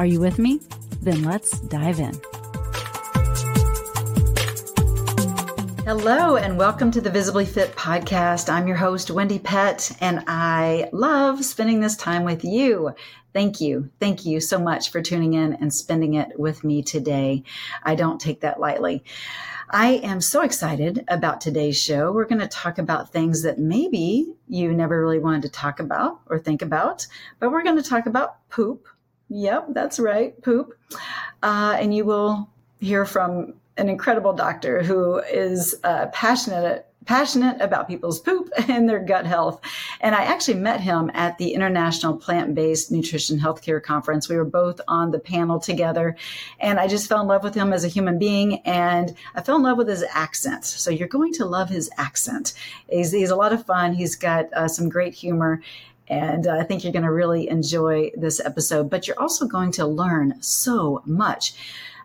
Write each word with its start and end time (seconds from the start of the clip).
Are 0.00 0.06
you 0.06 0.18
with 0.18 0.38
me? 0.38 0.62
Then 1.02 1.24
let's 1.24 1.60
dive 1.60 2.00
in. 2.00 2.14
Hello, 5.84 6.36
and 6.36 6.56
welcome 6.56 6.90
to 6.92 7.02
the 7.02 7.10
Visibly 7.10 7.44
Fit 7.44 7.76
podcast. 7.76 8.48
I'm 8.48 8.66
your 8.66 8.78
host, 8.78 9.08
Wendie 9.08 9.44
Pett, 9.44 9.94
and 10.00 10.24
I 10.26 10.88
love 10.94 11.44
spending 11.44 11.80
this 11.80 11.98
time 11.98 12.24
with 12.24 12.46
you. 12.46 12.94
Thank 13.34 13.60
you. 13.60 13.90
Thank 14.00 14.24
you 14.24 14.40
so 14.40 14.58
much 14.58 14.90
for 14.90 15.02
tuning 15.02 15.34
in 15.34 15.52
and 15.52 15.70
spending 15.70 16.14
it 16.14 16.40
with 16.40 16.64
me 16.64 16.82
today. 16.82 17.42
I 17.82 17.94
don't 17.94 18.18
take 18.18 18.40
that 18.40 18.58
lightly. 18.58 19.04
I 19.68 20.00
am 20.02 20.22
so 20.22 20.40
excited 20.40 21.04
about 21.08 21.42
today's 21.42 21.78
show. 21.78 22.10
We're 22.10 22.24
going 22.24 22.40
to 22.40 22.48
talk 22.48 22.78
about 22.78 23.12
things 23.12 23.42
that 23.42 23.58
maybe 23.58 24.32
you 24.48 24.72
never 24.72 24.98
really 24.98 25.18
wanted 25.18 25.42
to 25.42 25.50
talk 25.50 25.78
about 25.78 26.22
or 26.24 26.38
think 26.38 26.62
about, 26.62 27.06
but 27.38 27.52
we're 27.52 27.62
going 27.62 27.76
to 27.76 27.82
talk 27.82 28.06
about 28.06 28.48
poop 28.48 28.88
Yep, 29.30 29.68
that's 29.70 29.98
right, 29.98 30.40
poop. 30.42 30.76
Uh, 31.42 31.76
and 31.78 31.94
you 31.94 32.04
will 32.04 32.50
hear 32.80 33.06
from 33.06 33.54
an 33.76 33.88
incredible 33.88 34.32
doctor 34.32 34.82
who 34.82 35.18
is 35.18 35.76
uh, 35.84 36.06
passionate 36.08 36.86
passionate 37.06 37.60
about 37.60 37.88
people's 37.88 38.20
poop 38.20 38.50
and 38.68 38.88
their 38.88 39.00
gut 39.00 39.26
health. 39.26 39.60
And 40.00 40.14
I 40.14 40.24
actually 40.24 40.58
met 40.60 40.80
him 40.80 41.10
at 41.14 41.38
the 41.38 41.54
International 41.54 42.16
Plant-Based 42.16 42.92
Nutrition 42.92 43.38
Healthcare 43.38 43.82
Conference. 43.82 44.28
We 44.28 44.36
were 44.36 44.44
both 44.44 44.80
on 44.86 45.10
the 45.10 45.18
panel 45.18 45.58
together 45.58 46.16
and 46.60 46.78
I 46.78 46.86
just 46.86 47.08
fell 47.08 47.20
in 47.20 47.26
love 47.26 47.42
with 47.42 47.54
him 47.54 47.72
as 47.72 47.84
a 47.84 47.88
human 47.88 48.18
being 48.18 48.60
and 48.60 49.14
I 49.34 49.42
fell 49.42 49.56
in 49.56 49.62
love 49.62 49.78
with 49.78 49.88
his 49.88 50.04
accent. 50.12 50.64
So 50.64 50.90
you're 50.90 51.08
going 51.08 51.32
to 51.34 51.46
love 51.46 51.68
his 51.70 51.90
accent. 51.96 52.52
He's, 52.88 53.12
he's 53.12 53.30
a 53.30 53.36
lot 53.36 53.52
of 53.52 53.64
fun. 53.64 53.94
He's 53.94 54.14
got 54.14 54.52
uh, 54.52 54.68
some 54.68 54.88
great 54.88 55.14
humor 55.14 55.62
and 56.10 56.48
I 56.48 56.64
think 56.64 56.82
you're 56.82 56.92
going 56.92 57.04
to 57.04 57.12
really 57.12 57.48
enjoy 57.48 58.10
this 58.16 58.40
episode, 58.40 58.90
but 58.90 59.06
you're 59.06 59.18
also 59.18 59.46
going 59.46 59.70
to 59.72 59.86
learn 59.86 60.42
so 60.42 61.02
much. 61.06 61.54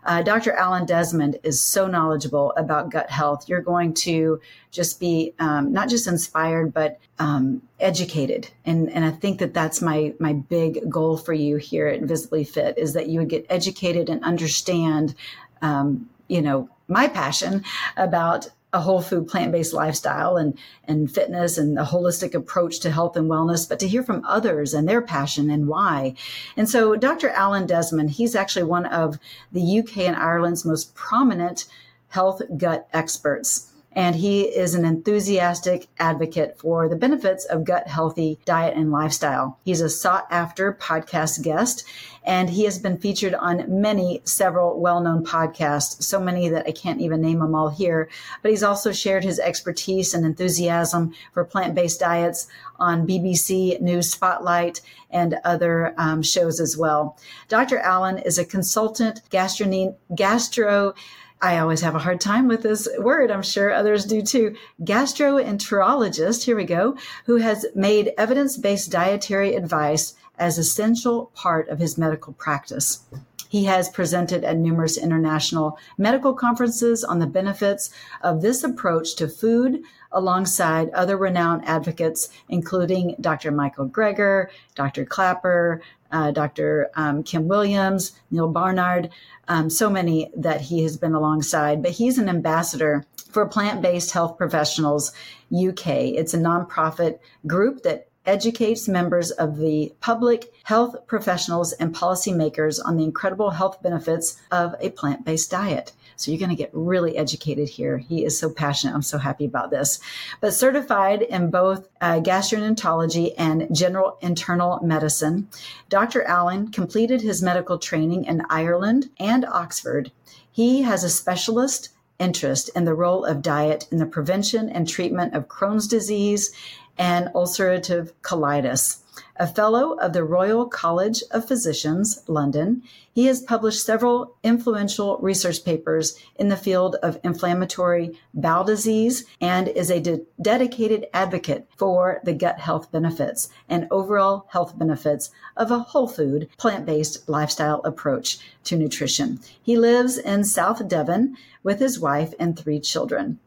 Uh, 0.04 0.22
Dr. 0.22 0.52
Alan 0.52 0.86
Desmond 0.86 1.36
is 1.42 1.60
so 1.60 1.88
knowledgeable 1.88 2.52
about 2.56 2.90
gut 2.90 3.10
health. 3.10 3.48
You're 3.48 3.60
going 3.60 3.92
to 3.94 4.40
just 4.70 5.00
be 5.00 5.34
um, 5.40 5.72
not 5.72 5.88
just 5.88 6.06
inspired, 6.06 6.72
but 6.72 7.00
um, 7.18 7.60
educated. 7.80 8.48
And, 8.64 8.88
and 8.92 9.04
I 9.04 9.10
think 9.10 9.40
that 9.40 9.52
that's 9.52 9.82
my, 9.82 10.14
my 10.20 10.34
big 10.34 10.88
goal 10.88 11.16
for 11.16 11.32
you 11.32 11.56
here 11.56 11.88
at 11.88 12.02
Visibly 12.02 12.44
Fit 12.44 12.78
is 12.78 12.92
that 12.92 13.08
you 13.08 13.18
would 13.18 13.28
get 13.28 13.46
educated 13.50 14.08
and 14.08 14.22
understand, 14.22 15.16
um, 15.60 16.08
you 16.28 16.40
know, 16.40 16.68
my 16.86 17.08
passion 17.08 17.64
about 17.96 18.48
a 18.76 18.80
whole 18.80 19.00
food 19.00 19.26
plant-based 19.26 19.72
lifestyle 19.72 20.36
and 20.36 20.56
and 20.84 21.10
fitness 21.10 21.56
and 21.56 21.78
a 21.78 21.82
holistic 21.82 22.34
approach 22.34 22.78
to 22.80 22.90
health 22.90 23.16
and 23.16 23.30
wellness 23.30 23.66
but 23.66 23.80
to 23.80 23.88
hear 23.88 24.02
from 24.02 24.22
others 24.26 24.74
and 24.74 24.86
their 24.86 25.00
passion 25.00 25.50
and 25.50 25.66
why. 25.66 26.14
And 26.58 26.68
so 26.68 26.94
dr 26.94 27.28
alan 27.30 27.66
desmond 27.66 28.10
he's 28.10 28.36
actually 28.36 28.64
one 28.64 28.84
of 28.86 29.18
the 29.50 29.78
uk 29.78 29.96
and 29.96 30.14
ireland's 30.14 30.66
most 30.66 30.94
prominent 30.94 31.64
health 32.08 32.42
gut 32.58 32.86
experts 32.92 33.72
and 33.96 34.14
he 34.14 34.42
is 34.42 34.74
an 34.74 34.84
enthusiastic 34.84 35.88
advocate 35.98 36.58
for 36.58 36.86
the 36.86 36.94
benefits 36.94 37.46
of 37.46 37.64
gut 37.64 37.88
healthy 37.88 38.38
diet 38.44 38.76
and 38.76 38.92
lifestyle. 38.92 39.58
He's 39.64 39.80
a 39.80 39.88
sought 39.88 40.26
after 40.30 40.74
podcast 40.74 41.42
guest 41.42 41.84
and 42.22 42.50
he 42.50 42.64
has 42.64 42.78
been 42.78 42.98
featured 42.98 43.34
on 43.34 43.80
many, 43.80 44.20
several 44.24 44.78
well 44.78 45.00
known 45.00 45.24
podcasts, 45.24 46.02
so 46.02 46.20
many 46.20 46.50
that 46.50 46.66
I 46.66 46.72
can't 46.72 47.00
even 47.00 47.22
name 47.22 47.38
them 47.38 47.54
all 47.54 47.70
here. 47.70 48.10
But 48.42 48.50
he's 48.50 48.62
also 48.62 48.92
shared 48.92 49.24
his 49.24 49.40
expertise 49.40 50.12
and 50.12 50.26
enthusiasm 50.26 51.14
for 51.32 51.44
plant 51.44 51.74
based 51.74 52.00
diets 52.00 52.48
on 52.78 53.06
BBC 53.06 53.80
News 53.80 54.10
Spotlight 54.10 54.82
and 55.10 55.38
other 55.44 55.94
um, 55.96 56.22
shows 56.22 56.60
as 56.60 56.76
well. 56.76 57.16
Dr. 57.48 57.78
Alan 57.78 58.18
is 58.18 58.38
a 58.38 58.44
consultant 58.44 59.22
gastro, 59.30 59.96
gastro 60.14 60.94
I 61.40 61.58
always 61.58 61.82
have 61.82 61.94
a 61.94 62.00
hard 62.00 62.20
time 62.20 62.48
with 62.48 62.62
this 62.62 62.88
word. 62.98 63.30
I'm 63.30 63.42
sure 63.42 63.72
others 63.72 64.06
do 64.06 64.22
too. 64.22 64.56
Gastroenterologist, 64.82 66.44
here 66.44 66.56
we 66.56 66.64
go, 66.64 66.96
who 67.26 67.36
has 67.36 67.66
made 67.74 68.12
evidence 68.16 68.56
based 68.56 68.90
dietary 68.90 69.54
advice 69.54 70.14
as 70.38 70.56
essential 70.56 71.30
part 71.34 71.68
of 71.68 71.78
his 71.78 71.98
medical 71.98 72.32
practice. 72.32 73.04
He 73.48 73.64
has 73.64 73.88
presented 73.88 74.44
at 74.44 74.56
numerous 74.56 74.98
international 74.98 75.78
medical 75.98 76.34
conferences 76.34 77.04
on 77.04 77.18
the 77.18 77.26
benefits 77.26 77.90
of 78.22 78.42
this 78.42 78.64
approach 78.64 79.14
to 79.16 79.28
food 79.28 79.82
alongside 80.12 80.90
other 80.90 81.16
renowned 81.16 81.64
advocates, 81.66 82.28
including 82.48 83.14
Dr. 83.20 83.52
Michael 83.52 83.88
Greger, 83.88 84.48
Dr. 84.74 85.04
Klaper, 85.04 85.82
uh, 86.12 86.30
Dr. 86.30 86.90
Um, 86.94 87.22
Kim 87.22 87.48
Williams, 87.48 88.12
Neal 88.30 88.48
Barnard, 88.48 89.10
um, 89.48 89.70
so 89.70 89.88
many 89.90 90.30
that 90.36 90.60
he 90.60 90.82
has 90.82 90.96
been 90.96 91.14
alongside. 91.14 91.82
But 91.82 91.92
he's 91.92 92.18
an 92.18 92.28
ambassador 92.28 93.04
for 93.30 93.46
Plant 93.46 93.82
Based 93.82 94.12
Health 94.12 94.38
Professionals 94.38 95.12
UK. 95.52 95.86
It's 95.86 96.34
a 96.34 96.38
nonprofit 96.38 97.18
group 97.46 97.82
that 97.82 98.08
educates 98.26 98.88
members 98.88 99.30
of 99.30 99.56
the 99.56 99.94
public, 100.00 100.52
health 100.64 100.96
professionals, 101.06 101.72
and 101.74 101.94
policymakers 101.94 102.80
on 102.84 102.96
the 102.96 103.04
incredible 103.04 103.50
health 103.50 103.82
benefits 103.82 104.40
of 104.50 104.74
a 104.80 104.90
plant 104.90 105.24
based 105.24 105.50
diet. 105.50 105.92
So 106.16 106.30
you're 106.30 106.40
going 106.40 106.50
to 106.50 106.56
get 106.56 106.70
really 106.72 107.16
educated 107.16 107.68
here. 107.68 107.98
He 107.98 108.24
is 108.24 108.38
so 108.38 108.50
passionate. 108.50 108.94
I'm 108.94 109.02
so 109.02 109.18
happy 109.18 109.44
about 109.44 109.70
this. 109.70 110.00
But 110.40 110.54
certified 110.54 111.22
in 111.22 111.50
both 111.50 111.88
uh, 112.00 112.20
gastroenterology 112.20 113.34
and 113.36 113.74
general 113.74 114.18
internal 114.20 114.80
medicine, 114.82 115.48
Dr. 115.88 116.22
Alan 116.22 116.72
completed 116.72 117.20
his 117.20 117.42
medical 117.42 117.78
training 117.78 118.24
in 118.24 118.42
Ireland 118.48 119.10
and 119.20 119.44
Oxford. 119.44 120.10
He 120.50 120.82
has 120.82 121.04
a 121.04 121.10
specialist 121.10 121.90
interest 122.18 122.70
in 122.74 122.84
the 122.84 122.94
role 122.94 123.24
of 123.24 123.42
diet 123.42 123.86
in 123.92 123.98
the 123.98 124.06
prevention 124.06 124.68
and 124.70 124.88
treatment 124.88 125.34
of 125.34 125.48
Crohn's 125.48 125.86
disease 125.86 126.52
and 126.98 127.28
ulcerative 127.34 128.12
colitis. 128.22 129.02
A 129.36 129.46
fellow 129.46 129.92
of 129.98 130.12
the 130.12 130.24
Royal 130.24 130.66
College 130.66 131.22
of 131.30 131.48
Physicians, 131.48 132.22
London, 132.26 132.82
he 133.12 133.26
has 133.26 133.40
published 133.40 133.82
several 133.82 134.36
influential 134.42 135.16
research 135.22 135.64
papers 135.64 136.18
in 136.36 136.48
the 136.48 136.56
field 136.56 136.96
of 137.02 137.18
inflammatory 137.24 138.18
bowel 138.34 138.64
disease 138.64 139.24
and 139.40 139.68
is 139.68 139.90
a 139.90 140.00
de- 140.00 140.20
dedicated 140.40 141.06
advocate 141.14 141.66
for 141.76 142.20
the 142.24 142.34
gut 142.34 142.58
health 142.58 142.92
benefits 142.92 143.48
and 143.70 143.88
overall 143.90 144.46
health 144.50 144.78
benefits 144.78 145.30
of 145.56 145.70
a 145.70 145.78
whole 145.78 146.08
food, 146.08 146.48
plant 146.58 146.84
based 146.84 147.26
lifestyle 147.28 147.80
approach 147.84 148.38
to 148.64 148.76
nutrition. 148.76 149.40
He 149.62 149.78
lives 149.78 150.18
in 150.18 150.44
South 150.44 150.86
Devon 150.86 151.36
with 151.62 151.80
his 151.80 151.98
wife 151.98 152.34
and 152.38 152.56
three 152.56 152.80
children. 152.80 153.38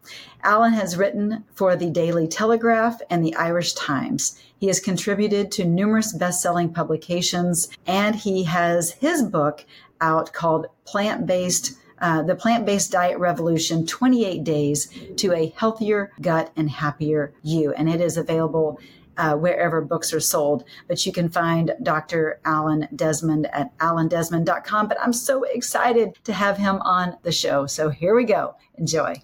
Alan 0.44 0.74
has 0.74 0.98
written 0.98 1.44
for 1.54 1.76
the 1.76 1.90
Daily 1.90 2.28
Telegraph 2.28 3.02
and 3.10 3.24
the 3.24 3.36
Irish 3.36 3.74
Times. 3.74 4.40
He 4.60 4.68
has 4.68 4.80
contributed 4.80 5.52
to 5.54 5.66
numerous 5.66 6.14
best 6.14 6.42
selling 6.42 6.74
publications, 6.74 7.70
and 7.88 8.16
he 8.16 8.44
has 8.44 8.92
his 8.92 9.24
book 9.24 9.66
out 10.02 10.34
called 10.34 10.68
Plant 10.86 11.26
Based. 11.26 11.76
Uh, 12.02 12.24
the 12.24 12.36
plant 12.36 12.66
based 12.66 12.94
diet 12.94 13.20
revolution 13.20 13.86
28 13.86 14.46
days 14.46 14.90
to 15.18 15.34
a 15.34 15.54
healthier 15.58 16.14
gut 16.22 16.50
and 16.56 16.70
happier 16.70 17.34
you. 17.44 17.74
And 17.74 17.90
it 17.90 18.00
is 18.00 18.16
available 18.16 18.80
uh, 19.18 19.36
wherever 19.36 19.82
books 19.82 20.14
are 20.14 20.20
sold. 20.22 20.64
But 20.88 21.06
you 21.06 21.12
can 21.12 21.28
find 21.28 21.74
Dr. 21.84 22.40
Alan 22.46 22.88
Desmond 22.96 23.48
at 23.52 23.78
alandesmond.com. 23.80 24.88
But 24.88 25.02
I'm 25.02 25.14
so 25.14 25.44
excited 25.44 26.18
to 26.24 26.32
have 26.32 26.58
him 26.58 26.78
on 26.84 27.18
the 27.24 27.34
show. 27.34 27.66
So 27.66 27.90
here 27.90 28.16
we 28.16 28.24
go. 28.24 28.56
Enjoy. 28.76 29.22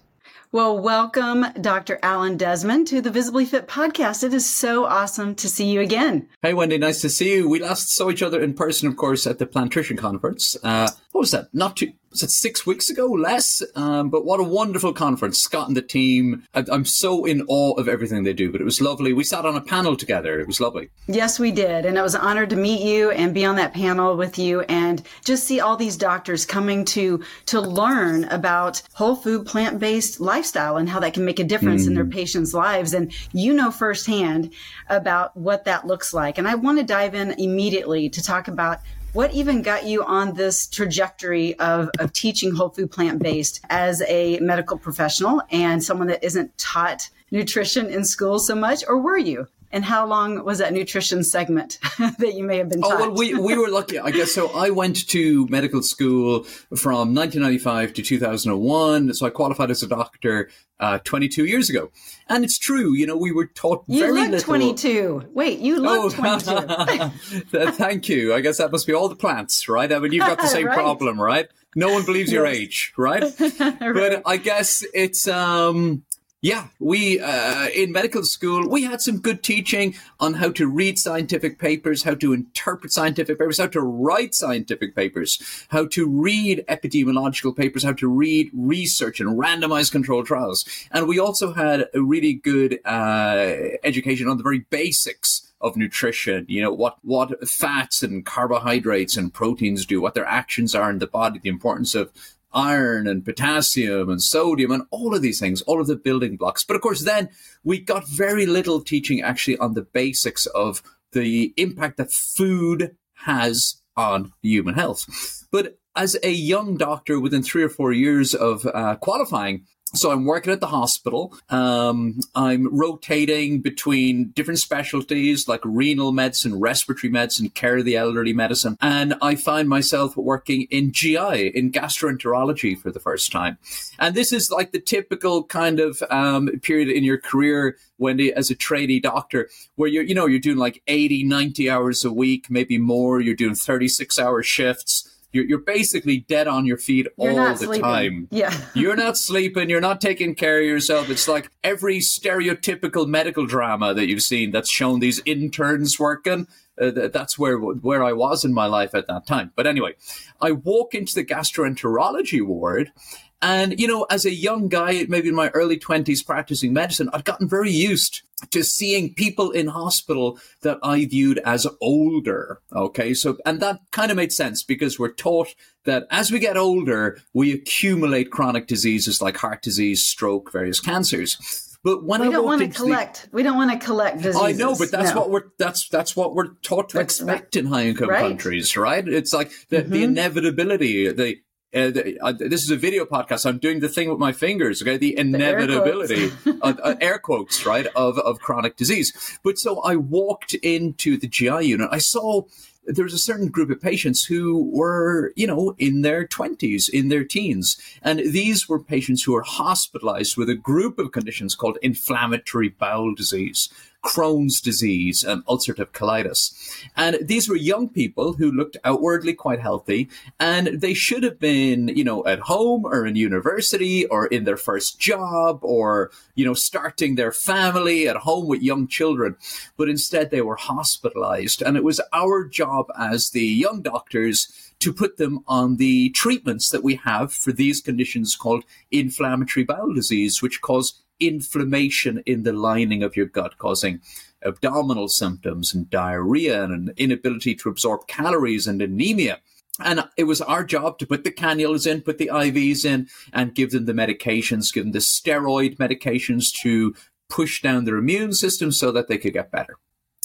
Well, 0.56 0.78
welcome, 0.78 1.44
Dr. 1.60 1.98
Alan 2.02 2.38
Desmond, 2.38 2.86
to 2.86 3.02
the 3.02 3.10
Visibly 3.10 3.44
Fit 3.44 3.68
podcast. 3.68 4.24
It 4.24 4.32
is 4.32 4.48
so 4.48 4.86
awesome 4.86 5.34
to 5.34 5.50
see 5.50 5.70
you 5.70 5.82
again. 5.82 6.30
Hey, 6.40 6.54
Wendie, 6.54 6.80
nice 6.80 7.02
to 7.02 7.10
see 7.10 7.34
you. 7.34 7.46
We 7.46 7.60
last 7.60 7.94
saw 7.94 8.08
each 8.08 8.22
other 8.22 8.40
in 8.40 8.54
person, 8.54 8.88
of 8.88 8.96
course, 8.96 9.26
at 9.26 9.38
the 9.38 9.44
Plantrician 9.44 9.98
Conference. 9.98 10.56
Uh, 10.64 10.88
what 11.16 11.20
was 11.20 11.30
that? 11.30 11.48
Not 11.54 11.78
too, 11.78 11.94
was 12.10 12.22
it 12.22 12.30
six 12.30 12.66
weeks 12.66 12.90
ago? 12.90 13.06
Less. 13.06 13.62
Um, 13.74 14.10
but 14.10 14.26
what 14.26 14.38
a 14.38 14.42
wonderful 14.42 14.92
conference. 14.92 15.38
Scott 15.38 15.66
and 15.66 15.74
the 15.74 15.80
team. 15.80 16.44
I, 16.54 16.62
am 16.70 16.84
so 16.84 17.24
in 17.24 17.42
awe 17.48 17.72
of 17.78 17.88
everything 17.88 18.24
they 18.24 18.34
do, 18.34 18.52
but 18.52 18.60
it 18.60 18.64
was 18.64 18.82
lovely. 18.82 19.14
We 19.14 19.24
sat 19.24 19.46
on 19.46 19.56
a 19.56 19.62
panel 19.62 19.96
together. 19.96 20.38
It 20.38 20.46
was 20.46 20.60
lovely. 20.60 20.90
Yes, 21.06 21.38
we 21.38 21.52
did. 21.52 21.86
And 21.86 21.96
it 21.96 22.02
was 22.02 22.14
an 22.14 22.20
honor 22.20 22.44
to 22.44 22.54
meet 22.54 22.82
you 22.82 23.12
and 23.12 23.32
be 23.32 23.46
on 23.46 23.56
that 23.56 23.72
panel 23.72 24.14
with 24.14 24.38
you 24.38 24.60
and 24.68 25.02
just 25.24 25.44
see 25.44 25.58
all 25.58 25.78
these 25.78 25.96
doctors 25.96 26.44
coming 26.44 26.84
to, 26.84 27.24
to 27.46 27.62
learn 27.62 28.24
about 28.24 28.82
whole 28.92 29.16
food, 29.16 29.46
plant 29.46 29.78
based 29.78 30.20
lifestyle 30.20 30.76
and 30.76 30.90
how 30.90 31.00
that 31.00 31.14
can 31.14 31.24
make 31.24 31.38
a 31.38 31.44
difference 31.44 31.84
mm. 31.84 31.86
in 31.86 31.94
their 31.94 32.04
mm. 32.04 32.12
patients' 32.12 32.52
lives. 32.52 32.92
And 32.92 33.10
you 33.32 33.54
know 33.54 33.70
firsthand 33.70 34.52
about 34.90 35.34
what 35.34 35.64
that 35.64 35.86
looks 35.86 36.12
like. 36.12 36.36
And 36.36 36.46
I 36.46 36.56
want 36.56 36.76
to 36.76 36.84
dive 36.84 37.14
in 37.14 37.30
immediately 37.30 38.10
to 38.10 38.22
talk 38.22 38.48
about 38.48 38.80
what 39.16 39.32
even 39.32 39.62
got 39.62 39.86
you 39.86 40.04
on 40.04 40.34
this 40.34 40.66
trajectory 40.66 41.58
of, 41.58 41.88
of 41.98 42.12
teaching 42.12 42.54
whole 42.54 42.68
food 42.68 42.90
plant 42.90 43.22
based 43.22 43.62
as 43.70 44.02
a 44.08 44.38
medical 44.40 44.76
professional 44.76 45.40
and 45.50 45.82
someone 45.82 46.06
that 46.06 46.22
isn't 46.22 46.56
taught 46.58 47.08
nutrition 47.30 47.86
in 47.86 48.04
school 48.04 48.38
so 48.38 48.54
much, 48.54 48.84
or 48.86 48.98
were 48.98 49.16
you? 49.16 49.48
And 49.76 49.84
how 49.84 50.06
long 50.06 50.42
was 50.42 50.56
that 50.56 50.72
nutrition 50.72 51.22
segment 51.22 51.78
that 51.98 52.32
you 52.32 52.44
may 52.44 52.56
have 52.56 52.70
been 52.70 52.80
taught? 52.80 52.92
Oh, 52.92 53.10
well, 53.10 53.12
we, 53.12 53.34
we 53.34 53.58
were 53.58 53.68
lucky, 53.68 53.98
I 53.98 54.10
guess. 54.10 54.32
So 54.32 54.48
I 54.52 54.70
went 54.70 55.06
to 55.08 55.46
medical 55.48 55.82
school 55.82 56.44
from 56.74 57.14
1995 57.14 57.92
to 57.92 58.02
2001. 58.02 59.12
So 59.12 59.26
I 59.26 59.28
qualified 59.28 59.70
as 59.70 59.82
a 59.82 59.86
doctor 59.86 60.48
uh, 60.80 61.00
22 61.04 61.44
years 61.44 61.68
ago. 61.68 61.90
And 62.26 62.42
it's 62.42 62.56
true, 62.56 62.94
you 62.94 63.06
know, 63.06 63.18
we 63.18 63.32
were 63.32 63.48
taught 63.48 63.84
you 63.86 64.00
very 64.00 64.12
look 64.12 64.30
little. 64.30 64.46
22. 64.46 65.28
Wait, 65.34 65.58
you 65.58 65.78
look 65.78 66.04
oh, 66.04 66.08
22. 67.50 67.72
Thank 67.72 68.08
you. 68.08 68.32
I 68.32 68.40
guess 68.40 68.56
that 68.56 68.72
must 68.72 68.86
be 68.86 68.94
all 68.94 69.10
the 69.10 69.14
plants, 69.14 69.68
right? 69.68 69.92
I 69.92 69.98
mean, 69.98 70.12
you've 70.12 70.24
got 70.24 70.38
the 70.38 70.46
same 70.46 70.68
right. 70.68 70.74
problem, 70.74 71.20
right? 71.20 71.48
No 71.74 71.92
one 71.92 72.06
believes 72.06 72.32
your 72.32 72.46
yes. 72.46 72.56
age, 72.56 72.94
right? 72.96 73.22
right? 73.60 73.78
But 73.78 74.22
I 74.24 74.38
guess 74.38 74.86
it's, 74.94 75.28
um, 75.28 76.05
yeah, 76.42 76.68
we 76.78 77.18
uh, 77.18 77.68
in 77.74 77.92
medical 77.92 78.22
school 78.22 78.68
we 78.68 78.82
had 78.82 79.00
some 79.00 79.20
good 79.20 79.42
teaching 79.42 79.94
on 80.20 80.34
how 80.34 80.50
to 80.52 80.68
read 80.68 80.98
scientific 80.98 81.58
papers, 81.58 82.02
how 82.02 82.14
to 82.14 82.34
interpret 82.34 82.92
scientific 82.92 83.38
papers, 83.38 83.58
how 83.58 83.66
to 83.68 83.80
write 83.80 84.34
scientific 84.34 84.94
papers, 84.94 85.66
how 85.70 85.86
to 85.86 86.06
read 86.06 86.62
epidemiological 86.68 87.56
papers, 87.56 87.84
how 87.84 87.94
to 87.94 88.08
read 88.08 88.50
research 88.52 89.18
and 89.18 89.38
randomized 89.38 89.92
controlled 89.92 90.26
trials, 90.26 90.66
and 90.90 91.08
we 91.08 91.18
also 91.18 91.54
had 91.54 91.88
a 91.94 92.02
really 92.02 92.34
good 92.34 92.80
uh, 92.84 93.54
education 93.82 94.28
on 94.28 94.36
the 94.36 94.42
very 94.42 94.60
basics 94.70 95.52
of 95.62 95.74
nutrition. 95.76 96.44
You 96.48 96.62
know 96.62 96.72
what 96.72 96.98
what 97.02 97.48
fats 97.48 98.02
and 98.02 98.26
carbohydrates 98.26 99.16
and 99.16 99.32
proteins 99.32 99.86
do, 99.86 100.02
what 100.02 100.14
their 100.14 100.26
actions 100.26 100.74
are 100.74 100.90
in 100.90 100.98
the 100.98 101.06
body, 101.06 101.38
the 101.38 101.48
importance 101.48 101.94
of 101.94 102.12
iron 102.56 103.06
and 103.06 103.24
potassium 103.24 104.08
and 104.08 104.22
sodium 104.22 104.72
and 104.72 104.84
all 104.90 105.14
of 105.14 105.22
these 105.22 105.38
things, 105.38 105.62
all 105.62 105.80
of 105.80 105.86
the 105.86 105.94
building 105.94 106.36
blocks. 106.36 106.64
But 106.64 106.74
of 106.74 106.82
course, 106.82 107.02
then 107.02 107.28
we 107.62 107.78
got 107.78 108.08
very 108.08 108.46
little 108.46 108.80
teaching 108.80 109.20
actually 109.20 109.58
on 109.58 109.74
the 109.74 109.82
basics 109.82 110.46
of 110.46 110.82
the 111.12 111.52
impact 111.56 111.98
that 111.98 112.10
food 112.10 112.96
has 113.12 113.82
on 113.96 114.32
human 114.42 114.74
health. 114.74 115.46
But 115.52 115.78
as 115.94 116.16
a 116.22 116.30
young 116.30 116.76
doctor 116.76 117.20
within 117.20 117.42
three 117.42 117.62
or 117.62 117.68
four 117.68 117.92
years 117.92 118.34
of 118.34 118.66
uh, 118.66 118.96
qualifying, 118.96 119.66
so 119.98 120.10
I'm 120.10 120.24
working 120.24 120.52
at 120.52 120.60
the 120.60 120.66
hospital. 120.66 121.34
Um, 121.50 122.20
I'm 122.34 122.74
rotating 122.76 123.60
between 123.60 124.30
different 124.30 124.58
specialties 124.58 125.48
like 125.48 125.60
renal 125.64 126.12
medicine, 126.12 126.58
respiratory 126.58 127.10
medicine, 127.10 127.48
care 127.50 127.78
of 127.78 127.84
the 127.84 127.96
elderly 127.96 128.32
medicine. 128.32 128.76
And 128.80 129.14
I 129.22 129.34
find 129.34 129.68
myself 129.68 130.16
working 130.16 130.62
in 130.70 130.92
GI, 130.92 131.48
in 131.54 131.72
gastroenterology 131.72 132.78
for 132.78 132.90
the 132.90 133.00
first 133.00 133.32
time. 133.32 133.58
And 133.98 134.14
this 134.14 134.32
is 134.32 134.50
like 134.50 134.72
the 134.72 134.80
typical 134.80 135.44
kind 135.44 135.80
of 135.80 136.02
um, 136.10 136.48
period 136.62 136.88
in 136.88 137.04
your 137.04 137.18
career, 137.18 137.76
Wendie, 138.00 138.32
as 138.32 138.50
a 138.50 138.54
trainee 138.54 139.00
doctor, 139.00 139.48
where 139.76 139.88
you're, 139.88 140.02
you 140.02 140.14
know, 140.14 140.26
you're 140.26 140.38
doing 140.38 140.58
like 140.58 140.82
80, 140.86 141.24
90 141.24 141.70
hours 141.70 142.04
a 142.04 142.12
week, 142.12 142.50
maybe 142.50 142.78
more. 142.78 143.20
You're 143.20 143.34
doing 143.34 143.54
36 143.54 144.18
hour 144.18 144.42
shifts 144.42 145.05
you're, 145.32 145.44
you're 145.44 145.58
basically 145.58 146.20
dead 146.20 146.48
on 146.48 146.66
your 146.66 146.78
feet 146.78 147.06
you're 147.18 147.40
all 147.40 147.48
the 147.48 147.56
sleeping. 147.56 147.82
time. 147.82 148.28
Yeah. 148.30 148.56
you're 148.74 148.96
not 148.96 149.16
sleeping. 149.16 149.68
You're 149.68 149.80
not 149.80 150.00
taking 150.00 150.34
care 150.34 150.60
of 150.60 150.64
yourself. 150.66 151.10
It's 151.10 151.28
like 151.28 151.50
every 151.62 151.98
stereotypical 151.98 153.06
medical 153.06 153.46
drama 153.46 153.94
that 153.94 154.06
you've 154.06 154.22
seen 154.22 154.50
that's 154.50 154.70
shown 154.70 155.00
these 155.00 155.20
interns 155.24 155.98
working. 155.98 156.46
Uh, 156.80 156.90
that's 156.90 157.38
where 157.38 157.58
where 157.58 158.04
I 158.04 158.12
was 158.12 158.44
in 158.44 158.52
my 158.52 158.66
life 158.66 158.94
at 158.94 159.06
that 159.06 159.26
time. 159.26 159.50
But 159.56 159.66
anyway, 159.66 159.94
I 160.42 160.52
walk 160.52 160.94
into 160.94 161.14
the 161.14 161.24
gastroenterology 161.24 162.44
ward, 162.44 162.92
and, 163.42 163.78
you 163.78 163.86
know, 163.86 164.06
as 164.10 164.24
a 164.24 164.32
young 164.32 164.68
guy, 164.68 165.04
maybe 165.08 165.28
in 165.28 165.34
my 165.34 165.50
early 165.50 165.78
20s 165.78 166.24
practicing 166.24 166.72
medicine, 166.72 167.10
I'd 167.12 167.24
gotten 167.24 167.48
very 167.48 167.70
used 167.70 168.22
to 168.50 168.62
seeing 168.62 169.14
people 169.14 169.50
in 169.50 169.66
hospital 169.66 170.38
that 170.62 170.78
I 170.82 171.04
viewed 171.04 171.38
as 171.38 171.66
older. 171.80 172.60
Okay. 172.74 173.14
So, 173.14 173.38
and 173.44 173.60
that 173.60 173.80
kind 173.92 174.10
of 174.10 174.16
made 174.16 174.32
sense 174.32 174.62
because 174.62 174.98
we're 174.98 175.12
taught 175.12 175.54
that 175.84 176.06
as 176.10 176.30
we 176.30 176.38
get 176.38 176.56
older, 176.56 177.18
we 177.34 177.52
accumulate 177.52 178.30
chronic 178.30 178.66
diseases 178.66 179.20
like 179.20 179.36
heart 179.36 179.62
disease, 179.62 180.06
stroke, 180.06 180.52
various 180.52 180.80
cancers. 180.80 181.66
But 181.86 182.02
when 182.02 182.20
we 182.20 182.26
I 182.26 182.32
don't 182.32 182.44
want 182.44 182.62
to 182.62 182.68
collect, 182.68 183.22
the, 183.22 183.28
we 183.30 183.44
don't 183.44 183.56
want 183.56 183.70
to 183.70 183.86
collect 183.86 184.16
diseases. 184.16 184.42
I 184.42 184.52
know, 184.52 184.74
but 184.74 184.90
that's 184.90 185.14
no. 185.14 185.20
what 185.20 185.30
we're 185.30 185.44
that's 185.56 185.88
that's 185.88 186.16
what 186.16 186.34
we're 186.34 186.54
taught 186.54 186.88
to 186.88 186.96
that's 186.98 187.20
expect 187.20 187.54
right. 187.54 187.64
in 187.64 187.66
high 187.66 187.86
income 187.86 188.08
right. 188.08 188.22
countries, 188.22 188.76
right? 188.76 189.06
It's 189.06 189.32
like 189.32 189.52
the, 189.68 189.82
mm-hmm. 189.82 189.92
the 189.92 190.02
inevitability, 190.02 191.12
the 191.12 191.36
uh, 191.74 191.90
uh, 192.22 192.32
this 192.32 192.62
is 192.62 192.70
a 192.70 192.76
video 192.76 193.04
podcast. 193.04 193.46
I'm 193.46 193.58
doing 193.58 193.80
the 193.80 193.88
thing 193.88 194.08
with 194.08 194.18
my 194.18 194.32
fingers. 194.32 194.82
Okay, 194.82 194.96
the 194.96 195.16
inevitability, 195.18 196.28
the 196.28 196.50
air, 196.50 196.58
quotes. 196.58 196.80
uh, 196.82 196.94
air 197.00 197.18
quotes, 197.18 197.66
right, 197.66 197.86
of 197.96 198.18
of 198.18 198.40
chronic 198.40 198.76
disease. 198.76 199.38
But 199.42 199.58
so 199.58 199.80
I 199.80 199.96
walked 199.96 200.54
into 200.54 201.16
the 201.16 201.28
GI 201.28 201.66
unit. 201.66 201.88
I 201.90 201.98
saw 201.98 202.42
there 202.86 203.04
was 203.04 203.14
a 203.14 203.18
certain 203.18 203.48
group 203.48 203.70
of 203.70 203.80
patients 203.80 204.24
who 204.24 204.70
were, 204.72 205.32
you 205.36 205.46
know, 205.46 205.74
in 205.78 206.02
their 206.02 206.26
20s, 206.26 206.88
in 206.88 207.08
their 207.08 207.24
teens. 207.24 207.76
And 208.02 208.20
these 208.20 208.68
were 208.68 208.78
patients 208.78 209.24
who 209.24 209.32
were 209.32 209.42
hospitalized 209.42 210.36
with 210.36 210.48
a 210.48 210.54
group 210.54 210.98
of 210.98 211.12
conditions 211.12 211.54
called 211.54 211.78
inflammatory 211.82 212.68
bowel 212.68 213.14
disease, 213.14 213.68
Crohn's 214.06 214.60
disease 214.60 215.24
and 215.24 215.44
ulcerative 215.46 215.90
colitis. 215.90 216.54
And 216.96 217.18
these 217.20 217.48
were 217.48 217.56
young 217.56 217.88
people 217.88 218.34
who 218.34 218.52
looked 218.52 218.76
outwardly 218.84 219.34
quite 219.34 219.60
healthy 219.60 220.08
and 220.38 220.80
they 220.80 220.94
should 220.94 221.24
have 221.24 221.40
been, 221.40 221.88
you 221.88 222.04
know, 222.04 222.24
at 222.24 222.38
home 222.40 222.86
or 222.86 223.04
in 223.04 223.16
university 223.16 224.06
or 224.06 224.26
in 224.26 224.44
their 224.44 224.56
first 224.56 225.00
job 225.00 225.58
or, 225.62 226.12
you 226.36 226.44
know, 226.44 226.54
starting 226.54 227.16
their 227.16 227.32
family 227.32 228.06
at 228.06 228.18
home 228.18 228.46
with 228.46 228.62
young 228.62 228.86
children. 228.86 229.36
But 229.76 229.88
instead 229.88 230.30
they 230.30 230.42
were 230.42 230.56
hospitalized. 230.56 231.60
And 231.60 231.76
it 231.76 231.84
was 231.84 232.00
our 232.12 232.44
job 232.44 232.86
as 232.96 233.30
the 233.30 233.44
young 233.44 233.82
doctors 233.82 234.72
to 234.78 234.92
put 234.92 235.16
them 235.16 235.42
on 235.48 235.76
the 235.76 236.10
treatments 236.10 236.68
that 236.68 236.84
we 236.84 236.96
have 236.96 237.32
for 237.32 237.50
these 237.50 237.80
conditions 237.80 238.36
called 238.36 238.62
inflammatory 238.90 239.64
bowel 239.64 239.92
disease, 239.94 240.42
which 240.42 240.60
cause 240.60 241.02
inflammation 241.20 242.22
in 242.26 242.42
the 242.42 242.52
lining 242.52 243.02
of 243.02 243.16
your 243.16 243.26
gut, 243.26 243.58
causing 243.58 244.00
abdominal 244.42 245.08
symptoms 245.08 245.74
and 245.74 245.90
diarrhea 245.90 246.62
and 246.62 246.72
an 246.72 246.94
inability 246.96 247.54
to 247.54 247.68
absorb 247.68 248.06
calories 248.06 248.66
and 248.66 248.80
anemia. 248.82 249.40
And 249.80 250.08
it 250.16 250.24
was 250.24 250.40
our 250.40 250.64
job 250.64 250.98
to 250.98 251.06
put 251.06 251.24
the 251.24 251.30
cannulas 251.30 251.86
in, 251.86 252.00
put 252.00 252.18
the 252.18 252.30
IVs 252.32 252.84
in, 252.84 253.08
and 253.32 253.54
give 253.54 253.72
them 253.72 253.84
the 253.84 253.92
medications, 253.92 254.72
give 254.72 254.84
them 254.84 254.92
the 254.92 255.00
steroid 255.00 255.76
medications 255.76 256.52
to 256.62 256.94
push 257.28 257.60
down 257.60 257.84
their 257.84 257.96
immune 257.96 258.32
system 258.32 258.72
so 258.72 258.90
that 258.92 259.08
they 259.08 259.18
could 259.18 259.32
get 259.34 259.50
better. 259.50 259.76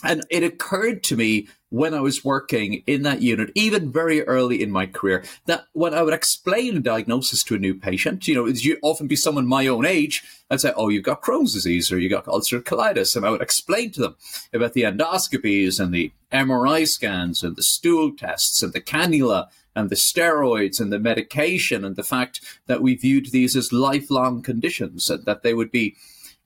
And 0.04 0.26
it 0.30 0.44
occurred 0.44 1.04
to 1.06 1.16
me 1.16 1.48
when 1.70 1.94
I 1.94 2.02
was 2.02 2.26
working 2.26 2.84
in 2.86 3.04
that 3.04 3.22
unit, 3.22 3.52
even 3.56 3.92
very 3.92 4.28
early 4.28 4.62
in 4.62 4.72
my 4.72 4.86
career, 4.86 5.24
that 5.46 5.66
when 5.72 5.94
I 5.94 6.02
would 6.02 6.14
explain 6.14 6.76
a 6.76 6.82
diagnosis 6.82 7.44
to 7.46 7.56
a 7.56 7.60
new 7.60 7.74
patient, 7.74 8.28
you 8.28 8.36
know, 8.36 8.46
it'd 8.46 8.64
you 8.64 8.78
often 8.82 9.08
be 9.08 9.16
someone 9.16 9.48
my 9.48 9.68
own 9.68 9.86
age, 9.86 10.24
I'd 10.50 10.60
say, 10.60 10.74
oh, 10.76 10.90
you've 10.90 11.04
got 11.04 11.22
Crohn's 11.22 11.54
disease 11.54 11.92
or 11.92 11.98
you've 11.98 12.12
got 12.12 12.26
ulcerative 12.26 12.64
colitis. 12.64 13.16
And 13.16 13.26
I 13.26 13.30
would 13.30 13.42
explain 13.42 13.92
to 13.92 14.02
them 14.02 14.16
about 14.54 14.74
the 14.74 14.84
endoscopies 14.84 15.80
and 15.80 15.94
the 15.94 16.12
MRI 16.34 16.86
scans 16.88 17.42
and 17.42 17.56
the 17.56 17.64
stool 17.64 18.12
tests 18.12 18.62
and 18.62 18.74
the 18.74 18.82
cannula 18.82 19.48
and 19.76 19.90
the 19.90 19.96
steroids 19.96 20.82
and 20.82 20.92
the 20.92 21.00
medication 21.00 21.86
and 21.86 21.96
the 21.96 22.04
fact 22.04 22.42
that 22.68 22.82
we 22.82 22.96
viewed 22.96 23.28
these 23.28 23.56
as 23.56 23.72
lifelong 23.72 24.42
conditions 24.42 25.10
and 25.10 25.26
that 25.26 25.44
they 25.44 25.54
would 25.54 25.72
be 25.72 25.96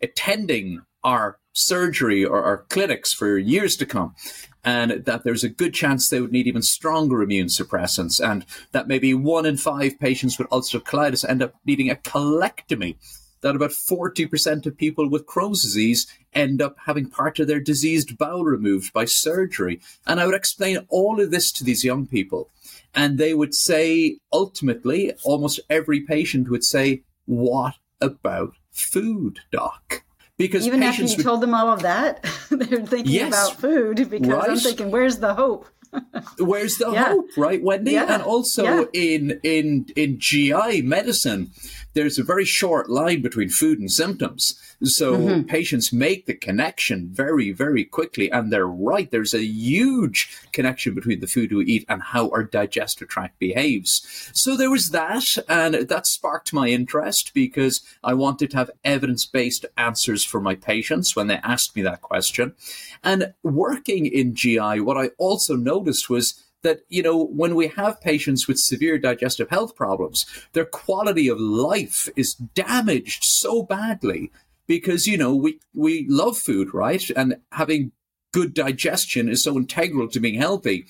attending 0.02 0.82
our 1.06 1.40
surgery 1.54 2.26
or, 2.26 2.44
our 2.44 2.66
clinics 2.70 3.14
for 3.14 3.38
years 3.38 3.78
to 3.78 3.86
come 3.86 4.14
and 4.66 5.06
that 5.06 5.24
there's 5.24 5.44
a 5.44 5.50
good 5.50 5.74
chance 5.74 6.10
they 6.10 6.20
would 6.20 6.32
need 6.32 6.48
even 6.48 6.64
stronger 6.64 7.22
immune 7.22 7.48
suppressants, 7.48 8.20
and 8.20 8.46
that 8.72 8.88
maybe 8.88 9.14
one 9.14 9.46
in 9.46 9.58
five 9.58 10.00
patients 10.00 10.40
with 10.40 10.50
ulcerative 10.50 10.84
colitis 10.84 11.30
end 11.30 11.44
up 11.44 11.54
needing 11.66 11.90
a 11.90 11.96
colectomy. 11.96 12.98
that 13.42 13.56
about 13.56 13.70
40% 13.70 14.66
of 14.66 14.76
people 14.76 15.08
with 15.08 15.28
Crohn's 15.28 15.62
disease 15.62 16.08
end 16.34 16.64
up 16.64 16.78
having 16.88 17.12
part 17.12 17.38
of 17.38 17.46
their 17.46 17.60
diseased 17.60 18.18
bowel 18.18 18.44
removed 18.44 18.92
by 18.92 19.06
surgery. 19.06 19.80
And 20.08 20.20
I 20.20 20.26
would 20.26 20.34
explain 20.34 20.80
all 20.90 21.22
of 21.22 21.30
this 21.30 21.52
to 21.52 21.64
these 21.64 21.84
young 21.84 22.08
people. 22.08 22.50
And 22.96 23.20
they 23.20 23.36
would 23.36 23.54
say, 23.54 24.18
ultimately, 24.34 25.14
almost 25.24 25.60
every 25.70 26.00
patient 26.00 26.50
would 26.50 26.64
say, 26.64 27.04
What 27.26 27.76
about 28.02 28.56
food, 28.72 29.42
doc? 29.52 30.06
Because 30.38 30.68
even 30.68 30.84
after 30.84 31.04
you 31.04 31.16
would, 31.16 31.24
told 31.24 31.42
them 31.42 31.54
all 31.54 31.70
of 31.70 31.82
that, 31.84 32.24
they're 32.50 32.86
thinking 32.86 33.14
yes, 33.14 33.28
about 33.30 33.60
food 33.60 34.10
because 34.10 34.28
right? 34.28 34.50
I'm 34.50 34.58
thinking, 34.58 34.92
where's 34.92 35.20
the 35.20 35.34
hope? 35.34 35.68
Where's 36.40 36.78
the 36.78 36.92
yeah. 36.92 37.06
hope, 37.06 37.30
right, 37.38 37.64
Wendie? 37.64 37.94
Yeah. 37.94 38.14
And 38.14 38.22
also 38.22 38.64
yeah. 38.64 38.84
in 38.94 39.40
in 39.44 39.86
in 39.96 40.20
GI 40.20 40.82
medicine, 40.82 41.52
there's 41.94 42.20
a 42.20 42.24
very 42.24 42.44
short 42.44 42.90
line 42.90 43.22
between 43.22 43.48
food 43.48 43.80
and 43.80 43.90
symptoms. 43.90 44.60
So 44.84 45.18
mm-hmm. 45.18 45.42
patients 45.44 45.94
make 45.94 46.26
the 46.26 46.34
connection 46.34 47.10
very, 47.10 47.52
very 47.52 47.86
quickly. 47.86 48.30
And 48.32 48.52
they're 48.52 48.68
right. 48.68 49.10
There's 49.10 49.34
a 49.34 49.44
huge 49.44 50.38
connection 50.52 50.94
between 50.94 51.20
the 51.20 51.28
food 51.28 51.52
we 51.52 51.66
eat 51.66 51.86
and 51.88 52.02
how 52.02 52.30
our 52.30 52.44
digestive 52.44 53.08
tract 53.08 53.40
behaves. 53.40 54.30
So 54.34 54.56
there 54.56 54.72
was 54.72 54.92
that. 54.92 55.38
And 55.48 55.76
that 55.76 56.08
sparked 56.08 56.54
my 56.54 56.68
interest 56.68 57.34
because 57.34 57.82
I 58.04 58.14
wanted 58.14 58.52
to 58.52 58.58
have 58.58 58.72
evidence 58.84 59.26
based 59.26 59.66
answers 59.78 60.24
for 60.24 60.40
my 60.42 60.56
patients 60.56 61.16
when 61.16 61.28
they 61.28 61.38
asked 61.38 61.76
me 61.76 61.82
that 61.84 62.02
question. 62.02 62.54
And 63.04 63.34
working 63.44 64.06
in 64.06 64.36
GI, 64.36 64.82
what 64.82 64.98
I 64.98 65.10
also 65.18 65.56
noticed 65.56 66.10
was 66.10 66.42
that, 66.66 66.82
you 66.90 67.04
know, 67.04 67.24
when 67.28 67.56
we 67.56 67.68
have 67.68 68.02
patients 68.02 68.48
with 68.48 68.60
severe 68.60 68.98
digestive 68.98 69.50
health 69.50 69.76
problems, 69.76 70.26
their 70.54 70.66
quality 70.66 71.28
of 71.28 71.40
life 71.40 72.10
is 72.16 72.34
damaged 72.34 73.24
so 73.24 73.62
badly 73.62 74.32
because, 74.68 75.08
you 75.08 75.18
know, 75.18 75.36
we, 75.36 75.60
we 75.74 76.06
love 76.10 76.38
food, 76.38 76.74
right? 76.74 77.10
And 77.16 77.38
having 77.52 77.92
good 78.36 78.54
digestion 78.54 79.30
is 79.30 79.42
so 79.42 79.56
integral 79.56 80.10
to 80.10 80.20
being 80.20 80.36
healthy 80.36 80.86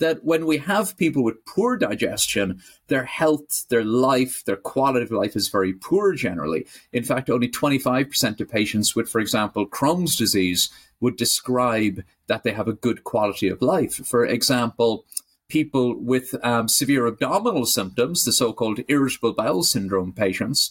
that 0.00 0.22
when 0.22 0.44
we 0.44 0.58
have 0.58 0.98
people 0.98 1.24
with 1.24 1.46
poor 1.46 1.78
digestion, 1.78 2.60
their 2.88 3.04
health, 3.04 3.66
their 3.70 3.82
life, 3.82 4.44
their 4.44 4.56
quality 4.56 5.04
of 5.04 5.10
life 5.10 5.34
is 5.34 5.48
very 5.48 5.72
poor 5.72 6.12
generally. 6.12 6.66
In 6.92 7.02
fact, 7.02 7.30
only 7.30 7.48
25% 7.48 8.38
of 8.38 8.50
patients 8.50 8.94
with, 8.94 9.08
for 9.08 9.18
example, 9.18 9.66
Crohn's 9.66 10.14
disease 10.14 10.68
would 11.00 11.16
describe 11.16 12.04
that 12.26 12.42
they 12.42 12.52
have 12.52 12.68
a 12.68 12.74
good 12.74 13.02
quality 13.02 13.48
of 13.48 13.62
life. 13.62 14.06
For 14.06 14.26
example, 14.26 15.06
people 15.48 15.98
with 15.98 16.34
um, 16.44 16.68
severe 16.68 17.06
abdominal 17.06 17.64
symptoms, 17.64 18.24
the 18.24 18.32
so-called 18.32 18.80
irritable 18.88 19.32
bowel 19.32 19.62
syndrome 19.62 20.12
patients, 20.12 20.70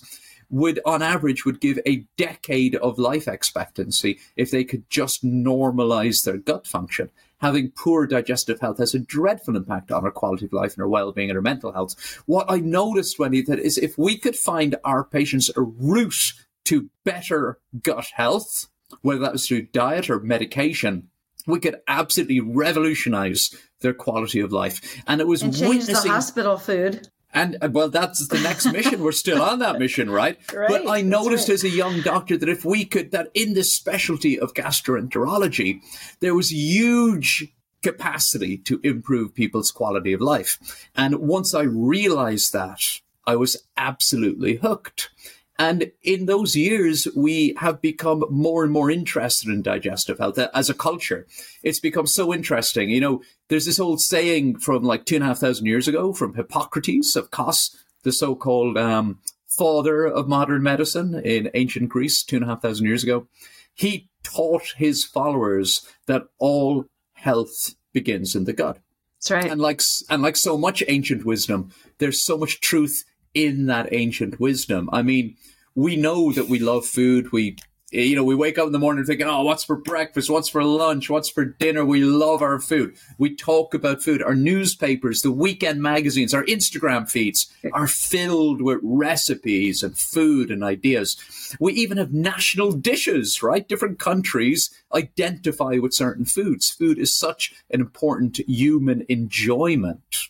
would 0.49 0.79
on 0.85 1.01
average 1.01 1.45
would 1.45 1.61
give 1.61 1.79
a 1.85 2.05
decade 2.17 2.75
of 2.75 2.97
life 2.97 3.27
expectancy 3.27 4.19
if 4.35 4.51
they 4.51 4.63
could 4.63 4.89
just 4.89 5.23
normalize 5.23 6.23
their 6.23 6.37
gut 6.37 6.65
function 6.65 7.09
having 7.39 7.71
poor 7.71 8.05
digestive 8.05 8.59
health 8.59 8.77
has 8.77 8.93
a 8.93 8.99
dreadful 8.99 9.55
impact 9.55 9.91
on 9.91 10.03
our 10.03 10.11
quality 10.11 10.45
of 10.45 10.53
life 10.53 10.73
and 10.73 10.81
our 10.81 10.87
well-being 10.87 11.29
and 11.29 11.37
our 11.37 11.41
mental 11.41 11.71
health. 11.71 12.21
What 12.25 12.45
I 12.49 12.57
noticed, 12.57 13.17
Wendie, 13.17 13.45
that 13.47 13.59
is 13.59 13.77
if 13.77 13.97
we 13.97 14.17
could 14.17 14.35
find 14.35 14.75
our 14.83 15.03
patients 15.03 15.49
a 15.55 15.61
route 15.61 16.33
to 16.65 16.89
better 17.03 17.59
gut 17.81 18.07
health, 18.13 18.67
whether 19.01 19.21
that 19.21 19.33
was 19.33 19.47
through 19.47 19.63
diet 19.67 20.09
or 20.09 20.19
medication, 20.19 21.09
we 21.47 21.59
could 21.59 21.79
absolutely 21.87 22.39
revolutionize 22.39 23.55
their 23.81 23.93
quality 23.93 24.39
of 24.39 24.51
life. 24.51 25.01
And 25.07 25.21
it 25.21 25.27
was 25.27 25.41
and 25.41 25.55
change 25.55 25.85
the 25.85 25.95
hospital 25.95 26.57
food. 26.57 27.07
And 27.33 27.57
uh, 27.61 27.69
well, 27.71 27.89
that's 27.89 28.27
the 28.27 28.39
next 28.39 28.65
mission. 28.73 29.03
We're 29.03 29.11
still 29.11 29.41
on 29.41 29.59
that 29.59 29.79
mission, 29.79 30.09
right? 30.09 30.37
right 30.53 30.67
but 30.67 30.87
I 30.87 31.01
noticed 31.01 31.47
right. 31.47 31.53
as 31.53 31.63
a 31.63 31.69
young 31.69 32.01
doctor 32.01 32.37
that 32.37 32.49
if 32.49 32.65
we 32.65 32.85
could, 32.85 33.11
that 33.11 33.29
in 33.33 33.53
the 33.53 33.63
specialty 33.63 34.39
of 34.39 34.53
gastroenterology, 34.53 35.81
there 36.19 36.35
was 36.35 36.51
huge 36.51 37.53
capacity 37.81 38.57
to 38.57 38.79
improve 38.83 39.33
people's 39.33 39.71
quality 39.71 40.13
of 40.13 40.21
life. 40.21 40.87
And 40.95 41.19
once 41.19 41.53
I 41.53 41.61
realized 41.61 42.51
that, 42.53 42.81
I 43.25 43.35
was 43.35 43.63
absolutely 43.77 44.55
hooked. 44.55 45.11
And 45.59 45.91
in 46.01 46.25
those 46.25 46.55
years, 46.55 47.05
we 47.17 47.53
have 47.57 47.81
become 47.81 48.23
more 48.29 48.63
and 48.63 48.71
more 48.71 48.89
interested 48.89 49.49
in 49.49 49.61
digestive 49.61 50.17
health 50.17 50.39
as 50.39 50.69
a 50.69 50.73
culture. 50.73 51.27
It's 51.63 51.81
become 51.81 52.07
so 52.07 52.33
interesting. 52.33 52.89
You 52.89 53.01
know, 53.01 53.21
there's 53.49 53.65
this 53.65 53.79
old 53.79 53.99
saying 53.99 54.59
from 54.59 54.83
like 54.83 55.05
two 55.05 55.15
and 55.15 55.23
a 55.23 55.27
half 55.27 55.39
thousand 55.39 55.65
years 55.65 55.89
ago 55.89 56.13
from 56.13 56.35
Hippocrates 56.35 57.17
of 57.17 57.29
Kos, 57.29 57.75
the 58.03 58.13
so-called 58.13 58.77
um, 58.77 59.19
father 59.49 60.05
of 60.05 60.29
modern 60.29 60.63
medicine 60.63 61.21
in 61.25 61.51
ancient 61.53 61.89
Greece, 61.89 62.23
two 62.23 62.37
and 62.37 62.45
a 62.45 62.47
half 62.47 62.61
thousand 62.61 62.85
years 62.85 63.03
ago. 63.03 63.27
He 63.73 64.07
taught 64.23 64.75
his 64.77 65.03
followers 65.03 65.85
that 66.05 66.27
all 66.37 66.85
health 67.15 67.75
begins 67.91 68.33
in 68.33 68.45
the 68.45 68.53
gut. 68.53 68.79
That's 69.17 69.31
right. 69.31 69.51
And 69.51 69.59
like 69.59 69.81
and 70.09 70.21
like 70.21 70.37
so 70.37 70.57
much 70.57 70.83
ancient 70.87 71.25
wisdom, 71.25 71.71
there's 71.97 72.23
so 72.23 72.37
much 72.37 72.61
truth 72.61 73.03
in 73.33 73.67
that 73.67 73.91
ancient 73.91 74.39
wisdom. 74.39 74.89
I 74.91 75.01
mean, 75.01 75.35
we 75.75 75.95
know 75.95 76.31
that 76.31 76.49
we 76.49 76.59
love 76.59 76.85
food. 76.85 77.31
We, 77.31 77.57
you 77.91 78.15
know, 78.15 78.23
we 78.23 78.35
wake 78.35 78.57
up 78.57 78.67
in 78.67 78.71
the 78.71 78.79
morning 78.79 79.05
thinking, 79.05 79.27
oh, 79.27 79.43
what's 79.43 79.63
for 79.63 79.75
breakfast? 79.75 80.29
What's 80.29 80.49
for 80.49 80.63
lunch? 80.63 81.09
What's 81.09 81.29
for 81.29 81.45
dinner? 81.45 81.85
We 81.85 82.03
love 82.03 82.41
our 82.41 82.59
food. 82.59 82.95
We 83.17 83.35
talk 83.35 83.73
about 83.73 84.03
food. 84.03 84.21
Our 84.21 84.35
newspapers, 84.35 85.21
the 85.21 85.31
weekend 85.31 85.81
magazines, 85.81 86.33
our 86.33 86.45
Instagram 86.45 87.09
feeds 87.09 87.51
are 87.73 87.87
filled 87.87 88.61
with 88.61 88.79
recipes 88.83 89.81
and 89.83 89.97
food 89.97 90.51
and 90.51 90.63
ideas. 90.63 91.17
We 91.59 91.73
even 91.73 91.97
have 91.97 92.13
national 92.13 92.73
dishes, 92.73 93.41
right? 93.41 93.67
Different 93.67 93.99
countries 93.99 94.69
identify 94.93 95.77
with 95.77 95.93
certain 95.93 96.25
foods. 96.25 96.69
Food 96.69 96.99
is 96.99 97.15
such 97.15 97.53
an 97.71 97.79
important 97.79 98.37
human 98.47 99.05
enjoyment. 99.09 100.29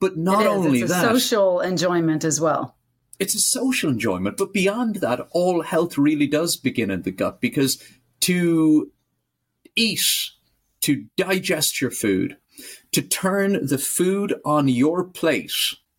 But 0.00 0.16
not 0.16 0.46
only 0.46 0.80
it's 0.82 0.92
that, 0.92 1.02
social 1.02 1.60
enjoyment 1.60 2.24
as 2.24 2.40
well. 2.40 2.76
It's 3.18 3.34
a 3.34 3.40
social 3.40 3.90
enjoyment, 3.90 4.36
but 4.36 4.52
beyond 4.52 4.96
that, 4.96 5.26
all 5.32 5.62
health 5.62 5.98
really 5.98 6.28
does 6.28 6.56
begin 6.56 6.90
in 6.90 7.02
the 7.02 7.10
gut 7.10 7.40
because 7.40 7.82
to 8.20 8.92
eat, 9.74 10.30
to 10.82 11.06
digest 11.16 11.80
your 11.80 11.90
food, 11.90 12.36
to 12.92 13.02
turn 13.02 13.66
the 13.66 13.78
food 13.78 14.34
on 14.44 14.68
your 14.68 15.04
plate 15.04 15.52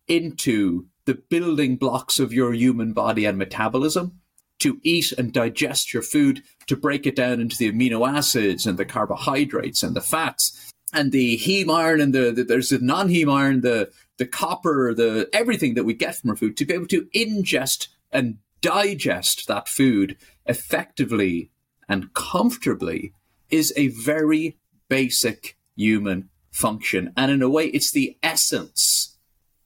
into 0.08 0.86
the 1.04 1.14
building 1.14 1.76
blocks 1.76 2.18
of 2.18 2.32
your 2.32 2.54
human 2.54 2.92
body 2.92 3.24
and 3.24 3.36
metabolism, 3.36 4.20
to 4.58 4.78
eat 4.82 5.12
and 5.12 5.32
digest 5.32 5.92
your 5.92 6.02
food, 6.02 6.42
to 6.66 6.76
break 6.76 7.06
it 7.06 7.16
down 7.16 7.40
into 7.40 7.56
the 7.56 7.70
amino 7.70 8.08
acids 8.08 8.66
and 8.66 8.78
the 8.78 8.84
carbohydrates 8.84 9.82
and 9.82 9.96
the 9.96 10.00
fats, 10.00 10.72
and 10.92 11.12
the 11.12 11.38
heme 11.38 11.72
iron 11.72 12.00
and 12.00 12.14
the, 12.14 12.32
the 12.32 12.44
there's 12.44 12.70
the 12.70 12.78
non-heme 12.78 13.32
iron, 13.32 13.60
the 13.60 13.90
the 14.18 14.26
copper, 14.26 14.92
the 14.94 15.28
everything 15.32 15.74
that 15.74 15.84
we 15.84 15.94
get 15.94 16.16
from 16.16 16.30
our 16.30 16.36
food 16.36 16.56
to 16.56 16.64
be 16.64 16.74
able 16.74 16.86
to 16.86 17.08
ingest 17.14 17.88
and 18.12 18.38
digest 18.60 19.48
that 19.48 19.68
food 19.68 20.16
effectively 20.46 21.50
and 21.88 22.12
comfortably 22.14 23.12
is 23.48 23.72
a 23.76 23.88
very 23.88 24.58
basic 24.88 25.56
human 25.76 26.28
function. 26.50 27.12
And 27.16 27.30
in 27.30 27.42
a 27.42 27.48
way, 27.48 27.66
it's 27.66 27.90
the 27.90 28.16
essence 28.22 29.16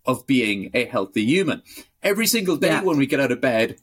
of 0.07 0.26
being 0.26 0.71
a 0.75 0.85
healthy 0.85 1.25
human. 1.25 1.62
Every 2.02 2.26
single 2.26 2.57
day 2.57 2.69
yeah. 2.69 2.83
when 2.83 2.99
we 2.99 3.07
get 3.07 3.21
out 3.21 3.33
of 3.33 3.40
bed, 3.40 3.78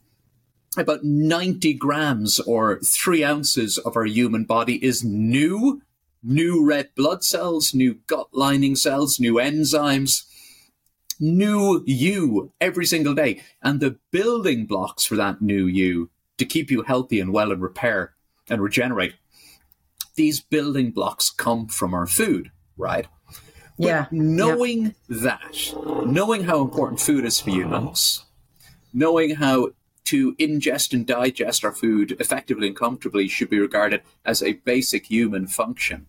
about 0.76 1.04
90 1.04 1.74
grams 1.74 2.40
or 2.40 2.78
three 2.80 3.24
ounces 3.24 3.76
of 3.78 3.96
our 3.96 4.06
human 4.06 4.44
body 4.44 4.82
is 4.82 5.04
new 5.04 5.82
new 6.22 6.64
red 6.64 6.90
blood 6.94 7.24
cells, 7.24 7.74
new 7.74 7.94
gut 8.06 8.28
lining 8.32 8.76
cells, 8.76 9.18
new 9.18 9.34
enzymes, 9.34 10.24
new 11.18 11.82
you 11.86 12.52
every 12.60 12.86
single 12.86 13.14
day. 13.14 13.40
And 13.62 13.80
the 13.80 13.98
building 14.10 14.66
blocks 14.66 15.04
for 15.04 15.16
that 15.16 15.42
new 15.42 15.66
you 15.66 16.10
to 16.38 16.44
keep 16.44 16.70
you 16.70 16.82
healthy 16.82 17.20
and 17.20 17.32
well 17.32 17.52
and 17.52 17.62
repair 17.62 18.14
and 18.48 18.62
regenerate, 18.62 19.14
these 20.14 20.40
building 20.40 20.90
blocks 20.90 21.30
come 21.30 21.66
from 21.68 21.94
our 21.94 22.06
food, 22.06 22.50
right? 22.76 23.06
But 23.78 23.86
yeah. 23.86 24.06
Knowing 24.10 24.94
yeah. 25.08 25.20
that, 25.22 25.74
knowing 26.06 26.44
how 26.44 26.60
important 26.60 27.00
food 27.00 27.24
is 27.24 27.40
for 27.40 27.50
humans, 27.50 28.24
knowing 28.92 29.36
how 29.36 29.70
to 30.04 30.34
ingest 30.34 30.92
and 30.92 31.06
digest 31.06 31.64
our 31.64 31.72
food 31.72 32.16
effectively 32.20 32.66
and 32.66 32.76
comfortably 32.76 33.28
should 33.28 33.48
be 33.48 33.58
regarded 33.58 34.02
as 34.24 34.42
a 34.42 34.54
basic 34.54 35.06
human 35.06 35.46
function. 35.46 36.06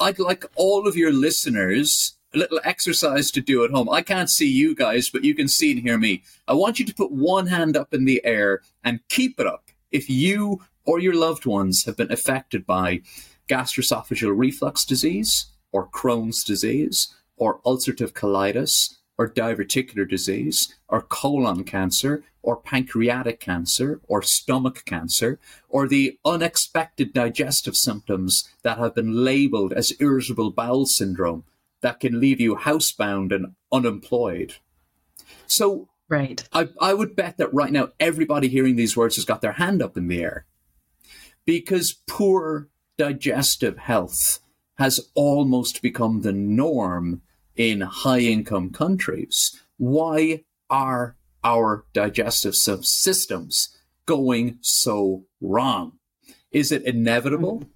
I'd 0.00 0.18
like 0.18 0.44
all 0.56 0.88
of 0.88 0.96
your 0.96 1.12
listeners 1.12 2.16
a 2.34 2.38
little 2.38 2.60
exercise 2.64 3.30
to 3.30 3.40
do 3.40 3.64
at 3.64 3.70
home. 3.70 3.88
I 3.88 4.02
can't 4.02 4.28
see 4.28 4.50
you 4.50 4.74
guys, 4.74 5.08
but 5.08 5.24
you 5.24 5.34
can 5.34 5.48
see 5.48 5.70
and 5.70 5.80
hear 5.80 5.98
me. 5.98 6.22
I 6.48 6.54
want 6.54 6.78
you 6.78 6.84
to 6.84 6.94
put 6.94 7.12
one 7.12 7.46
hand 7.46 7.76
up 7.76 7.94
in 7.94 8.04
the 8.04 8.24
air 8.24 8.60
and 8.82 9.00
keep 9.08 9.38
it 9.38 9.46
up 9.46 9.70
if 9.92 10.10
you 10.10 10.62
or 10.84 10.98
your 10.98 11.14
loved 11.14 11.46
ones 11.46 11.84
have 11.84 11.96
been 11.96 12.12
affected 12.12 12.66
by 12.66 13.00
gastroesophageal 13.48 14.36
reflux 14.36 14.84
disease 14.84 15.46
or 15.72 15.88
Crohn's 15.88 16.42
disease 16.42 17.14
or 17.36 17.60
ulcerative 17.62 18.12
colitis 18.12 18.96
or 19.16 19.30
diverticular 19.30 20.08
disease 20.08 20.74
or 20.88 21.02
colon 21.02 21.62
cancer 21.64 22.24
or 22.44 22.56
pancreatic 22.56 23.40
cancer 23.40 24.00
or 24.06 24.22
stomach 24.22 24.84
cancer 24.84 25.40
or 25.68 25.88
the 25.88 26.18
unexpected 26.24 27.12
digestive 27.12 27.74
symptoms 27.74 28.48
that 28.62 28.78
have 28.78 28.94
been 28.94 29.24
labeled 29.24 29.72
as 29.72 29.94
irritable 29.98 30.50
bowel 30.50 30.86
syndrome 30.86 31.42
that 31.80 32.00
can 32.00 32.20
leave 32.20 32.40
you 32.40 32.54
housebound 32.54 33.34
and 33.34 33.54
unemployed. 33.72 34.56
So, 35.46 35.88
right. 36.08 36.46
I, 36.52 36.68
I 36.80 36.94
would 36.94 37.16
bet 37.16 37.38
that 37.38 37.52
right 37.52 37.72
now 37.72 37.90
everybody 37.98 38.48
hearing 38.48 38.76
these 38.76 38.96
words 38.96 39.16
has 39.16 39.24
got 39.24 39.40
their 39.40 39.52
hand 39.52 39.82
up 39.82 39.96
in 39.96 40.08
the 40.08 40.22
air 40.22 40.44
because 41.44 42.02
poor 42.06 42.68
digestive 42.98 43.78
health 43.78 44.40
has 44.76 45.08
almost 45.14 45.82
become 45.82 46.20
the 46.20 46.32
norm 46.32 47.22
in 47.56 47.80
high 47.80 48.20
income 48.20 48.70
countries. 48.70 49.60
Why 49.76 50.44
are 50.68 51.16
our 51.44 51.84
digestive 51.92 52.56
systems 52.56 53.76
going 54.06 54.58
so 54.60 55.24
wrong? 55.40 55.98
Is 56.50 56.72
it 56.72 56.82
inevitable? 56.84 57.58
Mm-hmm. 57.60 57.68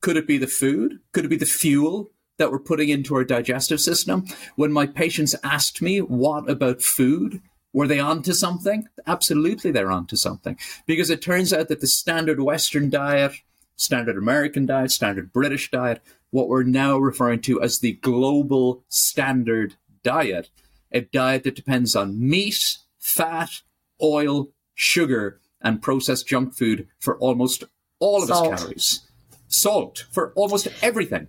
Could 0.00 0.16
it 0.16 0.26
be 0.26 0.38
the 0.38 0.46
food? 0.46 1.00
Could 1.12 1.24
it 1.24 1.28
be 1.28 1.36
the 1.36 1.46
fuel 1.46 2.12
that 2.38 2.52
we're 2.52 2.60
putting 2.60 2.88
into 2.88 3.16
our 3.16 3.24
digestive 3.24 3.80
system? 3.80 4.24
When 4.54 4.72
my 4.72 4.86
patients 4.86 5.34
asked 5.42 5.82
me, 5.82 6.00
what 6.00 6.48
about 6.48 6.82
food? 6.82 7.42
Were 7.72 7.88
they 7.88 7.98
onto 7.98 8.32
something? 8.32 8.88
Absolutely, 9.06 9.70
they're 9.72 9.90
onto 9.90 10.16
something. 10.16 10.56
Because 10.86 11.10
it 11.10 11.20
turns 11.20 11.52
out 11.52 11.68
that 11.68 11.80
the 11.80 11.86
standard 11.86 12.40
Western 12.40 12.90
diet, 12.90 13.32
standard 13.76 14.16
American 14.16 14.66
diet, 14.66 14.92
standard 14.92 15.32
British 15.32 15.70
diet, 15.70 16.00
what 16.30 16.48
we're 16.48 16.62
now 16.62 16.96
referring 16.96 17.40
to 17.40 17.60
as 17.60 17.80
the 17.80 17.92
global 17.94 18.84
standard 18.88 19.74
diet, 20.02 20.50
a 20.92 21.02
diet 21.02 21.44
that 21.44 21.56
depends 21.56 21.94
on 21.94 22.18
meat, 22.18 22.78
fat, 22.98 23.62
oil, 24.02 24.48
sugar, 24.74 25.40
and 25.60 25.82
processed 25.82 26.28
junk 26.28 26.54
food 26.54 26.86
for 26.98 27.18
almost 27.18 27.64
all 27.98 28.22
of 28.22 28.28
Salt. 28.28 28.52
its 28.52 28.62
calories. 28.62 29.08
Salt 29.48 30.06
for 30.10 30.32
almost 30.34 30.68
everything. 30.82 31.28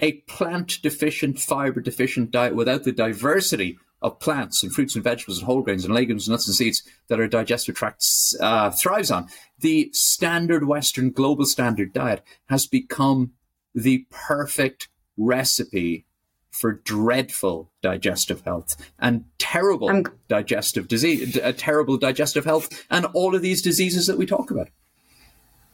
A 0.00 0.12
plant 0.22 0.80
deficient, 0.82 1.38
fiber 1.38 1.80
deficient 1.80 2.30
diet 2.30 2.54
without 2.54 2.84
the 2.84 2.92
diversity 2.92 3.78
of 4.00 4.18
plants 4.18 4.62
and 4.62 4.72
fruits 4.72 4.94
and 4.94 5.04
vegetables 5.04 5.38
and 5.38 5.46
whole 5.46 5.62
grains 5.62 5.84
and 5.84 5.94
legumes 5.94 6.26
and 6.26 6.32
nuts 6.32 6.48
and 6.48 6.56
seeds 6.56 6.82
that 7.08 7.20
our 7.20 7.28
digestive 7.28 7.76
tract 7.76 8.04
uh, 8.40 8.70
thrives 8.70 9.10
on. 9.10 9.28
The 9.60 9.90
standard 9.92 10.66
Western 10.66 11.10
global 11.10 11.46
standard 11.46 11.92
diet 11.92 12.22
has 12.48 12.66
become 12.66 13.32
the 13.74 14.06
perfect 14.10 14.88
recipe 15.16 16.04
for 16.52 16.72
dreadful 16.72 17.70
digestive 17.82 18.42
health 18.42 18.76
and 18.98 19.24
terrible 19.38 19.88
I'm... 19.88 20.04
digestive 20.28 20.86
disease, 20.86 21.36
uh, 21.36 21.52
terrible 21.56 21.96
digestive 21.96 22.44
health, 22.44 22.86
and 22.90 23.06
all 23.14 23.34
of 23.34 23.42
these 23.42 23.62
diseases 23.62 24.06
that 24.06 24.18
we 24.18 24.26
talk 24.26 24.50
about. 24.50 24.68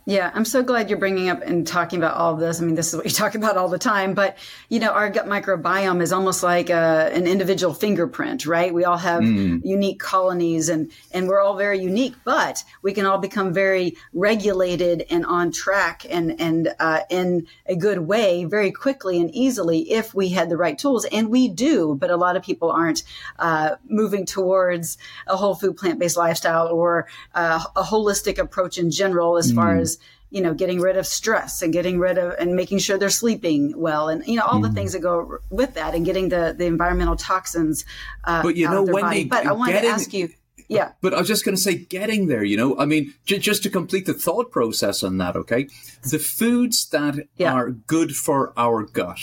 Yeah, 0.09 0.31
I'm 0.33 0.47
so 0.47 0.63
glad 0.63 0.89
you're 0.89 0.99
bringing 0.99 1.29
up 1.29 1.43
and 1.43 1.67
talking 1.67 1.99
about 1.99 2.15
all 2.15 2.33
of 2.33 2.41
this. 2.41 2.63
I 2.63 2.65
mean, 2.65 2.77
this 2.77 2.89
is 2.89 2.97
what 2.97 3.05
you 3.05 3.11
talk 3.25 3.35
about 3.35 3.59
all 3.59 3.69
the 3.69 3.79
time, 3.79 4.15
but 4.15 4.39
you 4.71 4.81
know, 4.81 4.91
our 4.91 5.11
gut 5.11 5.27
microbiome 5.27 6.01
is 6.01 6.15
almost 6.15 6.43
like 6.43 6.71
a, 6.71 7.11
an 7.13 7.27
individual 7.27 7.75
fingerprint, 7.75 8.47
right? 8.47 8.73
We 8.73 8.87
all 8.87 8.97
have 8.97 9.21
mm. 9.21 9.61
unique 9.63 10.01
colonies 10.01 10.71
and, 10.71 10.91
and 11.13 11.29
we're 11.29 11.43
all 11.43 11.59
very 11.59 11.79
unique, 11.81 12.15
but 12.25 12.65
we 12.81 12.95
can 12.95 13.05
all 13.05 13.19
become 13.19 13.53
very 13.53 13.99
regulated 14.15 15.05
and 15.11 15.27
on 15.27 15.53
track 15.53 16.07
and, 16.09 16.41
and, 16.41 16.75
uh, 16.81 17.01
in 17.11 17.47
a 17.67 17.77
good 17.77 17.99
way 17.99 18.47
very 18.47 18.73
quickly 18.73 19.21
and 19.21 19.31
easily 19.35 19.93
if 19.93 20.15
we 20.15 20.31
had 20.31 20.49
the 20.49 20.57
right 20.57 20.79
tools. 20.79 21.05
And 21.05 21.29
we 21.29 21.49
do, 21.49 21.95
but 22.01 22.11
a 22.11 22.17
lot 22.17 22.35
of 22.35 22.43
people 22.43 22.71
aren't, 22.71 23.03
uh, 23.39 23.77
moving 23.87 24.25
towards 24.25 24.97
a 25.27 25.37
whole 25.37 25.55
food 25.55 25.77
plant-based 25.77 26.17
lifestyle 26.17 26.69
or 26.69 27.09
uh, 27.35 27.63
a 27.77 27.83
holistic 27.83 28.39
approach 28.39 28.79
in 28.79 28.91
general 28.91 29.37
as 29.37 29.53
mm. 29.53 29.57
far 29.57 29.77
as 29.77 29.98
you 30.31 30.41
know, 30.41 30.55
getting 30.55 30.81
rid 30.81 30.97
of 30.97 31.07
stress 31.07 31.63
and 31.63 31.73
getting 31.73 31.99
rid 31.99 32.19
of 32.19 32.35
and 32.39 32.55
making 32.55 32.79
sure 32.79 32.99
they're 32.99 33.11
sleeping 33.11 33.73
well, 33.77 34.09
and 34.09 34.27
you 34.27 34.37
know 34.37 34.45
all 34.45 34.61
mm. 34.61 34.63
the 34.63 34.73
things 34.73 34.93
that 34.93 35.01
go 35.01 35.39
with 35.51 35.75
that, 35.75 35.95
and 35.95 36.05
getting 36.05 36.29
the 36.29 36.55
the 36.57 36.67
environmental 36.67 37.17
toxins. 37.17 37.85
Uh, 38.25 38.43
but 38.43 38.57
you 38.57 38.69
know, 38.69 38.85
Wendie, 38.85 39.29
but 39.29 39.47
I 39.47 39.53
wanted 39.53 39.73
getting, 39.73 39.91
to 39.91 39.95
ask 39.95 40.13
you. 40.13 40.29
Yeah. 40.69 40.93
But 41.01 41.15
I 41.15 41.19
was 41.19 41.29
just 41.29 41.47
going 41.47 41.57
to 41.57 41.61
say, 41.61 41.77
getting 41.77 42.27
there, 42.27 42.45
you 42.45 42.57
know, 42.57 42.79
I 42.79 42.85
mean, 42.85 43.15
j- 43.25 43.39
just 43.39 43.63
to 43.63 43.71
complete 43.71 44.05
the 44.05 44.13
thought 44.13 44.51
process 44.51 45.03
on 45.03 45.17
that, 45.17 45.35
okay? 45.35 45.67
The 46.03 46.19
foods 46.19 46.91
that 46.91 47.27
yeah. 47.37 47.55
are 47.55 47.71
good 47.71 48.15
for 48.15 48.53
our 48.55 48.83
gut, 48.83 49.19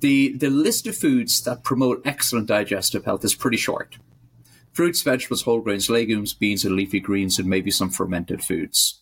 the, 0.00 0.36
the 0.36 0.50
list 0.50 0.86
of 0.86 0.96
foods 0.96 1.40
that 1.42 1.64
promote 1.64 2.02
excellent 2.04 2.46
digestive 2.46 3.06
health 3.06 3.24
is 3.24 3.34
pretty 3.34 3.56
short 3.56 3.96
fruits, 4.72 5.02
vegetables, 5.02 5.42
whole 5.42 5.60
grains, 5.60 5.90
legumes, 5.90 6.32
beans, 6.32 6.64
and 6.64 6.76
leafy 6.76 7.00
greens, 7.00 7.38
and 7.38 7.48
maybe 7.48 7.70
some 7.70 7.90
fermented 7.90 8.42
foods. 8.42 8.99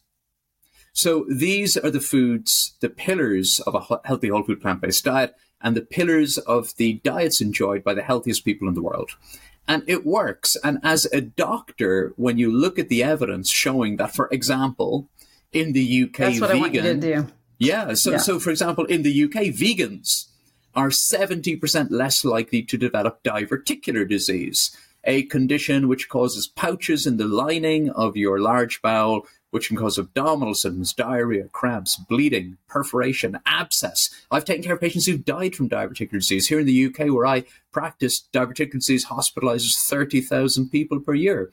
So 0.92 1.26
these 1.28 1.76
are 1.76 1.90
the 1.90 2.00
foods, 2.00 2.74
the 2.80 2.88
pillars 2.88 3.60
of 3.60 3.74
a 3.74 4.00
healthy 4.06 4.28
whole 4.28 4.42
food 4.42 4.60
plant 4.60 4.80
based 4.80 5.04
diet, 5.04 5.34
and 5.60 5.76
the 5.76 5.82
pillars 5.82 6.38
of 6.38 6.76
the 6.76 6.94
diets 7.04 7.40
enjoyed 7.40 7.84
by 7.84 7.94
the 7.94 8.02
healthiest 8.02 8.44
people 8.44 8.68
in 8.68 8.74
the 8.74 8.82
world. 8.82 9.10
And 9.66 9.82
it 9.86 10.06
works. 10.06 10.56
And 10.64 10.78
as 10.82 11.04
a 11.06 11.20
doctor, 11.20 12.14
when 12.16 12.38
you 12.38 12.50
look 12.50 12.78
at 12.78 12.88
the 12.88 13.02
evidence 13.02 13.50
showing 13.50 13.96
that, 13.96 14.14
for 14.14 14.28
example, 14.32 15.08
in 15.52 15.72
the 15.72 16.04
UK, 16.04 16.16
That's 16.16 16.40
what 16.40 16.50
vegan, 16.50 16.56
I 16.56 16.60
want 16.60 16.74
you 16.74 16.82
to 16.82 16.94
do. 16.94 17.26
Yeah. 17.58 17.94
So, 17.94 18.12
yeah. 18.12 18.16
so 18.18 18.38
for 18.38 18.50
example, 18.50 18.84
in 18.86 19.02
the 19.02 19.24
UK, 19.24 19.52
vegans 19.54 20.28
are 20.74 20.88
70% 20.88 21.88
less 21.90 22.24
likely 22.24 22.62
to 22.62 22.78
develop 22.78 23.22
diverticular 23.24 24.08
disease, 24.08 24.76
a 25.04 25.24
condition 25.24 25.88
which 25.88 26.08
causes 26.08 26.46
pouches 26.46 27.06
in 27.06 27.16
the 27.16 27.26
lining 27.26 27.90
of 27.90 28.16
your 28.16 28.40
large 28.40 28.80
bowel 28.80 29.26
which 29.50 29.68
can 29.68 29.76
cause 29.76 29.98
abdominal 29.98 30.54
symptoms, 30.54 30.92
diarrhea, 30.92 31.48
cramps, 31.48 31.96
bleeding, 31.96 32.58
perforation, 32.68 33.38
abscess. 33.46 34.10
I've 34.30 34.44
taken 34.44 34.62
care 34.62 34.74
of 34.74 34.80
patients 34.80 35.06
who've 35.06 35.24
died 35.24 35.56
from 35.56 35.68
diverticular 35.68 36.12
disease. 36.12 36.48
Here 36.48 36.60
in 36.60 36.66
the 36.66 36.86
UK, 36.86 37.12
where 37.12 37.26
I 37.26 37.44
practice, 37.72 38.28
diverticular 38.32 38.72
disease 38.72 39.06
hospitalizes 39.06 39.76
30,000 39.88 40.70
people 40.70 41.00
per 41.00 41.14
year. 41.14 41.50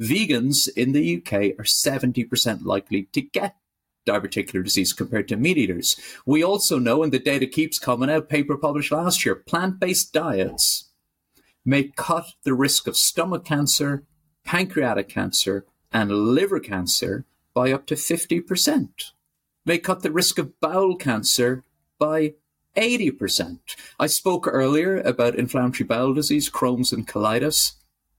Vegans 0.00 0.68
in 0.76 0.92
the 0.92 1.16
UK 1.16 1.58
are 1.58 1.64
70% 1.64 2.64
likely 2.64 3.08
to 3.12 3.20
get 3.20 3.56
diverticular 4.06 4.64
disease 4.64 4.92
compared 4.92 5.28
to 5.28 5.36
meat 5.36 5.58
eaters. 5.58 5.96
We 6.24 6.42
also 6.42 6.78
know, 6.78 7.02
and 7.02 7.12
the 7.12 7.18
data 7.18 7.46
keeps 7.46 7.78
coming 7.78 8.10
out, 8.10 8.28
paper 8.28 8.56
published 8.56 8.92
last 8.92 9.24
year, 9.24 9.34
plant 9.34 9.80
based 9.80 10.12
diets 10.12 10.88
may 11.64 11.84
cut 11.84 12.32
the 12.44 12.54
risk 12.54 12.86
of 12.86 12.96
stomach 12.96 13.44
cancer, 13.44 14.04
pancreatic 14.44 15.08
cancer, 15.08 15.66
and 15.92 16.10
liver 16.10 16.60
cancer 16.60 17.26
by 17.58 17.72
up 17.72 17.86
to 17.86 17.96
50%, 17.96 18.88
may 19.66 19.78
cut 19.78 20.04
the 20.04 20.12
risk 20.12 20.38
of 20.38 20.60
bowel 20.60 20.94
cancer 20.94 21.64
by 21.98 22.34
80%. 22.76 23.58
I 23.98 24.06
spoke 24.06 24.46
earlier 24.46 25.00
about 25.00 25.34
inflammatory 25.34 25.84
bowel 25.84 26.14
disease, 26.14 26.48
Crohn's 26.48 26.92
and 26.92 27.04
colitis. 27.04 27.72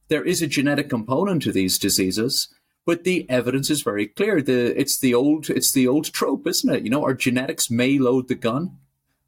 There 0.10 0.26
is 0.26 0.42
a 0.42 0.48
genetic 0.48 0.90
component 0.90 1.42
to 1.44 1.54
these 1.54 1.80
diseases, 1.80 2.50
but 2.86 3.06
the 3.06 3.26
evidence 3.30 3.70
is 3.70 3.82
very 3.82 4.08
clear. 4.08 4.42
The, 4.42 4.78
it's 4.78 5.00
the 5.00 5.14
old 5.14 5.50
it's 5.50 5.72
the 5.72 5.88
old 5.88 6.12
trope, 6.12 6.46
isn't 6.46 6.76
it? 6.76 6.84
You 6.84 6.90
know, 6.90 7.06
our 7.06 7.14
genetics 7.14 7.72
may 7.72 7.98
load 7.98 8.28
the 8.28 8.36
gun, 8.36 8.78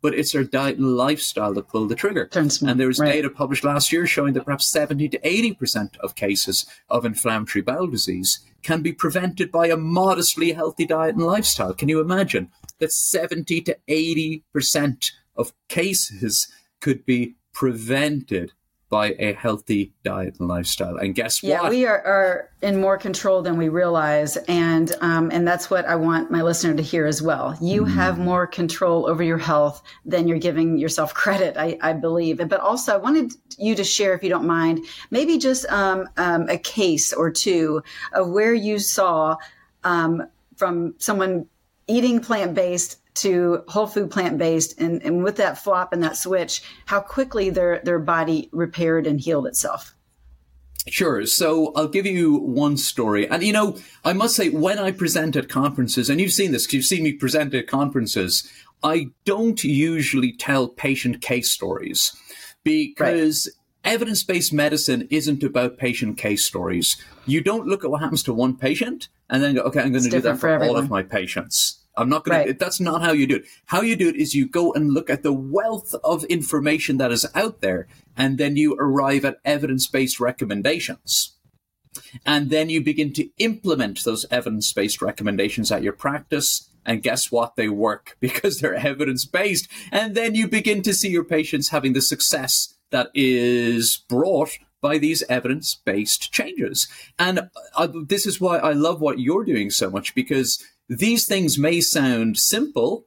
but 0.01 0.13
it's 0.13 0.35
our 0.35 0.43
diet 0.43 0.77
and 0.77 0.97
lifestyle 0.97 1.53
that 1.53 1.69
pull 1.69 1.87
the 1.87 1.95
trigger. 1.95 2.25
and 2.67 2.77
there 2.77 2.87
was 2.87 2.99
right. 2.99 3.13
data 3.13 3.29
published 3.29 3.63
last 3.63 3.93
year 3.93 4.05
showing 4.05 4.33
that 4.33 4.43
perhaps 4.43 4.65
70 4.65 5.07
to 5.07 5.19
80% 5.19 5.97
of 5.99 6.15
cases 6.15 6.65
of 6.89 7.05
inflammatory 7.05 7.61
bowel 7.61 7.87
disease 7.87 8.41
can 8.63 8.81
be 8.81 8.93
prevented 8.93 9.51
by 9.51 9.67
a 9.67 9.77
modestly 9.77 10.53
healthy 10.53 10.85
diet 10.85 11.15
and 11.15 11.25
lifestyle. 11.25 11.73
Can 11.73 11.89
you 11.89 11.99
imagine 11.99 12.51
that 12.79 12.91
70 12.91 13.61
to 13.61 13.77
80% 13.87 15.11
of 15.35 15.53
cases 15.69 16.47
could 16.79 17.05
be 17.05 17.35
prevented 17.53 18.53
by 18.91 19.15
a 19.19 19.31
healthy 19.33 19.93
diet 20.03 20.35
and 20.39 20.49
lifestyle. 20.49 20.97
And 20.97 21.15
guess 21.15 21.41
yeah, 21.41 21.61
what? 21.61 21.63
Yeah, 21.63 21.69
we 21.69 21.85
are, 21.87 22.03
are, 22.05 22.49
in 22.61 22.79
more 22.79 22.97
control 22.97 23.41
than 23.41 23.57
we 23.57 23.69
realize, 23.69 24.37
and 24.47 24.93
um, 25.01 25.31
and 25.31 25.47
that's 25.47 25.71
what 25.71 25.85
I 25.85 25.95
want 25.95 26.29
my 26.29 26.43
listener 26.43 26.75
to 26.75 26.83
hear 26.83 27.07
as 27.07 27.21
well. 27.21 27.57
You 27.59 27.85
mm. 27.85 27.93
have 27.93 28.19
more 28.19 28.45
control 28.45 29.09
over 29.09 29.23
your 29.23 29.39
health 29.39 29.81
than 30.05 30.27
you're 30.27 30.37
giving 30.37 30.77
yourself 30.77 31.13
credit, 31.13 31.55
I, 31.57 31.77
I, 31.81 31.93
believe. 31.93 32.37
But 32.49 32.59
also, 32.59 32.93
I 32.93 32.97
wanted 32.97 33.33
you 33.57 33.73
to 33.75 33.83
share, 33.83 34.13
if 34.13 34.23
you 34.23 34.29
don't 34.29 34.45
mind, 34.45 34.85
maybe 35.09 35.39
just 35.39 35.65
um, 35.71 36.07
um, 36.17 36.49
a 36.49 36.57
case 36.57 37.13
or 37.13 37.31
two 37.31 37.81
of 38.13 38.29
where 38.29 38.53
you 38.53 38.77
saw 38.77 39.37
um, 39.85 40.27
from 40.57 40.93
someone 40.99 41.47
eating 41.87 42.19
plant 42.19 42.53
based 42.53 43.00
to 43.13 43.63
whole 43.67 43.87
food 43.87 44.09
plant 44.09 44.37
based 44.37 44.79
and, 44.79 45.01
and 45.03 45.23
with 45.23 45.35
that 45.35 45.57
flop 45.57 45.93
and 45.93 46.01
that 46.03 46.17
switch 46.17 46.63
how 46.85 46.99
quickly 46.99 47.49
their 47.49 47.79
their 47.83 47.99
body 47.99 48.49
repaired 48.51 49.07
and 49.07 49.19
healed 49.19 49.47
itself 49.47 49.95
Sure. 50.87 51.25
So 51.25 51.73
I'll 51.75 51.87
give 51.87 52.05
you 52.07 52.37
one 52.39 52.75
story. 52.75 53.27
And 53.29 53.43
you 53.43 53.53
know, 53.53 53.77
I 54.03 54.13
must 54.13 54.35
say, 54.35 54.49
when 54.49 54.79
I 54.79 54.91
present 54.91 55.35
at 55.35 55.47
conferences, 55.47 56.09
and 56.09 56.19
you've 56.19 56.31
seen 56.31 56.51
this 56.51 56.65
because 56.65 56.73
you've 56.73 56.85
seen 56.85 57.03
me 57.03 57.13
present 57.13 57.53
at 57.53 57.67
conferences, 57.67 58.49
I 58.83 59.09
don't 59.25 59.63
usually 59.63 60.33
tell 60.33 60.67
patient 60.67 61.21
case 61.21 61.51
stories 61.51 62.15
because 62.63 63.49
evidence 63.83 64.23
based 64.23 64.53
medicine 64.53 65.07
isn't 65.11 65.43
about 65.43 65.77
patient 65.77 66.17
case 66.17 66.45
stories. 66.45 66.97
You 67.25 67.41
don't 67.41 67.67
look 67.67 67.83
at 67.83 67.91
what 67.91 68.01
happens 68.01 68.23
to 68.23 68.33
one 68.33 68.55
patient 68.55 69.07
and 69.29 69.43
then 69.43 69.55
go, 69.55 69.61
okay, 69.61 69.81
I'm 69.81 69.91
going 69.91 70.03
to 70.03 70.09
do 70.09 70.21
that 70.21 70.39
for, 70.39 70.59
for 70.59 70.63
all 70.63 70.77
of 70.77 70.89
my 70.89 71.03
patients. 71.03 71.80
I'm 71.95 72.09
not 72.09 72.23
going 72.23 72.37
right. 72.37 72.47
to, 72.47 72.53
that's 72.53 72.79
not 72.79 73.01
how 73.01 73.11
you 73.11 73.27
do 73.27 73.37
it. 73.37 73.45
How 73.65 73.81
you 73.81 73.95
do 73.95 74.09
it 74.09 74.15
is 74.15 74.33
you 74.33 74.47
go 74.47 74.73
and 74.73 74.93
look 74.93 75.09
at 75.09 75.23
the 75.23 75.33
wealth 75.33 75.93
of 76.03 76.23
information 76.25 76.97
that 76.97 77.11
is 77.11 77.25
out 77.35 77.61
there, 77.61 77.87
and 78.15 78.37
then 78.37 78.55
you 78.55 78.75
arrive 78.75 79.25
at 79.25 79.39
evidence 79.43 79.87
based 79.87 80.19
recommendations. 80.19 81.35
And 82.25 82.49
then 82.49 82.69
you 82.69 82.81
begin 82.81 83.11
to 83.13 83.29
implement 83.37 84.03
those 84.03 84.25
evidence 84.31 84.71
based 84.71 85.01
recommendations 85.01 85.71
at 85.71 85.83
your 85.83 85.93
practice. 85.93 86.69
And 86.85 87.03
guess 87.03 87.31
what? 87.31 87.55
They 87.55 87.69
work 87.69 88.17
because 88.19 88.59
they're 88.59 88.75
evidence 88.75 89.25
based. 89.25 89.67
And 89.91 90.15
then 90.15 90.35
you 90.35 90.47
begin 90.47 90.81
to 90.83 90.93
see 90.93 91.09
your 91.09 91.25
patients 91.25 91.69
having 91.69 91.93
the 91.93 92.01
success 92.01 92.75
that 92.91 93.09
is 93.13 94.03
brought 94.09 94.57
by 94.81 94.97
these 94.97 95.23
evidence 95.23 95.75
based 95.75 96.31
changes. 96.31 96.87
And 97.19 97.49
uh, 97.75 97.87
this 98.07 98.25
is 98.25 98.41
why 98.41 98.57
I 98.57 98.73
love 98.73 98.99
what 98.99 99.19
you're 99.19 99.45
doing 99.45 99.69
so 99.69 99.89
much 99.89 100.15
because 100.15 100.63
these 100.91 101.25
things 101.25 101.57
may 101.57 101.79
sound 101.79 102.37
simple. 102.37 103.05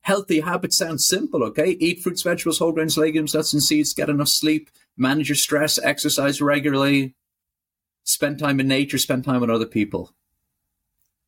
Healthy 0.00 0.40
habits 0.40 0.78
sound 0.78 1.02
simple, 1.02 1.44
okay? 1.44 1.76
Eat 1.78 2.02
fruits, 2.02 2.22
vegetables, 2.22 2.58
whole 2.58 2.72
grains, 2.72 2.96
legumes, 2.96 3.34
nuts, 3.34 3.52
and 3.52 3.62
seeds, 3.62 3.92
get 3.92 4.08
enough 4.08 4.28
sleep, 4.28 4.70
manage 4.96 5.28
your 5.28 5.36
stress, 5.36 5.78
exercise 5.78 6.40
regularly, 6.40 7.14
spend 8.04 8.38
time 8.38 8.58
in 8.58 8.68
nature, 8.68 8.96
spend 8.96 9.22
time 9.22 9.42
with 9.42 9.50
other 9.50 9.66
people. 9.66 10.14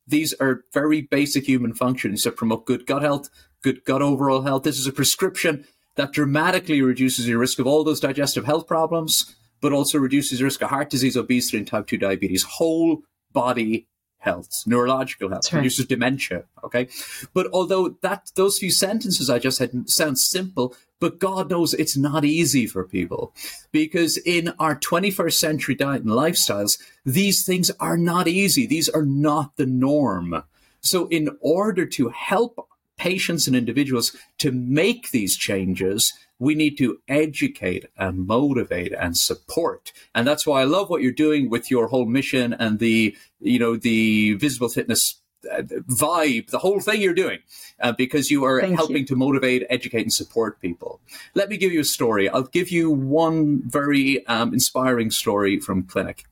These 0.07 0.33
are 0.39 0.63
very 0.73 1.01
basic 1.01 1.45
human 1.45 1.75
functions 1.75 2.23
that 2.23 2.37
promote 2.37 2.65
good 2.65 2.87
gut 2.87 3.03
health, 3.03 3.29
good 3.61 3.85
gut 3.85 4.01
overall 4.01 4.41
health. 4.41 4.63
This 4.63 4.79
is 4.79 4.87
a 4.87 4.91
prescription 4.91 5.67
that 5.95 6.11
dramatically 6.11 6.81
reduces 6.81 7.27
your 7.27 7.37
risk 7.37 7.59
of 7.59 7.67
all 7.67 7.83
those 7.83 7.99
digestive 7.99 8.45
health 8.45 8.65
problems, 8.65 9.35
but 9.61 9.73
also 9.73 9.99
reduces 9.99 10.39
your 10.39 10.47
risk 10.47 10.63
of 10.63 10.71
heart 10.71 10.89
disease, 10.89 11.15
obesity, 11.15 11.57
and 11.57 11.67
type 11.67 11.85
2 11.85 11.97
diabetes. 11.97 12.43
Whole 12.43 13.03
body 13.31 13.87
health, 14.19 14.63
neurological 14.65 15.29
health, 15.29 15.51
right. 15.53 15.59
reduces 15.59 15.85
dementia. 15.85 16.43
Okay. 16.63 16.87
But 17.33 17.47
although 17.53 17.89
that 18.01 18.31
those 18.35 18.59
few 18.59 18.71
sentences 18.71 19.29
I 19.29 19.39
just 19.39 19.57
said 19.57 19.89
sound 19.89 20.19
simple, 20.19 20.75
but 20.99 21.19
God 21.19 21.49
knows 21.49 21.73
it's 21.73 21.95
not 21.95 22.25
easy 22.25 22.65
for 22.65 22.83
people 22.83 23.33
because 23.71 24.17
in 24.17 24.53
our 24.59 24.75
21st 24.77 25.33
century 25.33 25.75
diet 25.75 26.01
and 26.01 26.11
lifestyles, 26.11 26.79
these 27.05 27.45
things 27.45 27.71
are 27.79 27.97
not 27.97 28.27
easy. 28.27 28.65
These 28.65 28.89
are 28.89 29.05
not 29.05 29.55
the 29.57 29.67
norm. 29.67 30.43
So 30.81 31.07
in 31.07 31.37
order 31.39 31.85
to 31.85 32.09
help 32.09 32.67
patients 32.97 33.45
and 33.47 33.55
individuals 33.55 34.15
to 34.39 34.51
make 34.51 35.11
these 35.11 35.37
changes, 35.37 36.13
we 36.39 36.55
need 36.55 36.77
to 36.77 36.99
educate 37.07 37.85
and 37.97 38.27
motivate 38.27 38.93
and 38.93 39.17
support. 39.17 39.91
And 40.13 40.27
that's 40.27 40.45
why 40.45 40.61
I 40.61 40.65
love 40.65 40.89
what 40.89 41.01
you're 41.01 41.11
doing 41.11 41.49
with 41.49 41.71
your 41.71 41.87
whole 41.87 42.05
mission 42.05 42.53
and 42.53 42.79
the, 42.79 43.15
you 43.39 43.59
know, 43.59 43.75
the 43.75 44.33
visible 44.33 44.69
fitness 44.69 45.19
vibe, 45.45 46.49
the 46.49 46.59
whole 46.59 46.79
thing 46.79 47.01
you're 47.01 47.13
doing, 47.13 47.39
uh, 47.79 47.91
because 47.91 48.29
you 48.29 48.43
are 48.43 48.61
Thank 48.61 48.75
helping 48.75 48.97
you. 48.97 49.05
to 49.05 49.15
motivate, 49.15 49.65
educate, 49.69 50.01
and 50.01 50.13
support 50.13 50.59
people. 50.59 50.99
Let 51.35 51.49
me 51.49 51.57
give 51.57 51.71
you 51.71 51.81
a 51.81 51.85
story. 51.85 52.29
I'll 52.29 52.43
give 52.43 52.69
you 52.69 52.91
one 52.91 53.61
very 53.63 54.25
um, 54.27 54.53
inspiring 54.53 55.11
story 55.11 55.59
from 55.59 55.83
clinic. 55.83 56.25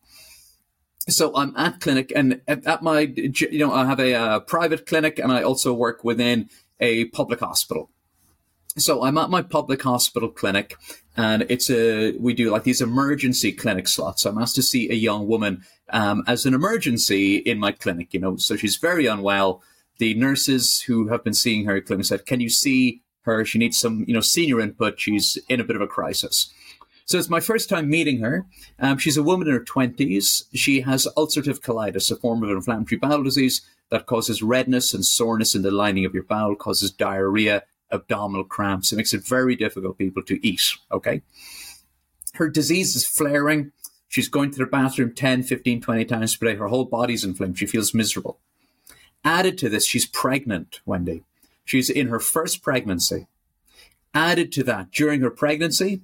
So 1.08 1.36
I'm 1.36 1.56
at 1.56 1.82
clinic, 1.82 2.12
and 2.16 2.42
at, 2.48 2.66
at 2.66 2.82
my, 2.82 3.02
you 3.02 3.60
know, 3.60 3.72
I 3.72 3.86
have 3.86 4.00
a, 4.00 4.14
a 4.14 4.20
uh, 4.20 4.40
private 4.40 4.86
clinic, 4.88 5.20
and 5.20 5.32
I 5.32 5.44
also 5.44 5.72
work 5.72 6.04
within 6.04 6.50
a 6.80 7.06
public 7.06 7.40
hospital 7.40 7.92
so 8.78 9.04
I'm 9.04 9.18
at 9.18 9.30
my 9.30 9.42
public 9.42 9.82
hospital 9.84 10.30
clinic, 10.30 10.78
and 11.16 11.46
it's 11.50 11.70
a 11.70 12.12
we 12.18 12.34
do 12.34 12.50
like 12.50 12.64
these 12.64 12.82
emergency 12.82 13.52
clinic 13.52 13.88
slots. 13.88 14.24
So 14.24 14.30
I'm 14.30 14.38
asked 14.38 14.56
to 14.56 14.64
see 14.64 14.90
a 14.90 14.96
young 14.96 15.28
woman 15.28 15.64
um, 15.92 16.24
as 16.28 16.46
an 16.46 16.54
emergency 16.54 17.38
in 17.38 17.58
my 17.58 17.72
clinic. 17.72 18.14
You 18.14 18.20
know, 18.20 18.36
so 18.38 18.56
she's 18.56 18.76
very 18.76 19.06
unwell. 19.06 19.64
The 19.98 20.14
nurses 20.16 20.82
who 20.82 21.08
have 21.08 21.24
been 21.24 21.34
seeing 21.34 21.66
her 21.66 21.78
at 21.78 21.86
clinic 21.86 22.06
said, 22.06 22.26
"Can 22.26 22.42
you 22.42 22.50
see 22.50 23.02
her? 23.22 23.46
She 23.46 23.60
needs 23.60 23.80
some, 23.80 24.04
you 24.08 24.14
know, 24.14 24.22
senior 24.22 24.60
input. 24.60 25.00
She's 25.00 25.38
in 25.48 25.62
a 25.62 25.64
bit 25.66 25.78
of 25.78 25.82
a 25.82 25.88
crisis." 25.88 26.52
So 27.06 27.20
it's 27.20 27.30
my 27.30 27.40
first 27.40 27.70
time 27.70 27.90
meeting 27.90 28.20
her. 28.20 28.46
Um, 28.80 28.98
she's 28.98 29.16
a 29.16 29.24
woman 29.24 29.48
in 29.48 29.54
her 29.54 29.60
20s. 29.64 30.46
She 30.56 30.82
has 30.82 31.08
ulcerative 31.16 31.62
colitis, 31.62 32.12
a 32.12 32.16
form 32.16 32.44
of 32.44 32.50
inflammatory 32.50 32.98
bowel 32.98 33.22
disease 33.22 33.62
that 33.92 34.08
causes 34.08 34.42
redness 34.42 34.92
and 34.92 35.06
soreness 35.06 35.54
in 35.54 35.62
the 35.62 35.70
lining 35.70 36.04
of 36.04 36.16
your 36.16 36.24
bowel, 36.24 36.56
causes 36.56 36.92
diarrhea, 36.92 37.62
abdominal 37.92 38.44
cramps. 38.44 38.92
It 38.92 38.98
makes 38.98 39.14
it 39.14 39.26
very 39.26 39.56
difficult 39.56 39.94
for 39.94 39.98
people 39.98 40.24
to 40.24 40.46
eat. 40.46 40.62
Okay. 40.92 41.22
Her 42.36 42.50
disease 42.50 42.96
is 42.96 43.06
flaring. 43.06 43.72
She's 44.08 44.28
going 44.30 44.52
to 44.52 44.58
the 44.58 44.66
bathroom 44.66 45.14
10, 45.14 45.44
15, 45.44 45.82
20 45.82 46.06
times 46.06 46.36
per 46.36 46.48
day. 46.48 46.56
Her 46.56 46.68
whole 46.68 46.86
body's 46.86 47.24
inflamed. 47.24 47.58
She 47.58 47.66
feels 47.66 47.94
miserable. 47.94 48.40
Added 49.24 49.58
to 49.60 49.70
this, 49.70 49.86
she's 49.86 50.06
pregnant, 50.06 50.82
Wendie. 50.86 51.24
She's 51.64 51.90
in 51.90 52.08
her 52.08 52.20
first 52.20 52.62
pregnancy. 52.62 53.28
Added 54.14 54.52
to 54.54 54.64
that, 54.64 54.92
during 54.92 55.22
her 55.22 55.32
pregnancy, 55.32 56.02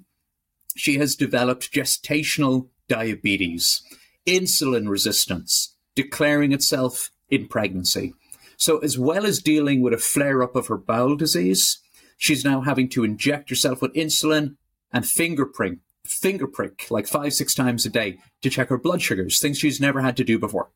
she 0.75 0.97
has 0.97 1.15
developed 1.15 1.71
gestational 1.71 2.67
diabetes, 2.87 3.81
insulin 4.27 4.89
resistance, 4.89 5.75
declaring 5.95 6.51
itself 6.51 7.11
in 7.29 7.47
pregnancy. 7.47 8.13
So, 8.61 8.77
as 8.77 8.95
well 8.95 9.25
as 9.25 9.41
dealing 9.41 9.81
with 9.81 9.91
a 9.91 9.97
flare 9.97 10.43
up 10.43 10.55
of 10.55 10.67
her 10.67 10.77
bowel 10.77 11.15
disease, 11.15 11.79
she's 12.15 12.45
now 12.45 12.61
having 12.61 12.89
to 12.89 13.03
inject 13.03 13.49
herself 13.49 13.81
with 13.81 13.91
insulin 13.95 14.55
and 14.93 15.03
finger 15.03 15.47
prick, 15.47 16.91
like 16.91 17.07
five, 17.07 17.33
six 17.33 17.55
times 17.55 17.87
a 17.87 17.89
day 17.89 18.19
to 18.43 18.51
check 18.51 18.69
her 18.69 18.77
blood 18.77 19.01
sugars, 19.01 19.39
things 19.39 19.57
she's 19.57 19.81
never 19.81 20.01
had 20.01 20.15
to 20.17 20.23
do 20.23 20.37
before. 20.37 20.69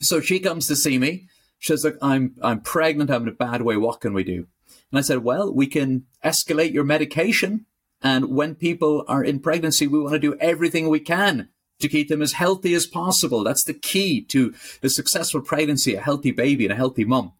So 0.00 0.20
she 0.20 0.38
comes 0.38 0.68
to 0.68 0.76
see 0.76 0.96
me. 0.96 1.26
She 1.58 1.72
says, 1.72 1.82
Look, 1.82 1.98
I'm, 2.00 2.36
I'm 2.40 2.60
pregnant. 2.60 3.10
I'm 3.10 3.22
in 3.22 3.28
a 3.30 3.32
bad 3.32 3.62
way. 3.62 3.76
What 3.76 4.00
can 4.00 4.14
we 4.14 4.22
do? 4.22 4.46
And 4.92 4.98
I 5.00 5.00
said, 5.00 5.24
Well, 5.24 5.52
we 5.52 5.66
can 5.66 6.04
escalate 6.24 6.72
your 6.72 6.84
medication. 6.84 7.66
And 8.00 8.26
when 8.26 8.54
people 8.54 9.04
are 9.08 9.24
in 9.24 9.40
pregnancy, 9.40 9.88
we 9.88 9.98
want 9.98 10.12
to 10.12 10.20
do 10.20 10.36
everything 10.38 10.88
we 10.88 11.00
can 11.00 11.48
to 11.80 11.88
keep 11.88 12.08
them 12.08 12.22
as 12.22 12.32
healthy 12.32 12.74
as 12.74 12.86
possible. 12.86 13.44
That's 13.44 13.64
the 13.64 13.74
key 13.74 14.22
to 14.26 14.54
a 14.82 14.88
successful 14.88 15.40
pregnancy, 15.40 15.94
a 15.94 16.00
healthy 16.00 16.30
baby 16.30 16.64
and 16.64 16.72
a 16.72 16.76
healthy 16.76 17.04
mum. 17.04 17.32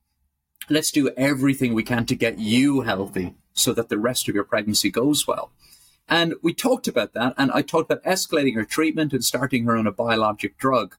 Let's 0.69 0.91
do 0.91 1.11
everything 1.17 1.75
we 1.75 1.83
can 1.83 2.07
to 2.07 2.15
get 2.15 2.39
you 2.39 2.83
healthy 2.83 3.35
so 3.53 3.73
that 3.73 3.89
the 3.89 3.99
rest 3.99 4.29
of 4.29 4.35
your 4.35 4.45
pregnancy 4.45 4.91
goes 4.91 5.27
well. 5.27 5.53
And 6.09 6.35
we 6.43 6.53
talked 6.53 6.89
about 6.89 7.13
that, 7.15 7.35
and 7.39 7.53
I 7.53 7.63
talked 7.63 7.91
about 7.91 8.05
escalating 8.05 8.57
her 8.57 8.65
treatment 8.65 9.13
and 9.13 9.25
starting 9.25 9.65
her 9.65 9.77
on 9.77 9.87
a 9.87 9.93
biologic 9.93 10.59
drug. 10.59 10.97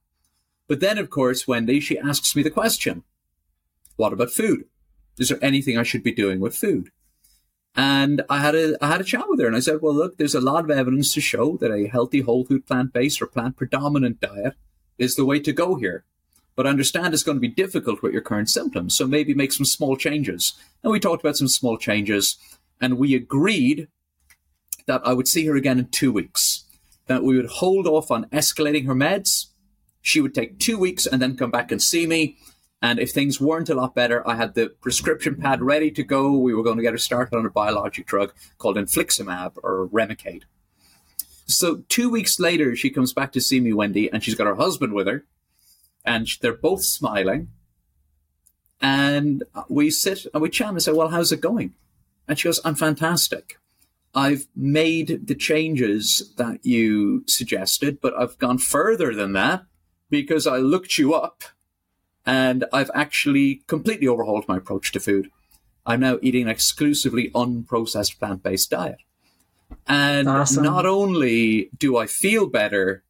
But 0.68 0.80
then, 0.80 0.98
of 0.98 1.10
course, 1.10 1.46
Wendie, 1.46 1.82
she 1.82 2.00
asks 2.00 2.36
me 2.36 2.44
the 2.44 2.50
question 2.50 3.04
what 3.98 4.14
about 4.14 4.32
food? 4.32 4.66
Is 5.20 5.30
there 5.30 5.44
anything 5.44 5.78
I 5.78 5.84
should 5.84 6.02
be 6.02 6.14
doing 6.14 6.40
with 6.40 6.56
food? 6.56 6.92
And 7.76 8.22
I 8.30 8.40
had 8.40 8.56
a 8.56 8.84
I 8.84 8.88
had 8.88 9.02
a 9.02 9.06
chat 9.06 9.26
with 9.30 9.40
her, 9.40 9.48
and 9.48 9.56
I 9.56 9.62
said, 9.62 9.82
"Well, 9.82 9.94
look, 9.94 10.18
there's 10.18 10.36
a 10.36 10.42
lot 10.42 10.66
of 10.66 10.72
evidence 10.72 11.14
to 11.14 11.22
show 11.22 11.58
that 11.58 11.72
a 11.72 11.88
healthy 11.88 12.22
whole 12.22 12.44
food, 12.44 12.66
plant 12.66 12.92
based, 12.92 13.22
or 13.22 13.28
plant 13.28 13.56
predominant 13.56 14.20
diet 14.20 14.56
is 14.98 15.16
the 15.16 15.26
way 15.26 15.40
to 15.40 15.54
go 15.54 15.76
here. 15.76 16.04
But 16.56 16.68
understand 16.68 17.14
it's 17.14 17.24
going 17.24 17.38
to 17.38 17.42
be 17.42 17.48
difficult 17.48 18.02
with 18.02 18.12
your 18.12 18.22
current 18.22 18.50
symptoms, 18.50 18.96
so 18.96 19.08
maybe 19.08 19.34
make 19.34 19.54
some 19.54 19.66
small 19.66 19.96
changes." 19.96 20.54
And 20.84 20.92
we 20.92 21.00
talked 21.00 21.24
about 21.24 21.38
some 21.38 21.48
small 21.48 21.78
changes, 21.78 22.38
and 22.82 22.98
we 22.98 23.16
agreed 23.16 23.88
that 24.86 25.02
I 25.06 25.14
would 25.14 25.28
see 25.28 25.46
her 25.46 25.56
again 25.56 25.80
in 25.80 25.88
two 25.88 26.12
weeks. 26.12 26.66
That 27.08 27.24
we 27.24 27.38
would 27.38 27.48
hold 27.48 27.88
off 27.88 28.12
on 28.12 28.26
escalating 28.26 28.86
her 28.86 28.96
meds. 28.96 29.48
She 30.02 30.20
would 30.20 30.36
take 30.36 30.60
two 30.60 30.78
weeks 30.78 31.06
and 31.06 31.22
then 31.22 31.38
come 31.38 31.52
back 31.52 31.72
and 31.72 31.82
see 31.82 32.06
me 32.06 32.38
and 32.82 33.00
if 33.00 33.12
things 33.12 33.40
weren't 33.40 33.70
a 33.70 33.76
lot 33.76 33.94
better, 33.94 34.28
I 34.28 34.36
had 34.36 34.56
the 34.56 34.70
prescription 34.70 35.36
pad 35.36 35.62
ready 35.62 35.92
to 35.92 36.04
go. 36.04 36.32
We 36.32 36.54
were 36.54 36.64
going 36.64 36.78
to 36.78 36.84
get 36.84 36.94
her 36.94 36.98
started 36.98 37.38
on 37.38 37.46
a 37.46 37.50
biologic 37.50 38.08
drug 38.08 38.34
called 38.58 38.76
infliximab 38.76 39.54
or 39.62 39.88
Remicade. 39.88 40.44
So 41.46 41.84
two 41.90 42.10
weeks 42.10 42.40
later, 42.40 42.76
she 42.76 42.90
comes 42.90 43.14
back 43.14 43.32
to 43.34 43.42
see 43.42 43.60
me, 43.60 43.72
Wendie, 43.72 44.10
and 44.12 44.24
she's 44.24 44.36
got 44.36 44.48
her 44.48 44.56
husband 44.56 44.94
with 44.94 45.06
her, 45.06 45.26
and 46.04 46.28
they're 46.42 46.54
both 46.54 46.84
smiling. 46.84 47.50
And 48.82 49.44
we 49.70 49.92
sit 49.92 50.26
and 50.34 50.42
we 50.42 50.50
chat 50.50 50.70
and 50.70 50.82
say, 50.82 50.92
"Well, 50.92 51.10
how's 51.10 51.32
it 51.32 51.42
going?" 51.42 51.76
And 52.28 52.40
she 52.40 52.48
goes, 52.48 52.60
"I'm 52.66 52.76
fantastic. 52.76 53.60
I've 54.16 54.48
made 54.56 55.28
the 55.28 55.36
changes 55.36 56.34
that 56.38 56.66
you 56.66 57.24
suggested, 57.28 58.02
but 58.02 58.18
I've 58.18 58.40
gone 58.40 58.58
further 58.58 59.14
than 59.14 59.34
that 59.34 59.66
because 60.10 60.48
I 60.48 60.58
looked 60.58 60.98
you 60.98 61.14
up." 61.14 61.44
And 62.26 62.66
I've 62.72 62.92
actually 62.94 63.64
completely 63.68 64.08
overhauled 64.08 64.48
my 64.48 64.58
approach 64.58 64.92
to 64.92 65.00
food. 65.00 65.30
I'm 65.86 66.02
now 66.02 66.20
eating 66.22 66.44
an 66.44 66.50
exclusively 66.50 67.32
unprocessed 67.32 68.20
plant 68.20 68.44
based 68.44 68.70
diet. 68.70 68.98
And 69.88 70.28
awesome. 70.28 70.64
not 70.64 70.86
only 70.86 71.70
do 71.78 71.98
I 71.98 72.06
feel 72.08 72.48
better, 72.48 73.04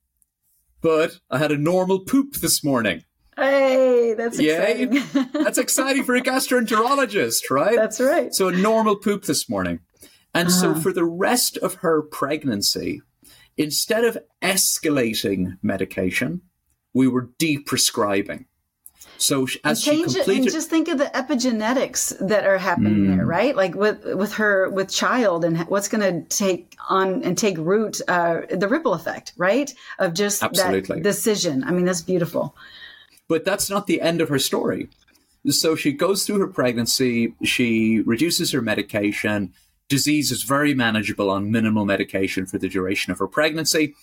but 0.82 1.20
I 1.30 1.38
had 1.38 1.52
a 1.52 1.58
normal 1.58 2.00
poop 2.00 2.36
this 2.36 2.64
morning. 2.64 3.04
Hey, 3.36 4.14
that's 4.14 4.40
exciting. 4.40 5.04
that's 5.34 5.58
exciting 5.58 6.04
for 6.04 6.16
a 6.16 6.22
gastroenterologist, 6.22 7.50
right? 7.50 7.76
That's 7.76 8.00
right. 8.00 8.34
So 8.34 8.50
a 8.50 8.52
normal 8.52 8.96
poop 8.96 9.24
this 9.24 9.50
morning. 9.50 9.80
And 10.34 10.48
uh-huh. 10.48 10.58
so 10.58 10.76
for 10.76 10.94
the 10.94 11.06
rest 11.06 11.58
of 11.58 11.76
her 11.76 12.02
pregnancy, 12.02 13.02
instead 13.58 14.04
of 14.04 14.18
escalating 14.42 15.58
medication, 15.62 16.42
we 16.94 17.08
were 17.08 17.30
deprescribing. 17.40 18.46
So 19.22 19.46
as 19.64 19.84
change 19.84 20.14
she 20.14 20.16
completed, 20.16 20.30
it 20.30 20.46
and 20.46 20.52
just 20.52 20.70
think 20.70 20.88
of 20.88 20.98
the 20.98 21.06
epigenetics 21.06 22.28
that 22.28 22.44
are 22.44 22.58
happening 22.58 23.06
mm. 23.06 23.16
there, 23.16 23.26
right? 23.26 23.56
Like 23.56 23.76
with 23.76 24.04
with 24.16 24.34
her 24.34 24.68
with 24.72 24.90
child 24.90 25.46
and 25.46 25.60
what's 25.68 25.88
going 25.88 26.02
to 26.02 26.28
take 26.36 26.76
on 26.90 27.22
and 27.24 27.38
take 27.38 27.60
root, 27.60 28.02
uh, 28.08 28.42
the 28.50 28.68
ripple 28.68 28.96
effect, 28.96 29.34
right? 29.38 29.72
Of 30.00 30.16
just 30.16 30.42
Absolutely. 30.42 30.98
that 30.98 31.04
decision. 31.04 31.64
I 31.64 31.70
mean, 31.70 31.86
that's 31.86 32.02
beautiful. 32.02 32.56
But 33.28 33.46
that's 33.46 33.70
not 33.70 33.86
the 33.86 34.02
end 34.02 34.22
of 34.22 34.30
her 34.30 34.40
story. 34.40 34.90
So 35.48 35.76
she 35.76 35.92
goes 35.92 36.26
through 36.26 36.40
her 36.40 36.48
pregnancy. 36.48 37.36
She 37.44 38.00
reduces 38.00 38.52
her 38.54 38.62
medication. 38.62 39.54
Disease 39.88 40.32
is 40.32 40.42
very 40.42 40.74
manageable 40.74 41.30
on 41.30 41.52
minimal 41.52 41.86
medication 41.86 42.48
for 42.48 42.58
the 42.58 42.68
duration 42.68 43.12
of 43.12 43.20
her 43.20 43.28
pregnancy. 43.28 43.94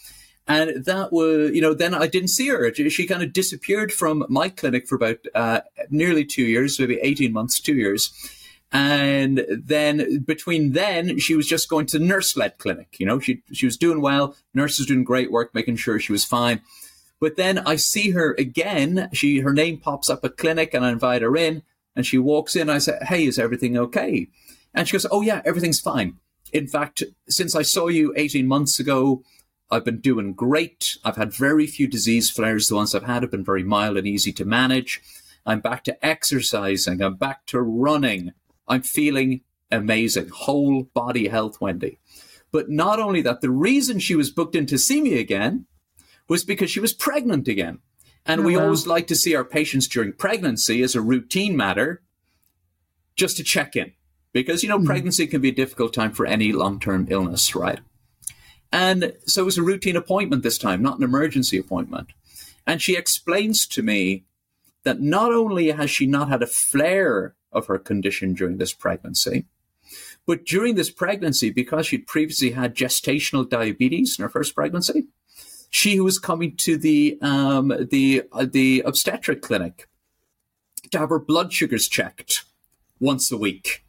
And 0.48 0.82
that 0.87 1.12
was, 1.12 1.50
you 1.52 1.61
know, 1.61 1.74
then 1.74 1.92
I 1.94 2.06
didn't 2.06 2.30
see 2.30 2.48
her. 2.48 2.72
She 2.74 3.06
kind 3.06 3.22
of 3.22 3.34
disappeared 3.34 3.92
from 3.92 4.24
my 4.30 4.48
clinic 4.48 4.88
for 4.88 4.94
about 4.94 5.18
uh, 5.34 5.61
nearly 5.90 6.24
two 6.24 6.44
years, 6.44 6.80
maybe 6.80 6.98
18 7.02 7.34
months, 7.34 7.61
two 7.61 7.74
years. 7.74 8.11
And 8.72 9.46
then 9.50 10.20
between 10.20 10.72
then, 10.72 11.18
she 11.18 11.34
was 11.34 11.46
just 11.46 11.68
going 11.68 11.84
to 11.87 11.98
nurse 11.98 12.34
led 12.34 12.56
clinic. 12.56 12.96
You 12.98 13.04
know, 13.04 13.18
she, 13.18 13.42
she 13.52 13.66
was 13.66 13.76
doing 13.76 14.00
well. 14.00 14.34
Nurses 14.54 14.87
doing 14.87 15.04
great 15.04 15.30
work, 15.30 15.54
making 15.54 15.76
sure 15.76 16.00
she 16.00 16.12
was 16.12 16.24
fine. 16.24 16.62
But 17.20 17.37
then 17.37 17.58
I 17.58 17.76
see 17.76 18.11
her 18.11 18.34
again. 18.38 19.11
She, 19.12 19.40
her 19.40 19.52
name 19.52 19.78
pops 19.78 20.08
up 20.08 20.24
at 20.24 20.38
clinic 20.38 20.72
and 20.72 20.84
I 20.84 20.90
invite 20.90 21.22
her 21.22 21.37
in 21.37 21.62
and 21.94 22.06
she 22.06 22.16
walks 22.16 22.56
in. 22.56 22.70
I 22.70 22.78
say, 22.78 22.98
Hey, 23.02 23.26
is 23.26 23.38
everything 23.38 23.76
okay? 23.76 24.28
And 24.74 24.88
she 24.88 24.92
goes, 24.92 25.06
Oh 25.11 25.20
yeah, 25.20 25.42
everything's 25.44 25.80
fine. 25.80 26.18
In 26.52 26.66
fact, 26.66 27.02
since 27.28 27.54
I 27.54 27.62
saw 27.62 27.88
you 27.88 28.14
18 28.16 28.46
months 28.46 28.78
ago, 28.78 29.22
I've 29.70 29.85
been 29.85 30.00
doing 30.00 30.33
great. 30.33 30.96
I've 31.04 31.16
had 31.16 31.33
very 31.33 31.66
few 31.66 31.87
disease 31.87 32.31
flares. 32.31 32.68
The 32.68 32.76
ones 32.76 32.94
I've 32.94 33.04
had 33.04 33.22
have 33.22 33.31
been 33.31 33.44
very 33.44 33.62
mild 33.62 33.96
and 33.96 34.07
easy 34.07 34.33
to 34.35 34.44
manage. 34.44 35.00
I'm 35.44 35.61
back 35.61 35.85
to 35.85 36.07
exercising. 36.07 37.02
I'm 37.02 37.16
back 37.16 37.46
to 37.46 37.61
running. 37.61 38.33
I'm 38.66 38.83
feeling 38.83 39.42
amazing. 39.70 40.28
Whole 40.28 40.85
body 40.94 41.28
health, 41.28 41.61
Wendie. 41.61 41.98
But 42.50 42.70
not 42.70 42.98
only 42.98 43.20
that, 43.22 43.40
the 43.40 43.50
reason 43.50 43.98
she 43.98 44.14
was 44.14 44.31
booked 44.31 44.54
in 44.54 44.66
to 44.66 44.78
see 44.78 45.02
me 45.02 45.18
again 45.18 45.66
was 46.28 46.44
because 46.44 46.70
she 46.70 46.81
was 46.81 46.92
pregnant 46.92 47.48
again. 47.48 47.78
And 48.24 48.42
oh, 48.42 48.44
we 48.44 48.57
wow. 48.57 48.64
always 48.64 48.87
like 48.87 49.07
to 49.09 49.16
see 49.16 49.35
our 49.35 49.44
patients 49.44 49.87
during 49.87 50.12
pregnancy 50.12 50.83
as 50.83 50.94
a 50.94 51.00
routine 51.00 51.57
matter, 51.57 52.02
just 53.16 53.37
to 53.38 53.44
check 53.44 53.76
in. 53.76 53.92
Because, 54.33 54.62
you 54.62 54.68
know, 54.68 54.78
mm-hmm. 54.78 54.87
pregnancy 54.87 55.26
can 55.26 55.40
be 55.40 55.48
a 55.48 55.54
difficult 55.54 55.94
time 55.94 56.12
for 56.12 56.26
any 56.26 56.52
long 56.52 56.78
term 56.81 57.07
illness, 57.11 57.54
right? 57.54 57.81
And 58.72 59.14
so 59.26 59.42
it 59.42 59.46
was 59.46 59.59
a 59.59 59.62
routine 59.62 59.96
appointment 59.96 60.42
this 60.42 60.59
time, 60.59 60.83
not 60.83 60.98
an 60.98 61.04
emergency 61.04 61.59
appointment. 61.59 62.11
And 62.66 62.83
she 62.83 62.96
explains 62.96 63.66
to 63.68 63.83
me 63.83 64.24
that 64.85 65.00
not 65.00 65.33
only 65.33 65.70
has 65.70 65.90
she 65.90 66.07
not 66.07 66.28
had 66.28 66.42
a 66.42 66.46
flare 66.46 67.35
of 67.50 67.66
her 67.66 67.78
condition 67.78 68.35
during 68.35 68.59
this 68.59 68.74
pregnancy, 68.74 69.46
but 70.26 70.44
during 70.44 70.74
this 70.74 70.90
pregnancy, 70.90 71.50
because 71.50 71.87
she'd 71.87 72.07
previously 72.07 72.50
had 72.50 72.76
gestational 72.76 73.48
diabetes 73.48 74.18
in 74.18 74.22
her 74.22 74.28
first 74.28 74.54
pregnancy, 74.54 75.07
she 75.70 76.00
was 76.00 76.18
coming 76.18 76.57
to 76.57 76.76
the 76.76 77.18
um, 77.20 77.72
the 77.90 78.24
uh, 78.33 78.46
the 78.50 78.83
obstetric 78.85 79.42
clinic 79.42 79.88
to 80.90 80.98
have 80.98 81.11
her 81.11 81.18
blood 81.18 81.52
sugars 81.52 81.88
checked 81.88 82.44
once 83.00 83.31
a 83.31 83.37
week 83.37 83.85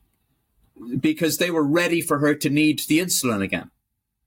because 0.99 1.37
they 1.37 1.51
were 1.51 1.63
ready 1.63 2.01
for 2.01 2.19
her 2.19 2.33
to 2.35 2.49
need 2.49 2.79
the 2.87 2.99
insulin 2.99 3.41
again 3.41 3.71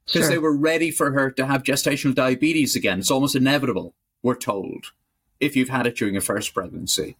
because 0.06 0.22
sure. 0.22 0.30
they 0.30 0.38
were 0.38 0.56
ready 0.56 0.90
for 0.90 1.12
her 1.12 1.30
to 1.30 1.46
have 1.46 1.62
gestational 1.62 2.14
diabetes 2.14 2.76
again. 2.76 2.98
It's 2.98 3.10
almost 3.10 3.36
inevitable, 3.36 3.94
we're 4.22 4.36
told, 4.36 4.92
if 5.40 5.56
you've 5.56 5.68
had 5.68 5.86
it 5.86 5.96
during 5.96 6.14
your 6.14 6.22
first 6.22 6.52
pregnancy. 6.54 7.16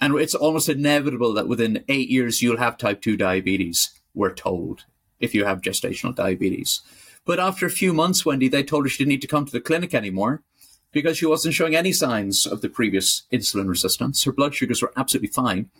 And 0.00 0.14
it's 0.14 0.34
almost 0.34 0.68
inevitable 0.68 1.34
that 1.34 1.48
within 1.48 1.84
eight 1.88 2.08
years 2.08 2.40
you'll 2.40 2.56
have 2.56 2.78
type 2.78 3.02
2 3.02 3.16
diabetes, 3.16 3.90
we're 4.14 4.34
told, 4.34 4.84
if 5.18 5.34
you 5.34 5.44
have 5.44 5.60
gestational 5.60 6.14
diabetes. 6.14 6.80
But 7.26 7.38
after 7.38 7.66
a 7.66 7.70
few 7.70 7.92
months, 7.92 8.24
Wendie, 8.24 8.50
they 8.50 8.62
told 8.62 8.84
her 8.84 8.88
she 8.88 8.98
didn't 8.98 9.10
need 9.10 9.22
to 9.22 9.28
come 9.28 9.44
to 9.44 9.52
the 9.52 9.60
clinic 9.60 9.94
anymore 9.94 10.42
because 10.90 11.18
she 11.18 11.26
wasn't 11.26 11.54
showing 11.54 11.76
any 11.76 11.92
signs 11.92 12.46
of 12.46 12.62
the 12.62 12.68
previous 12.68 13.22
insulin 13.32 13.68
resistance. 13.68 14.24
Her 14.24 14.32
blood 14.32 14.54
sugars 14.54 14.82
were 14.82 14.92
absolutely 14.96 15.28
fine. 15.28 15.70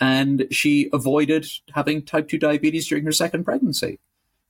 And 0.00 0.46
she 0.50 0.88
avoided 0.92 1.46
having 1.74 2.02
type 2.02 2.28
2 2.28 2.38
diabetes 2.38 2.88
during 2.88 3.04
her 3.04 3.12
second 3.12 3.44
pregnancy. 3.44 3.98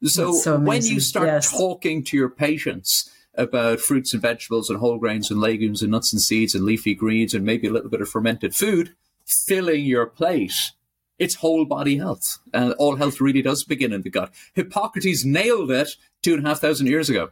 So, 0.05 0.33
so 0.33 0.59
when 0.59 0.85
you 0.85 1.01
start 1.01 1.27
yes. 1.27 1.51
talking 1.51 2.05
to 2.05 2.17
your 2.17 2.29
patients 2.29 3.11
about 3.35 3.81
fruits 3.81 4.13
and 4.13 4.23
vegetables 4.23 4.71
and 4.71 4.79
whole 4.79 4.99
grains 4.99 5.31
and 5.31 5.41
legumes 5.41 5.83
and 5.83 5.91
nuts 5.91 6.13
and 6.13 6.23
seeds 6.23 6.55
and 6.55 6.65
leafy 6.65 6.95
greens 6.95 7.35
and 7.35 7.45
maybe 7.45 7.67
a 7.67 7.73
little 7.73 7.91
bit 7.91 8.01
of 8.01 8.09
fermented 8.09 8.55
food 8.55 8.95
filling 9.29 9.85
your 9.85 10.07
plate, 10.07 10.73
it's 11.19 11.37
whole 11.37 11.65
body 11.65 11.99
health. 11.99 12.39
And 12.53 12.73
all 12.75 12.97
health 12.97 13.21
really 13.21 13.43
does 13.43 13.65
begin 13.65 13.93
in 13.93 14.03
the 14.03 14.11
gut. 14.11 14.33
Hippocrates 14.55 15.25
nailed 15.25 15.71
it 15.71 15.91
two 16.23 16.35
and 16.35 16.45
a 16.45 16.49
half 16.49 16.61
thousand 16.61 16.87
years 16.87 17.11
ago. 17.11 17.31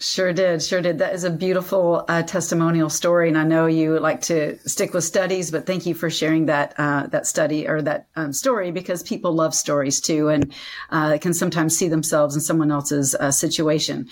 Sure 0.00 0.32
did, 0.32 0.62
sure 0.62 0.80
did. 0.80 0.98
That 0.98 1.12
is 1.12 1.24
a 1.24 1.30
beautiful 1.30 2.04
uh, 2.06 2.22
testimonial 2.22 2.88
story, 2.88 3.28
and 3.28 3.36
I 3.36 3.42
know 3.42 3.66
you 3.66 3.98
like 3.98 4.20
to 4.22 4.56
stick 4.68 4.94
with 4.94 5.02
studies, 5.02 5.50
but 5.50 5.66
thank 5.66 5.86
you 5.86 5.94
for 5.94 6.08
sharing 6.08 6.46
that 6.46 6.72
uh, 6.78 7.08
that 7.08 7.26
study 7.26 7.66
or 7.66 7.82
that 7.82 8.06
um, 8.14 8.32
story 8.32 8.70
because 8.70 9.02
people 9.02 9.32
love 9.32 9.56
stories 9.56 10.00
too, 10.00 10.28
and 10.28 10.54
uh, 10.90 11.18
can 11.20 11.34
sometimes 11.34 11.76
see 11.76 11.88
themselves 11.88 12.36
in 12.36 12.40
someone 12.40 12.70
else's 12.70 13.16
uh, 13.16 13.32
situation. 13.32 14.08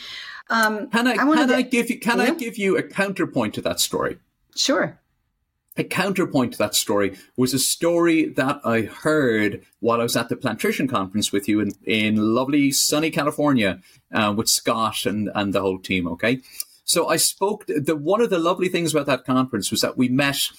Um, 0.51 0.91
can 0.91 1.07
I, 1.07 1.13
I 1.13 1.17
can 1.19 1.49
to, 1.49 1.55
I 1.55 1.63
give 1.63 1.89
you 1.89 2.01
can 2.01 2.19
yeah? 2.19 2.25
I 2.25 2.31
give 2.35 2.59
you 2.59 2.77
a 2.77 2.83
counterpoint 2.83 3.55
to 3.55 3.61
that 3.61 3.79
story? 3.79 4.19
Sure 4.57 4.99
a 5.77 5.85
counterpoint 5.85 6.53
to 6.53 6.59
that 6.59 6.75
story 6.75 7.17
was 7.37 7.53
a 7.53 7.59
story 7.59 8.27
that 8.27 8.61
I 8.65 8.83
heard 8.83 9.65
while 9.81 10.01
I 10.01 10.05
was 10.05 10.17
at 10.17 10.29
the 10.29 10.37
Plantrician 10.37 10.89
conference 10.89 11.33
with 11.33 11.49
you 11.49 11.61
in, 11.61 11.73
in 11.85 12.35
lovely 12.35 12.73
sunny 12.73 13.11
California 13.11 13.81
uh, 14.13 14.33
with 14.37 14.49
Scott 14.49 15.05
and, 15.05 15.31
and 15.35 15.53
the 15.53 15.61
whole 15.61 15.79
team. 15.79 16.09
Okay. 16.09 16.41
So 16.85 17.09
I 17.09 17.17
spoke, 17.17 17.67
the, 17.67 17.97
one 17.97 18.21
of 18.21 18.31
the 18.31 18.39
lovely 18.39 18.69
things 18.69 18.95
about 18.95 19.07
that 19.07 19.25
conference 19.25 19.71
was 19.71 19.81
that 19.81 19.99
we 19.99 20.09
met 20.09 20.51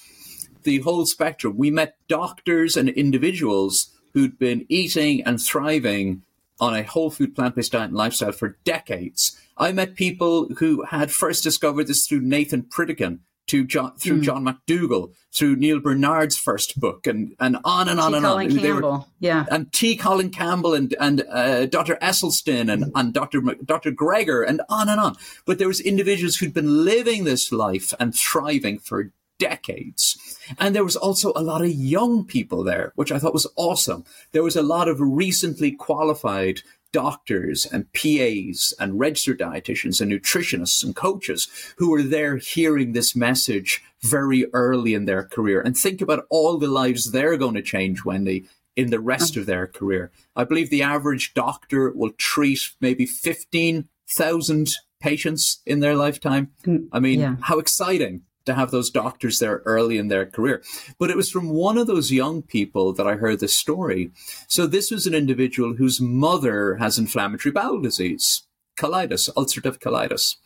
the 0.62 0.80
whole 0.80 1.06
spectrum. 1.06 1.56
We 1.56 1.70
met 1.70 1.96
doctors 2.06 2.76
and 2.76 2.88
individuals 2.90 3.90
who'd 4.12 4.38
been 4.38 4.66
eating 4.68 5.22
and 5.22 5.40
thriving 5.40 6.22
on 6.60 6.74
a 6.74 6.82
whole 6.82 7.10
food 7.10 7.34
plant 7.34 7.54
based 7.54 7.72
diet 7.72 7.88
and 7.88 7.96
lifestyle 7.96 8.32
for 8.32 8.58
decades. 8.64 9.40
I 9.56 9.72
met 9.72 9.94
people 9.94 10.48
who 10.58 10.84
had 10.84 11.10
first 11.10 11.42
discovered 11.42 11.86
this 11.86 12.06
through 12.06 12.20
Nathan 12.20 12.62
Pritikin, 12.62 13.20
to 13.48 13.64
John, 13.64 13.96
through 13.96 14.20
mm. 14.20 14.22
John 14.22 14.44
McDougall, 14.44 15.12
through 15.32 15.56
Neal 15.56 15.80
Barnard's 15.80 16.36
first 16.36 16.78
book, 16.78 17.06
and, 17.06 17.34
and 17.40 17.58
on 17.64 17.88
and 17.88 18.00
on 18.00 18.12
T. 18.12 18.16
and 18.16 18.26
Colin 18.26 18.50
on. 18.50 18.58
Campbell, 18.58 18.92
were, 18.92 19.04
yeah, 19.20 19.46
and 19.50 19.72
T. 19.72 19.96
Colin 19.96 20.30
Campbell 20.30 20.74
and 20.74 20.94
and 21.00 21.24
uh, 21.30 21.66
Dr. 21.66 21.96
Esselstyn 21.96 22.72
and 22.72 22.92
and 22.94 23.12
Dr. 23.12 23.40
Dr. 23.64 23.92
Greger 23.92 24.46
and 24.46 24.62
on 24.68 24.88
and 24.88 25.00
on. 25.00 25.16
But 25.44 25.58
there 25.58 25.68
was 25.68 25.80
individuals 25.80 26.36
who'd 26.36 26.54
been 26.54 26.84
living 26.84 27.24
this 27.24 27.52
life 27.52 27.92
and 27.98 28.14
thriving 28.14 28.78
for 28.78 29.12
decades. 29.38 30.18
And 30.58 30.74
there 30.74 30.84
was 30.84 30.96
also 30.96 31.32
a 31.34 31.42
lot 31.42 31.62
of 31.62 31.70
young 31.70 32.24
people 32.24 32.64
there, 32.64 32.92
which 32.96 33.12
I 33.12 33.18
thought 33.18 33.32
was 33.32 33.46
awesome. 33.56 34.04
There 34.32 34.42
was 34.42 34.56
a 34.56 34.62
lot 34.62 34.88
of 34.88 35.00
recently 35.00 35.70
qualified 35.72 36.62
doctors 36.92 37.66
and 37.66 37.92
PAs 37.92 38.72
and 38.78 38.98
registered 38.98 39.38
dietitians 39.38 40.00
and 40.00 40.10
nutritionists 40.10 40.84
and 40.84 40.94
coaches 40.94 41.48
who 41.78 41.92
are 41.94 42.02
there 42.02 42.36
hearing 42.36 42.92
this 42.92 43.14
message 43.14 43.82
very 44.02 44.46
early 44.52 44.94
in 44.94 45.04
their 45.04 45.24
career. 45.24 45.60
And 45.60 45.76
think 45.76 46.00
about 46.00 46.26
all 46.30 46.58
the 46.58 46.68
lives 46.68 47.10
they're 47.10 47.36
going 47.36 47.54
to 47.54 47.62
change, 47.62 48.04
Wendie, 48.04 48.46
in 48.76 48.90
the 48.90 49.00
rest 49.00 49.36
of 49.36 49.46
their 49.46 49.66
career. 49.66 50.12
I 50.36 50.44
believe 50.44 50.70
the 50.70 50.82
average 50.82 51.34
doctor 51.34 51.90
will 51.90 52.12
treat 52.12 52.70
maybe 52.80 53.06
15,000 53.06 54.76
patients 55.00 55.60
in 55.66 55.80
their 55.80 55.96
lifetime. 55.96 56.52
Mm, 56.64 56.88
I 56.92 57.00
mean, 57.00 57.20
yeah. 57.20 57.36
how 57.40 57.58
exciting 57.58 58.22
to 58.48 58.54
have 58.54 58.70
those 58.70 58.90
doctors 58.90 59.38
there 59.38 59.62
early 59.64 59.96
in 59.96 60.08
their 60.08 60.26
career. 60.26 60.62
But 60.98 61.10
it 61.10 61.16
was 61.16 61.30
from 61.30 61.50
one 61.50 61.78
of 61.78 61.86
those 61.86 62.10
young 62.10 62.42
people 62.42 62.92
that 62.94 63.06
I 63.06 63.14
heard 63.14 63.40
this 63.40 63.56
story. 63.56 64.10
So 64.48 64.66
this 64.66 64.90
was 64.90 65.06
an 65.06 65.14
individual 65.14 65.74
whose 65.74 66.00
mother 66.00 66.76
has 66.76 66.98
inflammatory 66.98 67.52
bowel 67.52 67.80
disease, 67.80 68.46
colitis, 68.76 69.28
ulcerative 69.36 69.78
colitis. 69.78 70.36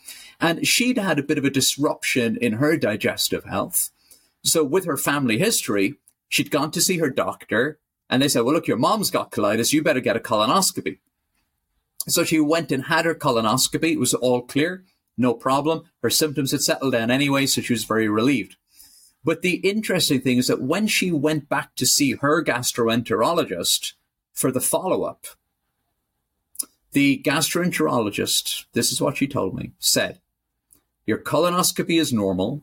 And 0.40 0.66
she'd 0.66 0.98
had 0.98 1.18
a 1.18 1.22
bit 1.22 1.38
of 1.38 1.44
a 1.44 1.50
disruption 1.50 2.36
in 2.40 2.54
her 2.54 2.76
digestive 2.76 3.44
health. 3.44 3.90
So 4.44 4.64
with 4.64 4.84
her 4.84 4.96
family 4.96 5.38
history, 5.38 5.94
she'd 6.28 6.50
gone 6.50 6.70
to 6.72 6.80
see 6.80 6.98
her 6.98 7.10
doctor 7.10 7.78
and 8.12 8.20
they 8.20 8.28
said, 8.28 8.42
well, 8.42 8.54
look, 8.54 8.66
your 8.66 8.76
mom's 8.76 9.10
got 9.10 9.30
colitis. 9.30 9.72
You 9.72 9.82
better 9.82 10.00
get 10.00 10.16
a 10.16 10.20
colonoscopy. 10.20 10.98
So 12.08 12.24
she 12.24 12.40
went 12.40 12.70
and 12.70 12.84
had 12.84 13.06
her 13.06 13.14
colonoscopy. 13.14 13.92
It 13.92 13.98
was 13.98 14.12
all 14.12 14.42
clear. 14.42 14.84
No 15.16 15.34
problem. 15.34 15.82
Her 16.02 16.10
symptoms 16.10 16.52
had 16.52 16.62
settled 16.62 16.92
down 16.92 17.10
anyway, 17.10 17.46
so 17.46 17.60
she 17.60 17.72
was 17.72 17.84
very 17.84 18.08
relieved. 18.08 18.56
But 19.24 19.42
the 19.42 19.56
interesting 19.56 20.20
thing 20.20 20.38
is 20.38 20.48
that 20.48 20.62
when 20.62 20.86
she 20.86 21.12
went 21.12 21.48
back 21.48 21.74
to 21.76 21.86
see 21.86 22.14
her 22.14 22.42
gastroenterologist 22.42 23.92
for 24.32 24.50
the 24.50 24.60
follow 24.60 25.04
up, 25.04 25.26
The 26.92 27.22
gastroenterologist, 27.24 28.66
this 28.74 28.92
is 28.92 29.00
what 29.00 29.16
she 29.16 29.26
told 29.26 29.54
me, 29.54 29.72
said, 29.78 30.20
Your 31.06 31.18
colonoscopy 31.18 31.98
is 31.98 32.12
normal. 32.12 32.62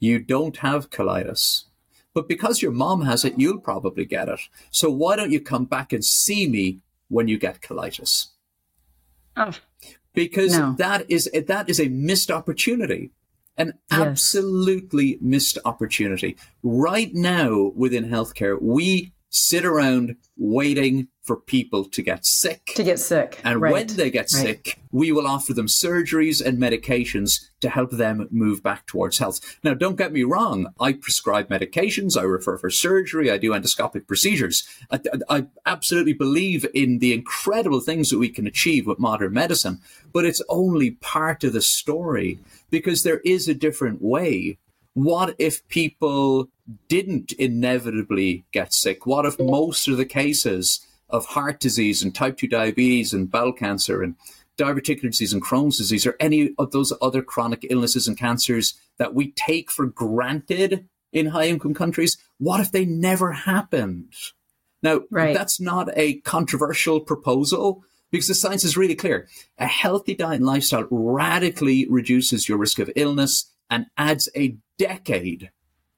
You 0.00 0.18
don't 0.18 0.56
have 0.58 0.88
colitis. 0.90 1.64
But 2.14 2.28
because 2.28 2.62
your 2.62 2.72
mom 2.72 3.02
has 3.02 3.24
it, 3.24 3.34
you'll 3.38 3.60
probably 3.60 4.06
get 4.06 4.28
it. 4.28 4.40
So 4.70 4.90
why 4.90 5.16
don't 5.16 5.32
you 5.32 5.40
come 5.40 5.66
back 5.66 5.92
and 5.92 6.02
see 6.04 6.48
me 6.48 6.80
when 7.08 7.28
you 7.28 7.38
get 7.38 7.60
colitis? 7.60 8.28
Oh, 9.36 9.52
because 10.14 10.56
no. 10.56 10.74
that 10.78 11.10
is 11.10 11.30
that 11.46 11.68
is 11.68 11.80
a 11.80 11.88
missed 11.88 12.30
opportunity 12.30 13.10
an 13.58 13.74
yes. 13.90 14.00
absolutely 14.00 15.18
missed 15.20 15.58
opportunity. 15.64 16.36
Right 16.62 17.12
now, 17.12 17.72
within 17.74 18.08
healthcare, 18.08 18.56
we 18.62 19.12
sit 19.30 19.64
around 19.64 20.16
waiting 20.36 21.08
for 21.22 21.36
people 21.36 21.84
to 21.84 22.02
get 22.02 22.24
sick. 22.24 22.72
To 22.74 22.82
get 22.82 22.98
sick. 22.98 23.38
And 23.44 23.60
right. 23.60 23.72
when 23.72 23.86
they 23.88 24.10
get 24.10 24.30
right. 24.32 24.46
sick, 24.46 24.80
we 24.90 25.12
will 25.12 25.26
offer 25.26 25.52
them 25.52 25.66
surgeries 25.66 26.44
and 26.44 26.58
medications 26.58 27.50
to 27.60 27.68
help 27.68 27.90
them 27.90 28.28
move 28.30 28.62
back 28.62 28.86
towards 28.86 29.18
health. 29.18 29.58
Now, 29.62 29.74
don't 29.74 29.96
get 29.96 30.12
me 30.12 30.22
wrong. 30.22 30.68
I 30.80 30.94
prescribe 30.94 31.48
medications. 31.48 32.18
I 32.18 32.22
refer 32.22 32.56
for 32.56 32.70
surgery. 32.70 33.30
I 33.30 33.36
do 33.36 33.50
endoscopic 33.50 34.06
procedures. 34.06 34.66
I, 34.90 35.00
I 35.28 35.46
absolutely 35.66 36.14
believe 36.14 36.66
in 36.72 36.98
the 36.98 37.12
incredible 37.12 37.80
things 37.80 38.08
that 38.08 38.18
we 38.18 38.30
can 38.30 38.46
achieve 38.46 38.86
with 38.86 38.98
modern 38.98 39.34
medicine, 39.34 39.80
but 40.14 40.24
it's 40.24 40.42
only 40.48 40.92
part 40.92 41.44
of 41.44 41.52
the 41.52 41.60
story 41.60 42.38
because 42.70 43.02
there 43.02 43.20
is 43.20 43.48
a 43.48 43.54
different 43.54 44.00
way 44.00 44.58
what 44.98 45.36
if 45.38 45.66
people 45.68 46.48
didn't 46.88 47.32
inevitably 47.32 48.44
get 48.52 48.72
sick? 48.72 49.06
What 49.06 49.26
if 49.26 49.38
most 49.38 49.88
of 49.88 49.96
the 49.96 50.04
cases 50.04 50.86
of 51.08 51.26
heart 51.26 51.60
disease 51.60 52.02
and 52.02 52.14
type 52.14 52.36
2 52.36 52.48
diabetes 52.48 53.12
and 53.12 53.30
bowel 53.30 53.52
cancer 53.52 54.02
and 54.02 54.14
diverticular 54.58 55.10
disease 55.10 55.32
and 55.32 55.42
Crohn's 55.42 55.78
disease 55.78 56.06
or 56.06 56.16
any 56.20 56.54
of 56.58 56.72
those 56.72 56.92
other 57.00 57.22
chronic 57.22 57.64
illnesses 57.70 58.08
and 58.08 58.18
cancers 58.18 58.74
that 58.98 59.14
we 59.14 59.30
take 59.32 59.70
for 59.70 59.86
granted 59.86 60.88
in 61.12 61.26
high 61.26 61.46
income 61.46 61.74
countries, 61.74 62.18
what 62.38 62.60
if 62.60 62.72
they 62.72 62.84
never 62.84 63.32
happened? 63.32 64.12
Now, 64.82 65.00
right. 65.10 65.34
that's 65.34 65.60
not 65.60 65.88
a 65.96 66.20
controversial 66.20 67.00
proposal 67.00 67.84
because 68.10 68.28
the 68.28 68.34
science 68.34 68.64
is 68.64 68.76
really 68.76 68.94
clear. 68.94 69.28
A 69.58 69.66
healthy 69.66 70.14
diet 70.14 70.36
and 70.36 70.46
lifestyle 70.46 70.86
radically 70.90 71.86
reduces 71.88 72.48
your 72.48 72.58
risk 72.58 72.78
of 72.78 72.90
illness 72.96 73.52
and 73.70 73.86
adds 73.96 74.28
a 74.36 74.56
decade 74.78 75.50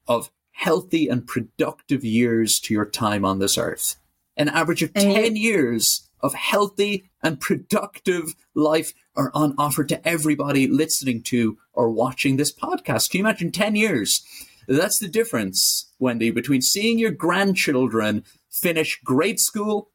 of 0.07 0.31
healthy 0.61 1.07
and 1.07 1.25
productive 1.25 2.05
years 2.05 2.59
to 2.59 2.71
your 2.71 2.85
time 2.85 3.25
on 3.25 3.39
this 3.39 3.57
earth. 3.57 3.95
An 4.37 4.47
average 4.47 4.83
of 4.83 4.93
10 4.93 5.35
years 5.35 6.07
of 6.21 6.35
healthy 6.35 7.09
and 7.23 7.41
productive 7.41 8.35
life 8.53 8.93
are 9.15 9.31
on 9.33 9.55
offer 9.57 9.83
to 9.83 10.07
everybody 10.07 10.67
listening 10.67 11.23
to 11.23 11.57
or 11.73 11.89
watching 11.89 12.37
this 12.37 12.53
podcast. 12.53 13.09
Can 13.09 13.19
you 13.19 13.25
imagine 13.25 13.51
10 13.51 13.75
years? 13.75 14.23
That's 14.67 14.99
the 14.99 15.07
difference, 15.07 15.91
Wendie, 15.99 16.33
between 16.33 16.61
seeing 16.61 16.99
your 16.99 17.09
grandchildren 17.09 18.23
finish 18.51 19.01
grade 19.03 19.39
school 19.39 19.89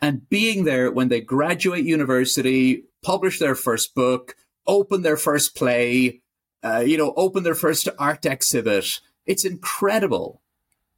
and 0.00 0.28
being 0.28 0.64
there 0.64 0.90
when 0.90 1.10
they 1.10 1.20
graduate 1.20 1.84
university, 1.84 2.82
publish 3.04 3.38
their 3.38 3.54
first 3.54 3.94
book, 3.94 4.34
open 4.66 5.02
their 5.02 5.16
first 5.16 5.54
play, 5.54 6.22
uh, 6.64 6.82
you 6.84 6.98
know, 6.98 7.14
open 7.16 7.44
their 7.44 7.54
first 7.54 7.88
art 8.00 8.26
exhibit. 8.26 8.98
It's 9.26 9.44
incredible. 9.44 10.40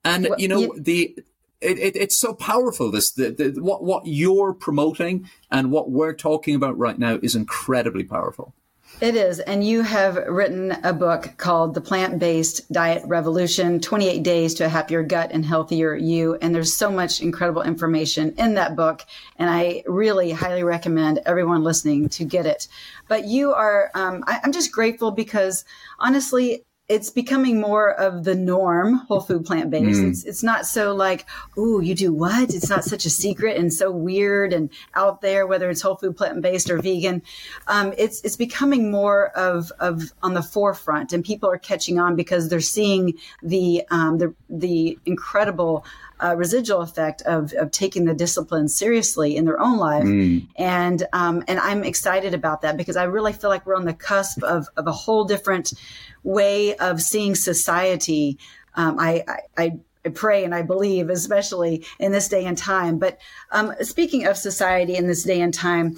And, 0.05 0.29
well, 0.31 0.39
you 0.39 0.49
know, 0.49 0.61
you- 0.61 0.75
the, 0.81 1.19
it, 1.61 1.79
it, 1.79 1.97
it's 1.97 2.17
so 2.19 2.35
powerful. 2.35 2.91
This 2.91 3.11
the, 3.11 3.31
the, 3.31 3.63
what 3.63 3.83
what 3.83 4.07
you're 4.07 4.53
promoting 4.53 5.31
and 5.51 5.71
what 5.71 5.91
we're 5.91 6.13
talking 6.13 6.55
about 6.55 6.77
right 6.77 6.99
now 6.99 7.19
is 7.23 7.35
incredibly 7.35 8.05
powerful. 8.05 8.55
It 9.01 9.17
is. 9.17 9.41
And 9.41 9.67
you 9.67 9.83
have 9.83 10.17
written 10.17 10.71
a 10.85 10.93
book 10.93 11.35
called 11.37 11.75
The 11.75 11.81
Plant 11.81 12.21
Based 12.21 12.71
Diet 12.71 13.03
Revolution 13.07 13.81
28 13.81 14.23
Days 14.23 14.55
to 14.55 14.67
a 14.67 14.69
Happier 14.69 15.03
Gut 15.03 15.31
and 15.33 15.45
Healthier 15.45 15.97
You. 15.97 16.37
And 16.37 16.55
there's 16.55 16.73
so 16.73 16.91
much 16.91 17.21
incredible 17.21 17.63
information 17.63 18.35
in 18.39 18.55
that 18.55 18.77
book. 18.77 19.03
And 19.37 19.51
I 19.51 19.83
really 19.87 20.31
highly 20.31 20.63
recommend 20.63 21.21
everyone 21.27 21.65
listening 21.65 22.09
to 22.11 22.25
get 22.25 22.47
it. 22.47 22.69
But 23.09 23.25
you 23.25 23.53
are, 23.53 23.91
um, 23.95 24.23
I, 24.29 24.41
I'm 24.45 24.53
just 24.53 24.71
grateful 24.71 25.11
because 25.11 25.65
honestly, 25.99 26.65
it's 26.87 27.09
becoming 27.09 27.61
more 27.61 27.93
of 27.93 28.25
the 28.25 28.35
norm, 28.35 28.95
whole 29.09 29.23
food 29.23 29.47
plant 29.47 29.71
based. 29.71 30.01
Mm. 30.01 30.11
It's, 30.11 30.25
it's 30.25 30.43
not 30.43 30.67
so 30.67 30.95
like, 30.95 31.25
ooh, 31.57 31.81
you 31.81 31.95
do 31.95 32.13
what? 32.13 32.53
It's 32.55 32.69
not 32.69 32.85
such 32.85 33.07
a 33.07 33.11
secret 33.11 33.57
and 33.57 33.73
so 33.73 33.91
weird 33.91 34.53
and 34.53 34.69
out 34.95 35.23
there, 35.23 35.47
whether 35.47 35.71
it's 35.71 35.81
whole 35.81 35.97
food 35.97 36.15
plant 36.15 36.43
based 36.43 36.69
or 36.69 36.79
vegan. 36.79 37.23
Um, 37.69 37.95
it's 37.97 38.21
it's 38.23 38.37
becoming 38.37 38.91
more 38.91 39.29
of 39.31 39.73
of 39.81 40.13
on 40.23 40.35
the 40.35 40.43
forefront, 40.43 41.15
and 41.15 41.25
people 41.25 41.51
are 41.51 41.59
catching 41.59 41.99
on 41.99 42.17
because 42.17 42.51
they're 42.51 42.61
seeing 42.61 43.15
the 43.43 43.83
um, 43.91 44.19
the 44.19 44.35
the 44.51 44.99
incredible 45.07 45.87
uh, 46.25 46.35
residual 46.35 46.81
effect 46.81 47.23
of, 47.23 47.53
of 47.53 47.71
taking 47.71 48.07
the 48.07 48.15
discipline 48.15 48.67
seriously 48.67 49.37
in 49.37 49.45
their 49.45 49.61
own 49.61 49.77
life. 49.77 50.05
Mm. 50.05 50.49
And 50.57 51.07
um, 51.13 51.45
and 51.49 51.61
I'm 51.61 51.85
excited 51.85 52.33
about 52.33 52.63
that 52.63 52.77
because 52.77 52.97
I 52.97 53.05
really 53.05 53.35
feel 53.35 53.51
like 53.51 53.67
we're 53.67 53.77
on 53.77 53.85
the 53.85 53.93
cusp 53.95 54.43
of, 54.43 54.69
of 54.77 54.87
a 54.87 54.93
whole 54.93 55.25
different 55.25 55.75
way 56.23 56.77
of 56.77 57.03
seeing 57.03 57.35
society. 57.35 58.39
Um, 58.75 58.99
I, 58.99 59.25
I, 59.57 59.79
I 60.05 60.09
pray 60.09 60.45
and 60.45 60.55
I 60.55 60.63
believe, 60.63 61.11
especially 61.11 61.85
in 61.99 62.13
this 62.13 62.29
day 62.29 62.47
and 62.47 62.57
time. 62.57 62.99
But 62.99 63.19
um, 63.51 63.75
speaking 63.83 64.27
of 64.27 64.39
society 64.39 64.97
in 64.97 65.07
this 65.07 65.25
day 65.25 65.41
and 65.43 65.53
time, 65.53 65.97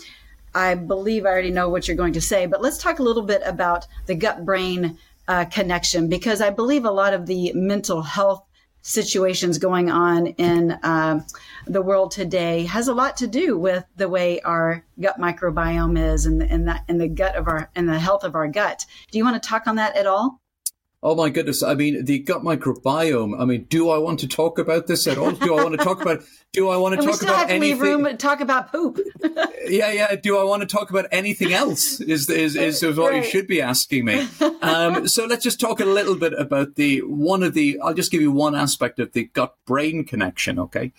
I 0.55 0.75
believe 0.75 1.25
I 1.25 1.29
already 1.29 1.51
know 1.51 1.69
what 1.69 1.87
you're 1.87 1.97
going 1.97 2.15
to 2.15 2.21
say, 2.21 2.47
but 2.47 2.63
let's 2.63 2.79
talk 2.79 2.99
a 2.99 3.03
little 3.03 3.23
bit 3.23 3.43
about 3.45 3.87
the 4.07 4.15
gut 4.15 4.45
brain 4.45 4.99
uh, 5.29 5.45
connection 5.45 6.09
because 6.09 6.41
I 6.41 6.51
believe 6.51 6.85
a 6.85 6.91
lot 6.91 7.15
of 7.15 7.27
the 7.27 7.53
mental 7.55 8.03
health 8.03 8.43
situations 8.87 9.59
going 9.59 9.91
on 9.91 10.29
in 10.29 10.71
uh, 10.71 11.21
the 11.67 11.83
world 11.83 12.13
today 12.13 12.65
has 12.65 12.87
a 12.87 12.95
lot 12.95 13.17
to 13.17 13.27
do 13.27 13.59
with 13.59 13.85
the 13.97 14.09
way 14.09 14.41
our 14.43 14.85
gut 15.01 15.19
microbiome 15.19 15.99
is 15.99 16.25
and, 16.25 16.41
and 16.41 16.69
that 16.69 16.85
and 16.87 17.01
the 17.01 17.09
gut 17.09 17.35
of 17.35 17.49
our 17.49 17.69
and 17.75 17.89
the 17.89 17.99
health 17.99 18.23
of 18.23 18.37
our 18.37 18.47
gut. 18.47 18.87
Do 19.11 19.19
you 19.19 19.25
want 19.25 19.43
to 19.43 19.49
talk 19.49 19.67
on 19.67 19.75
that 19.75 19.97
at 19.97 20.07
all? 20.07 20.41
Oh 21.09 21.15
my 21.15 21.31
goodness! 21.31 21.63
I 21.63 21.75
mean, 21.75 22.05
the 22.05 22.19
gut 22.19 22.43
microbiome. 22.43 23.41
I 23.41 23.45
mean, 23.45 23.67
do 23.71 23.91
I 23.91 23.99
want 23.99 24.19
to 24.21 24.27
talk 24.27 24.59
about 24.59 24.89
this 24.89 25.07
at 25.07 25.19
all? 25.19 25.31
Do 25.31 25.57
I 25.57 25.63
want 25.63 25.79
to 25.79 25.85
talk 25.85 26.03
about? 26.03 26.25
Do 26.53 26.69
I 26.69 26.77
want 26.79 26.95
to 26.95 26.99
and 26.99 27.07
talk 27.07 27.13
we 27.13 27.17
still 27.19 27.29
about 27.29 27.39
have 27.39 27.49
to 27.49 27.55
anything? 27.55 27.81
Leave 27.81 27.81
room 27.81 28.05
to 28.07 28.17
talk 28.17 28.41
about 28.41 28.73
poop. 28.73 28.99
yeah, 29.69 29.93
yeah. 29.93 30.17
Do 30.17 30.37
I 30.37 30.43
want 30.43 30.63
to 30.63 30.67
talk 30.67 30.91
about 30.91 31.07
anything 31.13 31.53
else? 31.53 32.01
Is 32.01 32.29
is 32.29 32.57
is, 32.57 32.83
is 32.83 32.99
what 32.99 33.13
right. 33.13 33.23
you 33.23 33.31
should 33.31 33.47
be 33.47 33.63
asking 33.63 34.05
me. 34.05 34.27
Um, 34.63 35.07
so 35.07 35.27
let's 35.27 35.45
just 35.45 35.61
talk 35.61 35.79
a 35.79 35.85
little 35.85 36.17
bit 36.17 36.33
about 36.37 36.75
the 36.75 37.03
one 37.03 37.45
of 37.45 37.55
the. 37.55 37.79
I'll 37.85 37.95
just 37.95 38.11
give 38.11 38.21
you 38.21 38.33
one 38.33 38.57
aspect 38.57 38.99
of 38.99 39.13
the 39.13 39.27
gut 39.27 39.55
brain 39.65 40.05
connection. 40.05 40.59
Okay. 40.59 40.91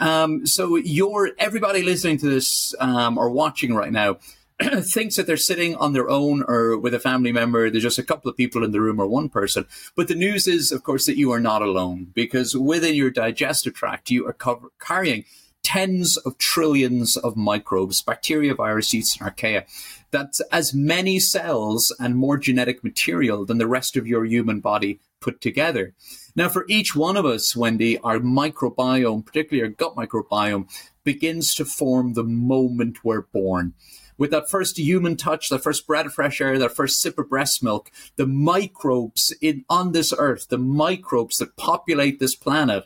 Um, 0.00 0.46
so 0.48 0.74
you're 0.74 1.30
everybody 1.38 1.84
listening 1.84 2.18
to 2.18 2.28
this 2.28 2.74
um, 2.80 3.16
or 3.16 3.30
watching 3.30 3.72
right 3.72 3.92
now 3.92 4.16
thinks 4.82 5.16
that 5.16 5.26
they're 5.26 5.36
sitting 5.36 5.74
on 5.76 5.92
their 5.92 6.08
own 6.08 6.44
or 6.46 6.76
with 6.78 6.94
a 6.94 7.00
family 7.00 7.32
member. 7.32 7.70
There's 7.70 7.82
just 7.82 7.98
a 7.98 8.04
couple 8.04 8.30
of 8.30 8.36
people 8.36 8.64
in 8.64 8.72
the 8.72 8.80
room 8.80 9.00
or 9.00 9.06
one 9.06 9.28
person. 9.28 9.66
But 9.96 10.08
the 10.08 10.14
news 10.14 10.46
is, 10.46 10.72
of 10.72 10.82
course, 10.82 11.06
that 11.06 11.18
you 11.18 11.32
are 11.32 11.40
not 11.40 11.62
alone 11.62 12.08
because 12.14 12.56
within 12.56 12.94
your 12.94 13.10
digestive 13.10 13.74
tract, 13.74 14.10
you 14.10 14.26
are 14.26 14.32
cover- 14.32 14.70
carrying 14.80 15.24
tens 15.62 16.16
of 16.18 16.36
trillions 16.38 17.16
of 17.16 17.36
microbes, 17.36 18.02
bacteria, 18.02 18.54
virus, 18.54 18.92
yeast, 18.92 19.20
and 19.20 19.34
archaea. 19.34 19.64
That's 20.10 20.40
as 20.52 20.74
many 20.74 21.18
cells 21.18 21.94
and 21.98 22.16
more 22.16 22.36
genetic 22.36 22.84
material 22.84 23.44
than 23.46 23.58
the 23.58 23.66
rest 23.66 23.96
of 23.96 24.06
your 24.06 24.24
human 24.26 24.60
body 24.60 25.00
put 25.20 25.40
together. 25.40 25.94
Now, 26.36 26.50
for 26.50 26.66
each 26.68 26.94
one 26.94 27.16
of 27.16 27.24
us, 27.24 27.54
Wendie, 27.54 27.98
our 28.04 28.18
microbiome, 28.18 29.24
particularly 29.24 29.62
our 29.62 29.74
gut 29.74 29.96
microbiome, 29.96 30.68
begins 31.02 31.54
to 31.54 31.64
form 31.64 32.12
the 32.12 32.24
moment 32.24 33.04
we're 33.04 33.22
born 33.22 33.72
with 34.16 34.30
that 34.30 34.50
first 34.50 34.78
human 34.78 35.16
touch, 35.16 35.48
that 35.48 35.62
first 35.62 35.86
breath 35.86 36.06
of 36.06 36.14
fresh 36.14 36.40
air, 36.40 36.58
that 36.58 36.74
first 36.74 37.00
sip 37.00 37.18
of 37.18 37.28
breast 37.28 37.62
milk, 37.62 37.90
the 38.16 38.26
microbes 38.26 39.32
in, 39.40 39.64
on 39.68 39.92
this 39.92 40.12
earth, 40.16 40.48
the 40.48 40.58
microbes 40.58 41.38
that 41.38 41.56
populate 41.56 42.18
this 42.20 42.34
planet, 42.34 42.84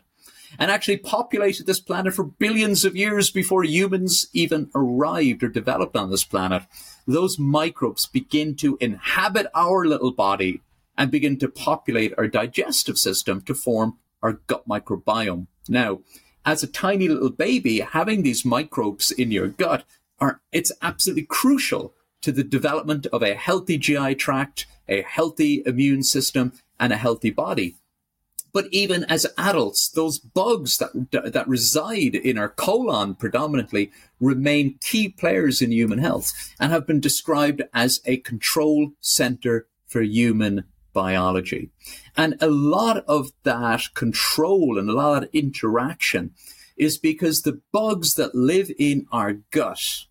and 0.58 0.70
actually 0.70 0.96
populated 0.96 1.66
this 1.66 1.80
planet 1.80 2.14
for 2.14 2.24
billions 2.24 2.84
of 2.84 2.96
years 2.96 3.30
before 3.30 3.64
humans 3.64 4.26
even 4.32 4.70
arrived 4.74 5.42
or 5.42 5.48
developed 5.48 5.96
on 5.96 6.10
this 6.10 6.24
planet. 6.24 6.62
Those 7.06 7.38
microbes 7.38 8.06
begin 8.06 8.54
to 8.56 8.78
inhabit 8.80 9.46
our 9.54 9.84
little 9.84 10.12
body 10.12 10.62
and 10.96 11.10
begin 11.10 11.38
to 11.38 11.48
populate 11.48 12.12
our 12.16 12.28
digestive 12.28 12.98
system 12.98 13.40
to 13.42 13.54
form 13.54 13.98
our 14.22 14.32
gut 14.46 14.66
microbiome. 14.68 15.46
Now, 15.68 16.00
as 16.44 16.62
a 16.62 16.66
tiny 16.66 17.08
little 17.08 17.30
baby, 17.30 17.80
having 17.80 18.22
these 18.22 18.44
microbes 18.44 19.10
in 19.10 19.30
your 19.30 19.48
gut 19.48 19.84
are 20.20 20.40
it's 20.52 20.72
absolutely 20.82 21.24
crucial 21.24 21.94
to 22.22 22.32
the 22.32 22.44
development 22.44 23.06
of 23.06 23.22
a 23.22 23.34
healthy 23.34 23.78
GI 23.78 24.16
tract, 24.16 24.66
a 24.88 25.02
healthy 25.02 25.62
immune 25.64 26.02
system, 26.02 26.52
and 26.80 26.92
a 26.92 26.96
healthy 26.96 27.30
body. 27.30 27.76
But 28.52 28.68
even 28.72 29.04
as 29.04 29.26
adults, 29.36 29.88
those 29.88 30.18
bugs 30.18 30.78
that, 30.78 30.92
that 31.32 31.46
reside 31.46 32.14
in 32.14 32.38
our 32.38 32.48
colon 32.48 33.14
predominantly 33.14 33.92
remain 34.20 34.78
key 34.80 35.08
players 35.08 35.60
in 35.60 35.70
human 35.70 35.98
health 35.98 36.32
and 36.58 36.72
have 36.72 36.86
been 36.86 37.00
described 37.00 37.62
as 37.74 38.00
a 38.04 38.16
control 38.16 38.92
center 39.00 39.68
for 39.86 40.02
human 40.02 40.64
biology. 40.92 41.70
And 42.16 42.36
a 42.40 42.48
lot 42.48 43.04
of 43.06 43.30
that 43.44 43.94
control 43.94 44.78
and 44.78 44.88
a 44.88 44.94
lot 44.94 45.24
of 45.24 45.30
interaction 45.32 46.32
is 46.76 46.96
because 46.96 47.42
the 47.42 47.60
bugs 47.72 48.14
that 48.14 48.34
live 48.34 48.70
in 48.78 49.06
our 49.12 49.34
gut 49.50 50.06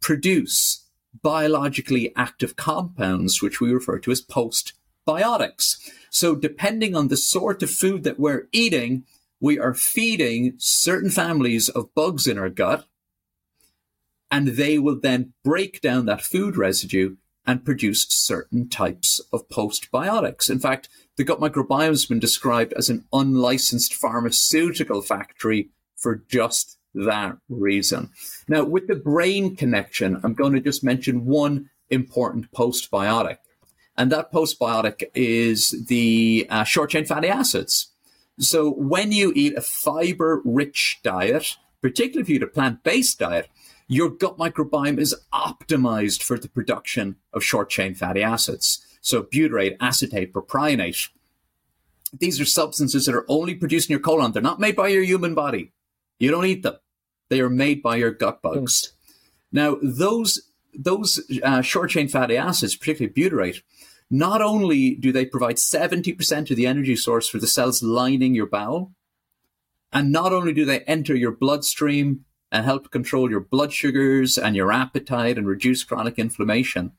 produce 0.00 0.86
biologically 1.22 2.12
active 2.16 2.56
compounds, 2.56 3.42
which 3.42 3.60
we 3.60 3.72
refer 3.72 3.98
to 3.98 4.10
as 4.10 4.22
postbiotics. 4.22 5.76
So 6.10 6.34
depending 6.34 6.94
on 6.94 7.08
the 7.08 7.16
sort 7.16 7.62
of 7.62 7.70
food 7.70 8.04
that 8.04 8.18
we're 8.18 8.48
eating, 8.52 9.04
we 9.40 9.58
are 9.58 9.74
feeding 9.74 10.54
certain 10.58 11.10
families 11.10 11.68
of 11.68 11.94
bugs 11.94 12.26
in 12.26 12.38
our 12.38 12.50
gut, 12.50 12.86
and 14.30 14.48
they 14.48 14.78
will 14.78 14.98
then 15.00 15.32
break 15.42 15.80
down 15.80 16.06
that 16.06 16.22
food 16.22 16.56
residue 16.56 17.16
and 17.46 17.64
produce 17.64 18.06
certain 18.08 18.68
types 18.68 19.20
of 19.32 19.48
postbiotics. 19.48 20.50
In 20.50 20.60
fact, 20.60 20.88
the 21.16 21.24
gut 21.24 21.40
microbiome 21.40 21.88
has 21.88 22.06
been 22.06 22.20
described 22.20 22.72
as 22.74 22.88
an 22.88 23.04
unlicensed 23.12 23.94
pharmaceutical 23.94 25.02
factory 25.02 25.70
for 25.96 26.22
just 26.28 26.78
that 26.94 27.36
reason. 27.48 28.10
Now, 28.48 28.64
with 28.64 28.86
the 28.86 28.96
brain 28.96 29.56
connection, 29.56 30.20
I'm 30.22 30.34
going 30.34 30.52
to 30.54 30.60
just 30.60 30.84
mention 30.84 31.26
one 31.26 31.70
important 31.88 32.50
postbiotic. 32.52 33.38
And 33.96 34.10
that 34.12 34.32
postbiotic 34.32 35.04
is 35.14 35.84
the 35.88 36.46
uh, 36.48 36.64
short 36.64 36.90
chain 36.90 37.04
fatty 37.04 37.28
acids. 37.28 37.88
So 38.38 38.70
when 38.70 39.12
you 39.12 39.32
eat 39.36 39.56
a 39.56 39.60
fiber 39.60 40.40
rich 40.44 41.00
diet, 41.02 41.56
particularly 41.82 42.22
if 42.22 42.28
you 42.28 42.36
eat 42.36 42.42
a 42.42 42.46
plant 42.46 42.82
based 42.82 43.18
diet, 43.18 43.48
your 43.88 44.08
gut 44.08 44.38
microbiome 44.38 44.98
is 44.98 45.14
optimized 45.34 46.22
for 46.22 46.38
the 46.38 46.48
production 46.48 47.16
of 47.32 47.44
short 47.44 47.68
chain 47.68 47.94
fatty 47.94 48.22
acids. 48.22 48.86
So 49.00 49.24
butyrate, 49.24 49.76
acetate, 49.80 50.32
propionate. 50.32 51.08
These 52.18 52.40
are 52.40 52.44
substances 52.44 53.06
that 53.06 53.14
are 53.14 53.26
only 53.28 53.54
produced 53.54 53.90
in 53.90 53.94
your 53.94 54.00
colon. 54.00 54.32
They're 54.32 54.42
not 54.42 54.60
made 54.60 54.76
by 54.76 54.88
your 54.88 55.02
human 55.02 55.34
body. 55.34 55.72
You 56.20 56.30
don't 56.30 56.46
eat 56.46 56.62
them. 56.62 56.76
They 57.30 57.40
are 57.40 57.50
made 57.50 57.82
by 57.82 57.96
your 57.96 58.12
gut 58.12 58.42
bugs. 58.42 58.92
Now, 59.50 59.78
those 59.82 60.42
those 60.72 61.20
uh, 61.42 61.62
short 61.62 61.90
chain 61.90 62.06
fatty 62.06 62.36
acids, 62.36 62.76
particularly 62.76 63.12
butyrate, 63.12 63.62
not 64.08 64.40
only 64.40 64.94
do 64.94 65.10
they 65.10 65.24
provide 65.24 65.56
70% 65.56 66.50
of 66.50 66.56
the 66.56 66.66
energy 66.66 66.94
source 66.94 67.28
for 67.28 67.38
the 67.38 67.48
cells 67.48 67.82
lining 67.82 68.34
your 68.34 68.46
bowel, 68.46 68.92
and 69.92 70.12
not 70.12 70.32
only 70.32 70.52
do 70.52 70.64
they 70.64 70.80
enter 70.80 71.16
your 71.16 71.32
bloodstream 71.32 72.24
and 72.52 72.64
help 72.64 72.90
control 72.90 73.30
your 73.30 73.40
blood 73.40 73.72
sugars 73.72 74.38
and 74.38 74.54
your 74.54 74.72
appetite 74.72 75.38
and 75.38 75.46
reduce 75.46 75.82
chronic 75.82 76.18
inflammation, 76.18 76.92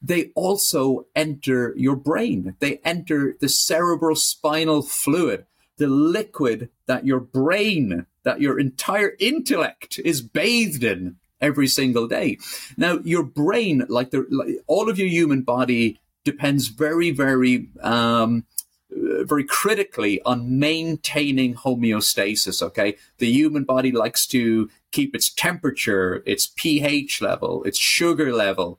they 0.00 0.32
also 0.34 1.06
enter 1.14 1.74
your 1.76 1.96
brain. 1.96 2.56
They 2.58 2.78
enter 2.84 3.36
the 3.40 3.48
cerebral 3.48 4.16
spinal 4.16 4.82
fluid, 4.82 5.46
the 5.76 5.86
liquid 5.86 6.70
that 6.86 7.06
your 7.06 7.20
brain, 7.20 8.06
that 8.24 8.40
your 8.40 8.58
entire 8.58 9.12
intellect 9.18 9.98
is 10.04 10.22
bathed 10.22 10.84
in 10.84 11.16
every 11.40 11.66
single 11.66 12.06
day. 12.06 12.38
Now, 12.76 13.00
your 13.04 13.24
brain, 13.24 13.84
like, 13.88 14.10
the, 14.10 14.26
like 14.30 14.58
all 14.66 14.88
of 14.88 14.98
your 14.98 15.08
human 15.08 15.42
body, 15.42 15.98
depends 16.24 16.68
very, 16.68 17.10
very, 17.10 17.68
um, 17.82 18.44
very 18.90 19.44
critically 19.44 20.22
on 20.22 20.58
maintaining 20.58 21.54
homeostasis. 21.54 22.62
Okay, 22.62 22.96
the 23.18 23.30
human 23.30 23.64
body 23.64 23.90
likes 23.90 24.26
to 24.28 24.70
keep 24.92 25.14
its 25.14 25.32
temperature, 25.32 26.22
its 26.26 26.52
pH 26.54 27.20
level, 27.20 27.64
its 27.64 27.78
sugar 27.78 28.32
level 28.32 28.78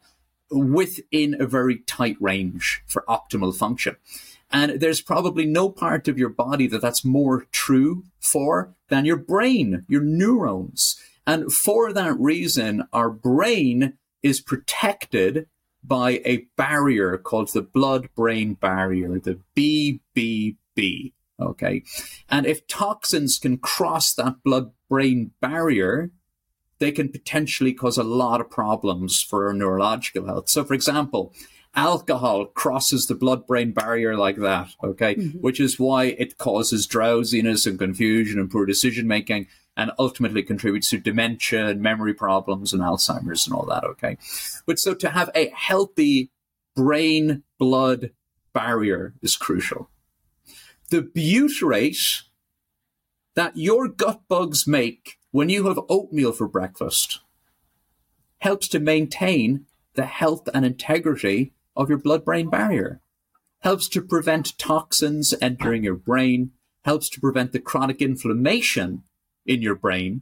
within 0.52 1.36
a 1.42 1.48
very 1.48 1.80
tight 1.80 2.16
range 2.20 2.84
for 2.86 3.04
optimal 3.10 3.56
function. 3.56 3.96
And 4.54 4.80
there's 4.80 5.02
probably 5.02 5.46
no 5.46 5.70
part 5.70 6.08
of 6.08 6.20
your 6.20 6.30
body 6.30 6.68
that 6.68 6.82
that's 6.82 7.04
more 7.04 7.48
true 7.52 8.04
for 8.20 8.76
than 8.88 9.04
your 9.04 9.18
brain, 9.18 9.84
your 9.90 10.04
neurons. 10.04 10.96
And 11.26 11.52
for 11.52 11.92
that 11.92 12.18
reason, 12.20 12.88
our 12.94 13.10
brain 13.10 13.98
is 14.22 14.40
protected 14.40 15.48
by 15.84 16.22
a 16.24 16.46
barrier 16.56 17.18
called 17.18 17.52
the 17.52 17.64
blood 17.64 18.10
brain 18.16 18.54
barrier, 18.54 19.20
the 19.20 19.40
BBB. 19.58 21.14
Okay. 21.40 21.84
And 22.30 22.46
if 22.46 22.68
toxins 22.68 23.40
can 23.40 23.58
cross 23.58 24.14
that 24.14 24.44
blood 24.44 24.72
brain 24.88 25.32
barrier, 25.42 26.12
they 26.80 26.92
can 26.92 27.10
potentially 27.10 27.74
cause 27.74 27.98
a 27.98 28.04
lot 28.04 28.40
of 28.40 28.50
problems 28.50 29.22
for 29.22 29.48
our 29.48 29.54
neurological 29.54 30.28
health. 30.28 30.50
So, 30.50 30.64
for 30.64 30.74
example, 30.74 31.34
alcohol 31.76 32.46
crosses 32.46 33.08
the 33.08 33.16
blood 33.16 33.48
brain 33.48 33.72
barrier 33.72 34.16
like 34.16 34.38
that, 34.38 34.70
okay, 34.84 35.16
mm-hmm. 35.16 35.40
which 35.40 35.60
is 35.60 35.80
why 35.80 36.06
it 36.06 36.38
causes 36.38 36.88
drowsiness 36.88 37.66
and 37.66 37.80
confusion 37.80 38.40
and 38.40 38.52
poor 38.52 38.66
decision 38.66 39.08
making 39.08 39.48
and 39.76 39.92
ultimately 39.98 40.44
contributes 40.44 40.90
to 40.92 41.00
dementia 41.00 41.68
and 41.68 41.82
memory 41.82 42.14
problems 42.14 42.74
and 42.74 42.82
Alzheimer's 42.82 43.48
and 43.48 43.56
all 43.56 43.66
that, 43.66 43.84
okay? 43.84 44.18
But 44.66 44.78
so 44.78 44.94
to 44.94 45.10
have 45.10 45.32
a 45.34 45.50
healthy 45.50 46.30
brain 46.76 47.44
blood 47.58 48.12
barrier 48.54 49.14
is 49.22 49.36
crucial. 49.36 49.90
The 50.90 51.02
butyrate 51.02 52.22
that 53.36 53.58
your 53.58 53.88
gut 53.88 54.22
bugs 54.28 54.68
make 54.68 55.18
when 55.32 55.50
you 55.50 55.68
have 55.68 55.80
oatmeal 55.90 56.32
for 56.32 56.48
breakfast 56.48 57.22
helps 58.40 58.68
to 58.68 58.80
maintain 58.80 59.66
the 59.96 60.06
health 60.06 60.48
and 60.54 60.66
integrity 60.66 61.53
of 61.76 61.90
your 61.90 61.98
blood 61.98 62.24
brain 62.26 62.50
barrier, 62.50 63.02
helps 63.62 63.88
to 63.90 64.02
prevent 64.02 64.58
toxins 64.58 65.34
entering 65.42 65.84
your 65.84 65.96
brain, 65.96 66.52
helps 66.86 67.10
to 67.10 67.22
prevent 67.22 67.52
the 67.52 67.60
chronic 67.60 68.02
inflammation 68.02 69.04
in 69.46 69.62
your 69.62 69.76
brain 69.76 70.22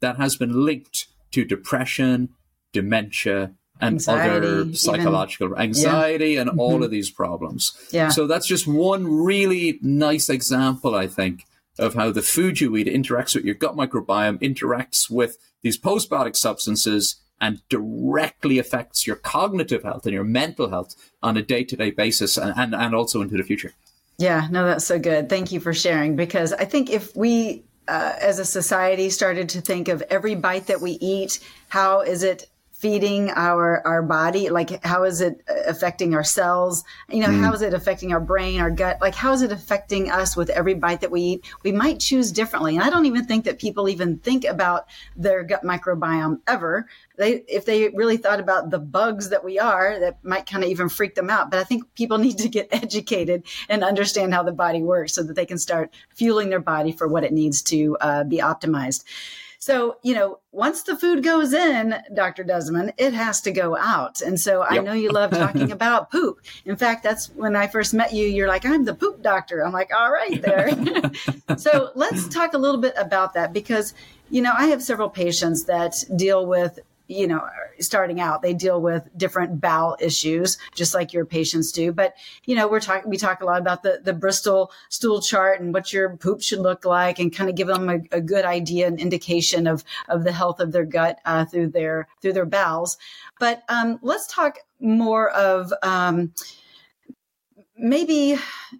that 0.00 0.16
has 0.16 0.36
been 0.36 0.64
linked 0.64 1.08
to 1.32 1.44
depression, 1.44 2.30
dementia, 2.72 3.54
and 3.80 3.94
anxiety, 3.94 4.36
other 4.36 4.74
psychological 4.74 5.48
even, 5.48 5.58
anxiety 5.58 6.30
yeah. 6.30 6.40
and 6.40 6.50
mm-hmm. 6.50 6.60
all 6.60 6.82
of 6.82 6.90
these 6.90 7.10
problems. 7.10 7.72
Yeah. 7.92 8.08
So 8.08 8.26
that's 8.26 8.46
just 8.46 8.66
one 8.66 9.06
really 9.06 9.78
nice 9.82 10.28
example, 10.28 10.94
I 10.94 11.06
think, 11.06 11.44
of 11.78 11.94
how 11.94 12.10
the 12.10 12.22
food 12.22 12.60
you 12.60 12.76
eat 12.76 12.88
interacts 12.88 13.34
with 13.34 13.44
your 13.44 13.54
gut 13.54 13.76
microbiome, 13.76 14.40
interacts 14.40 15.08
with 15.08 15.38
these 15.62 15.78
postbiotic 15.78 16.36
substances, 16.36 17.20
and 17.40 17.62
directly 17.68 18.58
affects 18.58 19.06
your 19.06 19.16
cognitive 19.16 19.82
health 19.82 20.04
and 20.04 20.12
your 20.12 20.24
mental 20.24 20.70
health 20.70 20.94
on 21.22 21.36
a 21.36 21.42
day 21.42 21.64
to 21.64 21.76
day 21.76 21.90
basis 21.90 22.36
and, 22.36 22.52
and, 22.56 22.74
and 22.74 22.94
also 22.94 23.22
into 23.22 23.36
the 23.36 23.42
future. 23.42 23.72
Yeah, 24.18 24.48
no, 24.50 24.66
that's 24.66 24.84
so 24.84 24.98
good. 24.98 25.28
Thank 25.28 25.52
you 25.52 25.60
for 25.60 25.72
sharing 25.72 26.16
because 26.16 26.52
I 26.52 26.64
think 26.64 26.90
if 26.90 27.14
we 27.14 27.62
uh, 27.86 28.14
as 28.20 28.38
a 28.38 28.44
society 28.44 29.10
started 29.10 29.48
to 29.50 29.60
think 29.60 29.88
of 29.88 30.02
every 30.10 30.34
bite 30.34 30.66
that 30.66 30.80
we 30.80 30.92
eat, 31.00 31.40
how 31.68 32.00
is 32.00 32.22
it 32.22 32.48
feeding 32.78 33.28
our 33.30 33.84
our 33.84 34.02
body? 34.02 34.50
Like 34.50 34.84
how 34.84 35.02
is 35.02 35.20
it 35.20 35.42
affecting 35.66 36.14
our 36.14 36.22
cells? 36.22 36.84
You 37.08 37.20
know 37.20 37.28
mm. 37.28 37.40
how 37.40 37.52
is 37.52 37.60
it 37.60 37.74
affecting 37.74 38.12
our 38.12 38.20
brain 38.20 38.60
our 38.60 38.70
gut? 38.70 38.98
Like 39.00 39.16
how 39.16 39.32
is 39.32 39.42
it 39.42 39.50
affecting 39.50 40.10
us 40.10 40.36
with 40.36 40.48
every 40.50 40.74
bite 40.74 41.00
that 41.00 41.10
we 41.10 41.20
eat? 41.20 41.54
We 41.64 41.72
might 41.72 41.98
choose 41.98 42.30
differently. 42.30 42.76
And 42.76 42.84
i 42.84 42.90
don't 42.90 43.06
even 43.06 43.24
think 43.24 43.44
that 43.44 43.58
people 43.58 43.88
even 43.88 44.18
think 44.18 44.44
about 44.44 44.86
their 45.16 45.42
gut 45.42 45.64
microbiome 45.64 46.40
ever. 46.46 46.86
They 47.16 47.42
if 47.48 47.64
they 47.64 47.88
really 47.88 48.16
thought 48.16 48.38
about 48.38 48.70
the 48.70 48.78
bugs 48.78 49.30
that 49.30 49.44
we 49.44 49.58
are 49.58 49.98
that 49.98 50.24
might 50.24 50.46
kind 50.46 50.62
of 50.62 50.70
even 50.70 50.88
freak 50.88 51.16
them 51.16 51.30
out. 51.30 51.50
But 51.50 51.58
i 51.58 51.64
think 51.64 51.92
people 51.96 52.18
need 52.26 52.38
to 52.38 52.48
get 52.48 52.68
educated 52.70 53.42
and 53.68 53.82
understand 53.82 54.32
how 54.32 54.44
the 54.44 54.52
body 54.52 54.82
works 54.82 55.14
so 55.14 55.24
that 55.24 55.34
they 55.34 55.46
can 55.46 55.58
start 55.58 55.92
fueling 56.14 56.48
their 56.48 56.60
body 56.60 56.92
for 56.92 57.08
what 57.08 57.24
it 57.24 57.32
needs 57.32 57.60
to 57.62 57.96
uh, 58.00 58.22
be 58.22 58.38
optimized 58.38 59.02
so, 59.58 59.96
you 60.02 60.14
know, 60.14 60.38
once 60.52 60.84
the 60.84 60.96
food 60.96 61.24
goes 61.24 61.52
in, 61.52 61.96
Dr. 62.14 62.44
Desmond, 62.44 62.92
it 62.96 63.12
has 63.12 63.40
to 63.42 63.50
go 63.50 63.76
out. 63.76 64.22
And 64.22 64.38
so 64.38 64.62
yep. 64.62 64.70
I 64.70 64.78
know 64.78 64.92
you 64.92 65.10
love 65.10 65.32
talking 65.32 65.72
about 65.78 66.12
poop. 66.12 66.40
In 66.64 66.76
fact, 66.76 67.02
that's 67.02 67.26
when 67.30 67.56
I 67.56 67.66
first 67.66 67.92
met 67.92 68.12
you. 68.12 68.26
You're 68.26 68.48
like, 68.48 68.64
I'm 68.64 68.84
the 68.84 68.94
poop 68.94 69.20
doctor. 69.20 69.64
I'm 69.64 69.72
like, 69.72 69.92
all 69.92 70.12
right, 70.12 70.40
there. 70.40 70.70
so 71.58 71.90
let's 71.96 72.28
talk 72.28 72.54
a 72.54 72.58
little 72.58 72.80
bit 72.80 72.94
about 72.96 73.34
that 73.34 73.52
because, 73.52 73.94
you 74.30 74.42
know, 74.42 74.52
I 74.56 74.66
have 74.66 74.82
several 74.82 75.10
patients 75.10 75.64
that 75.64 76.04
deal 76.14 76.46
with 76.46 76.78
you 77.08 77.26
know, 77.26 77.42
starting 77.80 78.20
out, 78.20 78.42
they 78.42 78.52
deal 78.52 78.82
with 78.82 79.08
different 79.16 79.60
bowel 79.60 79.96
issues, 79.98 80.58
just 80.74 80.94
like 80.94 81.12
your 81.12 81.24
patients 81.24 81.72
do. 81.72 81.90
But, 81.90 82.14
you 82.44 82.54
know, 82.54 82.68
we're 82.68 82.80
talking, 82.80 83.10
we 83.10 83.16
talk 83.16 83.40
a 83.40 83.46
lot 83.46 83.60
about 83.60 83.82
the, 83.82 84.00
the 84.04 84.12
Bristol 84.12 84.70
stool 84.90 85.22
chart 85.22 85.60
and 85.60 85.72
what 85.72 85.90
your 85.90 86.16
poop 86.18 86.42
should 86.42 86.58
look 86.60 86.84
like 86.84 87.18
and 87.18 87.34
kind 87.34 87.48
of 87.48 87.56
give 87.56 87.66
them 87.66 87.88
a, 87.88 88.00
a 88.12 88.20
good 88.20 88.44
idea 88.44 88.86
and 88.86 89.00
indication 89.00 89.66
of, 89.66 89.84
of 90.08 90.22
the 90.22 90.32
health 90.32 90.60
of 90.60 90.70
their 90.70 90.84
gut, 90.84 91.18
uh, 91.24 91.46
through 91.46 91.68
their, 91.68 92.06
through 92.20 92.34
their 92.34 92.44
bowels. 92.44 92.98
But, 93.40 93.62
um, 93.70 93.98
let's 94.02 94.26
talk 94.26 94.58
more 94.78 95.30
of, 95.30 95.72
um, 95.82 96.34
maybe, 97.74 98.36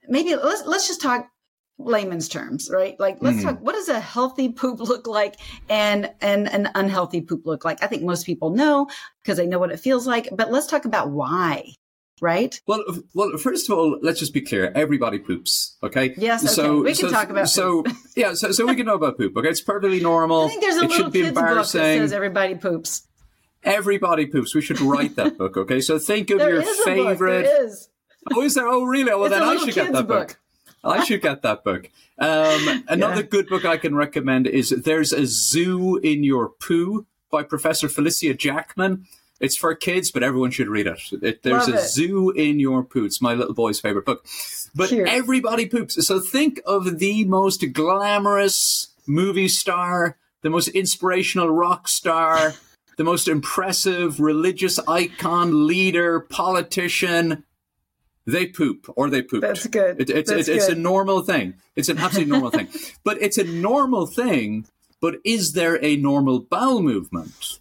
maybe 0.06 0.36
let's, 0.36 0.66
let's 0.66 0.86
just 0.86 1.00
talk 1.00 1.30
layman's 1.78 2.28
terms, 2.28 2.68
right? 2.72 2.98
Like 2.98 3.18
let's 3.20 3.38
mm. 3.38 3.42
talk 3.44 3.60
what 3.60 3.74
does 3.74 3.88
a 3.88 4.00
healthy 4.00 4.50
poop 4.50 4.80
look 4.80 5.06
like 5.06 5.36
and 5.68 6.10
and 6.20 6.48
an 6.48 6.68
unhealthy 6.74 7.20
poop 7.20 7.46
look 7.46 7.64
like? 7.64 7.82
I 7.82 7.86
think 7.86 8.02
most 8.02 8.26
people 8.26 8.50
know 8.50 8.88
because 9.22 9.38
they 9.38 9.46
know 9.46 9.58
what 9.58 9.70
it 9.70 9.80
feels 9.80 10.06
like, 10.06 10.28
but 10.32 10.50
let's 10.50 10.66
talk 10.66 10.84
about 10.84 11.10
why. 11.10 11.72
Right. 12.20 12.60
Well, 12.66 12.82
well. 13.14 13.36
First 13.38 13.70
of 13.70 13.78
all, 13.78 13.96
let's 14.02 14.18
just 14.18 14.34
be 14.34 14.40
clear. 14.40 14.72
Everybody 14.74 15.20
poops. 15.20 15.76
Okay. 15.84 16.14
Yes. 16.16 16.42
Okay. 16.42 16.52
So 16.52 16.82
we 16.82 16.88
can 16.88 16.96
so, 16.96 17.10
talk 17.10 17.30
about. 17.30 17.48
So 17.48 17.84
poop. 17.84 17.96
yeah. 18.16 18.34
So, 18.34 18.50
so 18.50 18.66
we 18.66 18.74
can 18.74 18.86
know 18.86 18.96
about 18.96 19.16
poop. 19.16 19.36
Okay. 19.36 19.48
It's 19.48 19.60
perfectly 19.60 20.00
normal. 20.00 20.46
I 20.46 20.48
think 20.48 20.62
there's 20.62 20.76
a 20.78 20.84
it 20.84 20.90
little 20.90 21.10
kids 21.12 21.32
book 21.32 21.44
that 21.44 21.66
says 21.66 22.12
everybody 22.12 22.56
poops. 22.56 23.06
Everybody 23.62 24.26
poops. 24.26 24.52
We 24.52 24.62
should 24.62 24.80
write 24.80 25.14
that 25.14 25.38
book. 25.38 25.56
Okay. 25.56 25.80
So 25.80 26.00
think 26.00 26.30
of 26.30 26.40
your 26.40 26.62
favorite. 26.84 27.44
There 27.44 27.66
is. 27.66 27.88
Oh, 28.34 28.42
is 28.42 28.54
there? 28.54 28.66
Oh, 28.66 28.84
really? 28.84 29.12
Well, 29.12 29.26
it's 29.26 29.34
then 29.34 29.42
I 29.42 29.56
should 29.56 29.74
get 29.74 29.92
that 29.92 30.08
book. 30.08 30.28
book. 30.28 30.40
I 30.84 31.04
should 31.04 31.22
get 31.22 31.42
that 31.42 31.64
book. 31.64 31.90
Um, 32.18 32.84
another 32.88 33.22
yeah. 33.22 33.28
good 33.28 33.48
book 33.48 33.64
I 33.64 33.76
can 33.76 33.94
recommend 33.94 34.46
is 34.46 34.70
There's 34.70 35.12
a 35.12 35.26
Zoo 35.26 35.96
in 35.96 36.24
Your 36.24 36.48
Poo 36.48 37.06
by 37.30 37.42
Professor 37.42 37.88
Felicia 37.88 38.34
Jackman. 38.34 39.06
It's 39.40 39.56
for 39.56 39.74
kids, 39.74 40.10
but 40.10 40.22
everyone 40.22 40.50
should 40.50 40.68
read 40.68 40.86
it. 40.86 41.00
it 41.22 41.42
there's 41.42 41.68
Love 41.68 41.76
a 41.76 41.78
it. 41.78 41.88
zoo 41.88 42.30
in 42.30 42.58
your 42.58 42.82
poo. 42.82 43.04
It's 43.04 43.22
my 43.22 43.34
little 43.34 43.54
boy's 43.54 43.78
favorite 43.78 44.04
book. 44.04 44.26
But 44.74 44.92
everybody 44.92 45.66
poops. 45.66 46.04
So 46.06 46.18
think 46.18 46.60
of 46.66 46.98
the 46.98 47.24
most 47.24 47.64
glamorous 47.72 48.88
movie 49.06 49.48
star, 49.48 50.16
the 50.42 50.50
most 50.50 50.68
inspirational 50.68 51.50
rock 51.50 51.86
star, 51.86 52.54
the 52.96 53.04
most 53.04 53.28
impressive 53.28 54.18
religious 54.18 54.80
icon, 54.88 55.68
leader, 55.68 56.18
politician, 56.20 57.44
they 58.28 58.46
poop 58.46 58.92
or 58.94 59.08
they 59.08 59.22
poop. 59.22 59.40
That's 59.40 59.66
good. 59.66 60.00
It, 60.00 60.10
it's, 60.10 60.28
That's 60.28 60.40
it's, 60.40 60.48
good. 60.48 60.56
it's 60.56 60.68
a 60.68 60.74
normal 60.74 61.22
thing. 61.22 61.54
It's 61.76 61.88
an 61.88 61.98
absolutely 61.98 62.30
normal 62.30 62.50
thing. 62.50 62.68
But 63.04 63.22
it's 63.22 63.38
a 63.38 63.44
normal 63.44 64.06
thing. 64.06 64.66
But 65.00 65.16
is 65.24 65.52
there 65.52 65.82
a 65.82 65.96
normal 65.96 66.40
bowel 66.40 66.82
movement? 66.82 67.60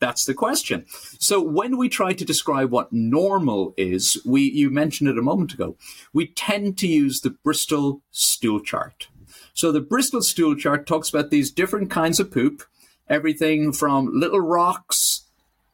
That's 0.00 0.24
the 0.24 0.32
question. 0.32 0.86
So 1.18 1.42
when 1.42 1.76
we 1.76 1.88
try 1.88 2.14
to 2.14 2.24
describe 2.24 2.70
what 2.70 2.92
normal 2.92 3.74
is, 3.76 4.16
we 4.24 4.42
you 4.42 4.70
mentioned 4.70 5.10
it 5.10 5.18
a 5.18 5.22
moment 5.22 5.52
ago, 5.52 5.76
we 6.14 6.28
tend 6.28 6.78
to 6.78 6.86
use 6.86 7.20
the 7.20 7.30
Bristol 7.30 8.00
stool 8.10 8.60
chart. 8.60 9.08
So 9.52 9.70
the 9.70 9.80
Bristol 9.80 10.22
stool 10.22 10.54
chart 10.54 10.86
talks 10.86 11.10
about 11.10 11.30
these 11.30 11.50
different 11.50 11.90
kinds 11.90 12.20
of 12.20 12.30
poop, 12.30 12.62
everything 13.08 13.72
from 13.72 14.18
little 14.18 14.40
rocks 14.40 15.27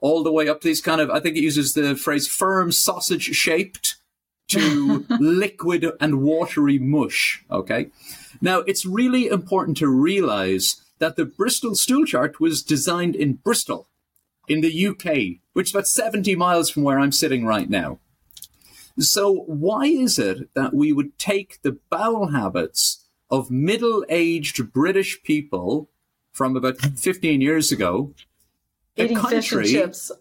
all 0.04 0.22
the 0.22 0.30
way 0.30 0.50
up 0.50 0.60
to 0.60 0.68
these 0.68 0.82
kind 0.82 1.00
of, 1.00 1.08
I 1.08 1.18
think 1.18 1.34
it 1.34 1.42
uses 1.42 1.72
the 1.72 1.96
phrase 1.96 2.28
firm 2.28 2.70
sausage 2.72 3.22
shaped 3.22 3.96
to 4.48 5.06
liquid 5.18 5.90
and 5.98 6.20
watery 6.20 6.78
mush. 6.78 7.42
Okay. 7.50 7.88
Now, 8.42 8.58
it's 8.60 8.84
really 8.84 9.28
important 9.28 9.78
to 9.78 9.88
realize 9.88 10.82
that 10.98 11.16
the 11.16 11.24
Bristol 11.24 11.74
stool 11.74 12.04
chart 12.04 12.38
was 12.38 12.62
designed 12.62 13.16
in 13.16 13.40
Bristol 13.44 13.88
in 14.46 14.60
the 14.60 14.86
UK, 14.88 15.40
which 15.54 15.68
is 15.68 15.74
about 15.74 15.88
70 15.88 16.36
miles 16.36 16.68
from 16.68 16.82
where 16.82 16.98
I'm 16.98 17.10
sitting 17.10 17.46
right 17.46 17.70
now. 17.70 17.98
So, 18.98 19.32
why 19.46 19.86
is 19.86 20.18
it 20.18 20.50
that 20.52 20.74
we 20.74 20.92
would 20.92 21.18
take 21.18 21.62
the 21.62 21.78
bowel 21.88 22.26
habits 22.26 23.06
of 23.30 23.50
middle 23.50 24.04
aged 24.10 24.70
British 24.70 25.22
people 25.22 25.88
from 26.30 26.56
about 26.56 26.76
15 26.76 27.40
years 27.40 27.72
ago 27.72 28.12
eating 28.96 29.16
country, 29.16 29.40
fish 29.40 29.52
and 29.52 29.66
chips. 29.66 30.12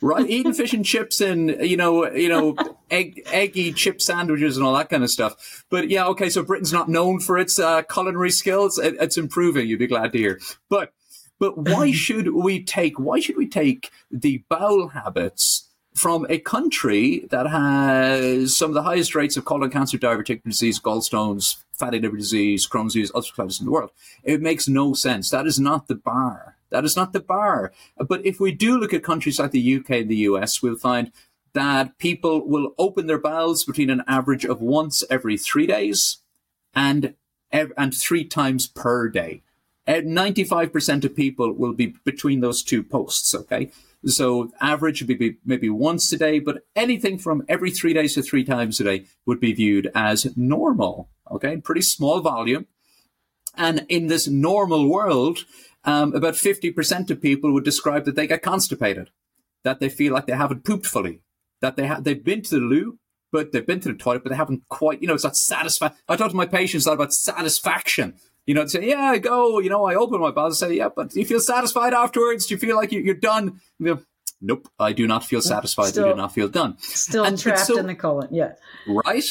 right, 0.00 0.28
eating 0.28 0.52
fish 0.52 0.72
and 0.72 0.84
chips 0.84 1.20
and 1.20 1.50
you 1.60 1.76
know, 1.76 2.10
you 2.10 2.28
know, 2.28 2.56
egg, 2.90 3.22
eggy 3.32 3.72
chip 3.72 4.02
sandwiches 4.02 4.56
and 4.56 4.66
all 4.66 4.74
that 4.74 4.88
kind 4.88 5.04
of 5.04 5.10
stuff. 5.10 5.64
But 5.70 5.88
yeah, 5.88 6.06
okay, 6.08 6.30
so 6.30 6.42
Britain's 6.42 6.72
not 6.72 6.88
known 6.88 7.20
for 7.20 7.38
its 7.38 7.58
uh, 7.58 7.82
culinary 7.82 8.30
skills. 8.30 8.78
It, 8.78 8.96
it's 9.00 9.16
improving. 9.16 9.68
You'd 9.68 9.78
be 9.78 9.86
glad 9.86 10.12
to 10.12 10.18
hear. 10.18 10.40
But 10.68 10.92
but 11.38 11.56
why 11.56 11.92
should 11.92 12.34
we 12.34 12.62
take 12.62 12.98
why 12.98 13.20
should 13.20 13.36
we 13.36 13.46
take 13.48 13.90
the 14.10 14.44
bowel 14.48 14.88
habits? 14.88 15.64
From 15.94 16.26
a 16.28 16.38
country 16.38 17.26
that 17.30 17.48
has 17.48 18.56
some 18.56 18.70
of 18.70 18.74
the 18.74 18.84
highest 18.84 19.16
rates 19.16 19.36
of 19.36 19.44
colon 19.44 19.68
cancer, 19.68 19.98
diverticular 19.98 20.44
disease, 20.44 20.78
gallstones, 20.78 21.56
fatty 21.72 21.98
liver 21.98 22.16
disease, 22.16 22.68
Crohn's 22.68 22.92
disease, 22.92 23.10
ulcerative 23.10 23.34
colitis 23.34 23.58
in 23.58 23.66
the 23.66 23.72
world. 23.72 23.90
It 24.22 24.40
makes 24.40 24.68
no 24.68 24.92
sense. 24.92 25.30
That 25.30 25.48
is 25.48 25.58
not 25.58 25.88
the 25.88 25.96
bar. 25.96 26.57
That 26.70 26.84
is 26.84 26.96
not 26.96 27.12
the 27.12 27.20
bar. 27.20 27.72
But 27.96 28.24
if 28.24 28.40
we 28.40 28.52
do 28.52 28.78
look 28.78 28.92
at 28.92 29.02
countries 29.02 29.38
like 29.38 29.52
the 29.52 29.76
UK 29.76 29.90
and 29.90 30.10
the 30.10 30.16
US, 30.16 30.62
we'll 30.62 30.76
find 30.76 31.12
that 31.54 31.98
people 31.98 32.46
will 32.46 32.74
open 32.78 33.06
their 33.06 33.18
bowels 33.18 33.64
between 33.64 33.90
an 33.90 34.02
average 34.06 34.44
of 34.44 34.60
once 34.60 35.02
every 35.10 35.36
three 35.36 35.66
days 35.66 36.18
and 36.74 37.14
and 37.50 37.94
three 37.94 38.24
times 38.24 38.66
per 38.66 39.08
day. 39.08 39.42
95% 39.88 41.04
of 41.04 41.16
people 41.16 41.52
will 41.52 41.72
be 41.72 41.94
between 42.04 42.40
those 42.40 42.62
two 42.62 42.82
posts, 42.82 43.34
okay? 43.34 43.70
So 44.04 44.52
average 44.60 45.02
would 45.02 45.18
be 45.18 45.38
maybe 45.44 45.70
once 45.70 46.12
a 46.12 46.18
day, 46.18 46.38
but 46.38 46.66
anything 46.76 47.18
from 47.18 47.42
every 47.48 47.70
three 47.70 47.94
days 47.94 48.14
to 48.14 48.22
three 48.22 48.44
times 48.44 48.78
a 48.80 48.84
day 48.84 49.06
would 49.24 49.40
be 49.40 49.52
viewed 49.52 49.90
as 49.94 50.26
normal, 50.36 51.08
okay? 51.30 51.56
Pretty 51.56 51.80
small 51.80 52.20
volume. 52.20 52.66
And 53.56 53.86
in 53.88 54.06
this 54.06 54.28
normal 54.28 54.88
world, 54.88 55.40
um, 55.88 56.14
about 56.14 56.34
50% 56.34 57.10
of 57.10 57.22
people 57.22 57.50
would 57.52 57.64
describe 57.64 58.04
that 58.04 58.14
they 58.14 58.26
get 58.26 58.42
constipated, 58.42 59.10
that 59.64 59.80
they 59.80 59.88
feel 59.88 60.12
like 60.12 60.26
they 60.26 60.34
haven't 60.34 60.64
pooped 60.64 60.84
fully, 60.84 61.22
that 61.62 61.76
they 61.76 61.86
ha- 61.86 62.00
they've 62.00 62.22
been 62.22 62.42
to 62.42 62.56
the 62.56 62.60
loo, 62.60 62.98
but 63.32 63.52
they've 63.52 63.66
been 63.66 63.80
to 63.80 63.88
the 63.88 63.94
toilet, 63.94 64.22
but 64.22 64.28
they 64.28 64.36
haven't 64.36 64.68
quite, 64.68 65.00
you 65.00 65.08
know, 65.08 65.14
it's 65.14 65.24
not 65.24 65.34
satisfaction. 65.36 65.98
I 66.06 66.16
talk 66.16 66.30
to 66.30 66.36
my 66.36 66.44
patients 66.44 66.84
a 66.84 66.90
lot 66.90 66.96
about 66.96 67.14
satisfaction. 67.14 68.16
You 68.46 68.54
know, 68.54 68.64
to 68.64 68.68
say, 68.68 68.86
yeah, 68.86 69.00
I 69.00 69.18
go, 69.18 69.60
you 69.60 69.70
know, 69.70 69.86
I 69.86 69.94
open 69.94 70.20
my 70.20 70.30
bowels, 70.30 70.58
say, 70.58 70.74
yeah, 70.74 70.90
but 70.94 71.10
do 71.10 71.20
you 71.20 71.26
feel 71.26 71.40
satisfied 71.40 71.94
afterwards? 71.94 72.46
Do 72.46 72.54
you 72.54 72.58
feel 72.58 72.76
like 72.76 72.92
you're 72.92 73.14
done? 73.14 73.60
You 73.78 73.86
know, 73.86 74.02
nope, 74.42 74.68
I 74.78 74.92
do 74.92 75.06
not 75.06 75.24
feel 75.24 75.40
satisfied. 75.40 75.88
Still, 75.88 76.06
I 76.06 76.10
do 76.10 76.16
not 76.16 76.34
feel 76.34 76.48
done. 76.48 76.76
Still 76.80 77.24
and, 77.24 77.38
trapped 77.38 77.60
so, 77.60 77.78
in 77.78 77.86
the 77.86 77.94
colon, 77.94 78.28
yeah. 78.30 78.52
Right? 78.86 79.24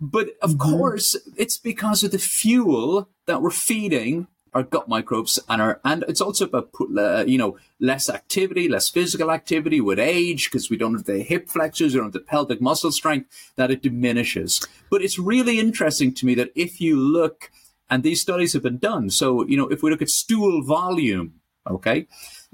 But 0.00 0.30
of 0.42 0.50
mm-hmm. 0.50 0.76
course, 0.76 1.16
it's 1.36 1.56
because 1.56 2.04
of 2.04 2.12
the 2.12 2.18
fuel 2.18 3.08
that 3.26 3.42
we're 3.42 3.50
feeding 3.50 4.28
our 4.54 4.62
gut 4.62 4.88
microbes 4.88 5.38
and 5.48 5.60
our 5.60 5.80
and 5.84 6.04
it's 6.08 6.20
also 6.20 6.44
about 6.44 6.70
uh, 6.96 7.24
you 7.26 7.36
know 7.36 7.56
less 7.80 8.08
activity 8.08 8.68
less 8.68 8.88
physical 8.88 9.30
activity 9.30 9.80
with 9.80 9.98
age 9.98 10.50
because 10.50 10.70
we 10.70 10.76
don't 10.76 10.94
have 10.94 11.04
the 11.04 11.22
hip 11.22 11.48
flexors 11.48 11.92
we 11.92 11.98
don't 11.98 12.06
have 12.06 12.12
the 12.12 12.20
pelvic 12.20 12.60
muscle 12.60 12.92
strength 12.92 13.52
that 13.56 13.70
it 13.70 13.82
diminishes. 13.82 14.66
But 14.90 15.02
it's 15.02 15.18
really 15.18 15.58
interesting 15.58 16.14
to 16.14 16.26
me 16.26 16.34
that 16.36 16.52
if 16.54 16.80
you 16.80 16.96
look 16.96 17.50
and 17.90 18.02
these 18.02 18.20
studies 18.20 18.52
have 18.52 18.62
been 18.62 18.78
done 18.78 19.10
so 19.10 19.46
you 19.46 19.56
know 19.56 19.68
if 19.68 19.82
we 19.82 19.90
look 19.90 20.02
at 20.02 20.10
stool 20.10 20.62
volume 20.62 21.40
okay? 21.68 22.06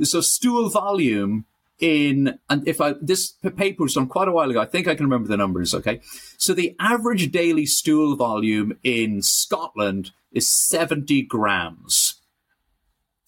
So 0.03 0.21
stool 0.21 0.69
volume 0.69 1.47
in 1.81 2.39
and 2.49 2.67
if 2.69 2.81
I 2.81 2.95
this 3.01 3.33
paper 3.57 3.83
was 3.83 3.95
done 3.95 4.07
quite 4.07 4.29
a 4.29 4.33
while 4.33 4.51
ago, 4.51 4.61
I 4.61 4.67
think 4.67 4.87
I 4.87 4.95
can 4.95 5.07
remember 5.07 5.29
the 5.29 5.37
numbers. 5.37 5.75
Okay, 5.75 6.01
so 6.37 6.55
the 6.55 6.77
average 6.79 7.31
daily 7.33 7.67
stool 7.67 8.17
volume 8.17 8.79
in 8.83 9.23
Scotland 9.23 10.13
is 10.33 10.51
seventy 10.51 11.23
grams. 11.23 12.21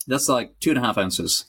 That's 0.06 0.28
like 0.28 0.58
two 0.60 0.70
and 0.70 0.78
a 0.78 0.82
half 0.82 0.98
ounces. 0.98 1.46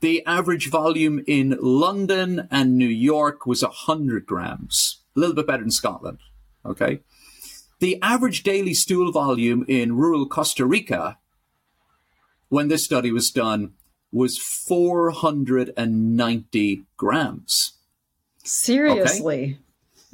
The 0.00 0.24
average 0.24 0.70
volume 0.70 1.22
in 1.26 1.58
London 1.60 2.48
and 2.50 2.76
New 2.76 2.88
York 2.88 3.46
was 3.46 3.62
hundred 3.62 4.26
grams, 4.26 5.02
a 5.14 5.20
little 5.20 5.34
bit 5.34 5.46
better 5.46 5.62
in 5.62 5.70
Scotland. 5.70 6.18
Okay, 6.64 7.00
the 7.80 7.98
average 8.02 8.42
daily 8.42 8.74
stool 8.74 9.12
volume 9.12 9.64
in 9.68 9.96
rural 9.96 10.26
Costa 10.26 10.64
Rica, 10.64 11.18
when 12.48 12.68
this 12.68 12.84
study 12.84 13.12
was 13.12 13.30
done, 13.30 13.74
was 14.12 14.38
490 14.38 16.82
grams. 16.96 17.74
Seriously? 18.42 19.44
Okay? 19.44 19.58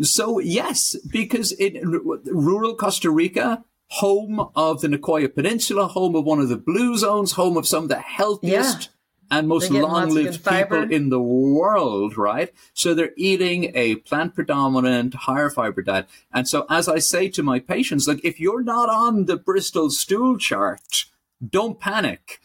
So, 0.02 0.38
yes, 0.38 0.94
because 1.10 1.52
in 1.52 2.02
rural 2.26 2.74
Costa 2.74 3.10
Rica, 3.10 3.64
home 3.88 4.50
of 4.54 4.82
the 4.82 4.88
Nicoya 4.88 5.34
Peninsula, 5.34 5.88
home 5.88 6.14
of 6.16 6.24
one 6.24 6.40
of 6.40 6.48
the 6.48 6.56
blue 6.56 6.96
zones, 6.98 7.32
home 7.32 7.56
of 7.56 7.66
some 7.66 7.84
of 7.84 7.88
the 7.88 8.00
healthiest 8.00 8.90
yeah. 9.30 9.38
and 9.38 9.48
most 9.48 9.70
long 9.70 10.10
lived 10.10 10.44
people 10.44 10.92
in 10.92 11.08
the 11.08 11.20
world, 11.20 12.18
right? 12.18 12.52
So 12.74 12.92
they're 12.92 13.14
eating 13.16 13.72
a 13.74 13.96
plant 13.96 14.34
predominant, 14.34 15.14
higher 15.14 15.48
fiber 15.48 15.80
diet. 15.80 16.08
And 16.32 16.46
so, 16.46 16.66
as 16.68 16.88
I 16.88 16.98
say 16.98 17.30
to 17.30 17.42
my 17.42 17.58
patients, 17.58 18.06
like, 18.06 18.22
if 18.22 18.38
you're 18.38 18.62
not 18.62 18.90
on 18.90 19.24
the 19.24 19.36
Bristol 19.36 19.88
stool 19.88 20.36
chart, 20.36 21.06
don't 21.48 21.80
panic 21.80 22.38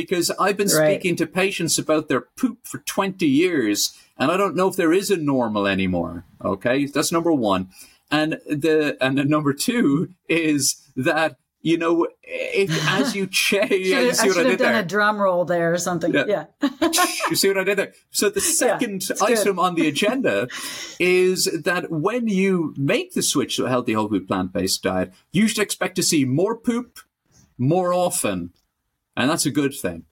because 0.00 0.30
I've 0.32 0.56
been 0.56 0.68
right. 0.68 0.94
speaking 0.94 1.16
to 1.16 1.26
patients 1.26 1.78
about 1.78 2.08
their 2.08 2.20
poop 2.20 2.66
for 2.66 2.78
20 2.78 3.26
years 3.26 3.96
and 4.18 4.30
I 4.30 4.36
don't 4.36 4.56
know 4.56 4.68
if 4.68 4.76
there 4.76 4.92
is 4.92 5.10
a 5.10 5.16
normal 5.16 5.66
anymore. 5.66 6.24
Okay. 6.44 6.86
That's 6.86 7.12
number 7.12 7.32
one. 7.32 7.70
And 8.10 8.34
the, 8.46 8.96
and 9.00 9.18
the 9.18 9.24
number 9.24 9.52
two 9.52 10.10
is 10.28 10.82
that 10.96 11.38
you 11.62 11.76
know, 11.76 12.06
if, 12.22 12.70
as 12.90 13.16
you 13.16 13.26
change, 13.30 13.88
yeah, 13.88 13.98
you 13.98 14.14
see 14.14 14.28
I 14.28 14.40
I 14.40 14.44
did 14.44 14.58
done 14.60 14.72
there? 14.72 14.82
a 14.82 14.86
drum 14.86 15.20
roll 15.20 15.44
there 15.44 15.72
or 15.72 15.78
something. 15.78 16.14
Yeah. 16.14 16.44
yeah. 16.62 16.70
you 17.28 17.34
see 17.34 17.48
what 17.48 17.58
I 17.58 17.64
did 17.64 17.78
there? 17.78 17.92
So 18.12 18.30
the 18.30 18.40
second 18.40 19.08
yeah, 19.08 19.16
item 19.20 19.56
good. 19.56 19.62
on 19.62 19.74
the 19.74 19.88
agenda 19.88 20.46
is 21.00 21.46
that 21.64 21.90
when 21.90 22.28
you 22.28 22.72
make 22.76 23.14
the 23.14 23.22
switch 23.22 23.56
to 23.56 23.64
a 23.64 23.68
healthy 23.68 23.94
whole 23.94 24.08
food 24.08 24.28
plant 24.28 24.52
based 24.52 24.84
diet, 24.84 25.12
you 25.32 25.48
should 25.48 25.58
expect 25.58 25.96
to 25.96 26.04
see 26.04 26.24
more 26.24 26.56
poop 26.56 27.00
more 27.58 27.92
often, 27.92 28.52
and 29.16 29.30
that's 29.30 29.46
a 29.46 29.50
good 29.50 29.74
thing. 29.74 30.04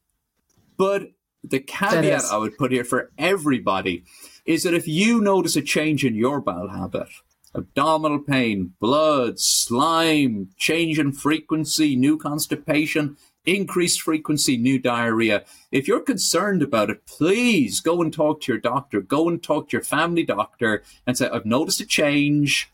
But 0.77 1.13
the 1.43 1.61
caveat 1.61 2.25
I 2.31 2.39
would 2.39 2.57
put 2.57 2.73
here 2.73 2.85
for 2.85 3.11
everybody 3.19 4.05
is 4.47 4.63
that 4.63 4.75
if 4.75 4.89
you 4.89 5.21
notice 5.21 5.57
a 5.57 5.63
change 5.63 6.05
in 6.05 6.15
your 6.15 6.41
bowel 6.41 6.69
habit, 6.69 7.09
abdominal 7.55 8.19
pain, 8.19 8.73
blood, 8.81 9.39
slime, 9.39 10.51
change 10.57 10.99
in 10.99 11.13
frequency, 11.13 11.97
new 11.97 12.19
constipation, 12.19 13.17
increased 13.47 14.01
frequency, 14.01 14.57
new 14.57 14.79
diarrhea. 14.79 15.45
If 15.71 15.87
you're 15.87 16.01
concerned 16.01 16.63
about 16.63 16.91
it, 16.91 17.07
please 17.07 17.81
go 17.81 18.03
and 18.03 18.13
talk 18.13 18.41
to 18.43 18.53
your 18.53 18.61
doctor. 18.61 19.01
Go 19.01 19.29
and 19.29 19.43
talk 19.43 19.69
to 19.69 19.77
your 19.77 19.85
family 19.85 20.25
doctor 20.25 20.83
and 21.07 21.17
say, 21.17 21.29
I've 21.29 21.47
noticed 21.47 21.81
a 21.81 21.87
change. 21.87 22.71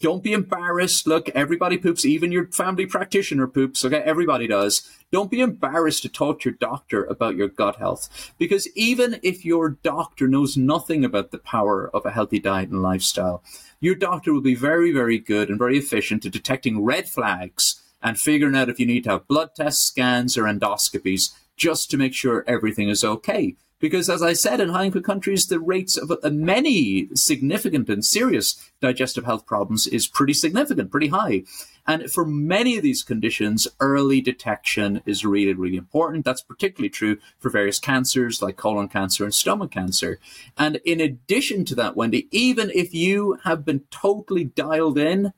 Don't 0.00 0.22
be 0.22 0.32
embarrassed. 0.32 1.06
Look, 1.06 1.28
everybody 1.30 1.76
poops, 1.76 2.04
even 2.04 2.30
your 2.30 2.46
family 2.46 2.86
practitioner 2.86 3.46
poops. 3.46 3.84
Okay, 3.84 3.98
everybody 3.98 4.46
does. 4.46 4.88
Don't 5.10 5.30
be 5.30 5.40
embarrassed 5.40 6.02
to 6.02 6.08
talk 6.08 6.40
to 6.40 6.50
your 6.50 6.56
doctor 6.58 7.04
about 7.04 7.36
your 7.36 7.48
gut 7.48 7.76
health. 7.76 8.32
Because 8.38 8.68
even 8.76 9.18
if 9.22 9.44
your 9.44 9.70
doctor 9.70 10.28
knows 10.28 10.56
nothing 10.56 11.04
about 11.04 11.30
the 11.30 11.38
power 11.38 11.90
of 11.92 12.06
a 12.06 12.12
healthy 12.12 12.38
diet 12.38 12.70
and 12.70 12.82
lifestyle, 12.82 13.42
your 13.80 13.94
doctor 13.94 14.32
will 14.32 14.40
be 14.40 14.54
very, 14.54 14.92
very 14.92 15.18
good 15.18 15.48
and 15.48 15.58
very 15.58 15.76
efficient 15.76 16.24
at 16.24 16.32
detecting 16.32 16.84
red 16.84 17.08
flags 17.08 17.82
and 18.02 18.18
figuring 18.18 18.56
out 18.56 18.68
if 18.68 18.78
you 18.78 18.86
need 18.86 19.04
to 19.04 19.10
have 19.10 19.28
blood 19.28 19.50
tests, 19.54 19.84
scans, 19.84 20.38
or 20.38 20.44
endoscopies 20.44 21.32
just 21.56 21.90
to 21.90 21.96
make 21.96 22.14
sure 22.14 22.44
everything 22.46 22.88
is 22.88 23.04
okay. 23.04 23.56
Because 23.82 24.08
as 24.08 24.22
I 24.22 24.32
said, 24.32 24.60
in 24.60 24.68
high 24.68 24.84
income 24.84 25.02
countries, 25.02 25.48
the 25.48 25.58
rates 25.58 25.96
of 25.96 26.12
uh, 26.12 26.30
many 26.30 27.08
significant 27.14 27.88
and 27.88 28.04
serious 28.04 28.70
digestive 28.80 29.24
health 29.24 29.44
problems 29.44 29.88
is 29.88 30.06
pretty 30.06 30.34
significant, 30.34 30.92
pretty 30.92 31.08
high. 31.08 31.42
And 31.84 32.08
for 32.08 32.24
many 32.24 32.76
of 32.76 32.84
these 32.84 33.02
conditions, 33.02 33.66
early 33.80 34.20
detection 34.20 35.02
is 35.04 35.24
really, 35.24 35.52
really 35.52 35.76
important. 35.76 36.24
That's 36.24 36.42
particularly 36.42 36.90
true 36.90 37.18
for 37.40 37.50
various 37.50 37.80
cancers 37.80 38.40
like 38.40 38.56
colon 38.56 38.86
cancer 38.86 39.24
and 39.24 39.34
stomach 39.34 39.72
cancer. 39.72 40.20
And 40.56 40.76
in 40.84 41.00
addition 41.00 41.64
to 41.64 41.74
that, 41.74 41.96
Wendie, 41.96 42.28
even 42.30 42.70
if 42.72 42.94
you 42.94 43.40
have 43.42 43.64
been 43.64 43.80
totally 43.90 44.44
dialed 44.44 44.96
in, 44.96 45.32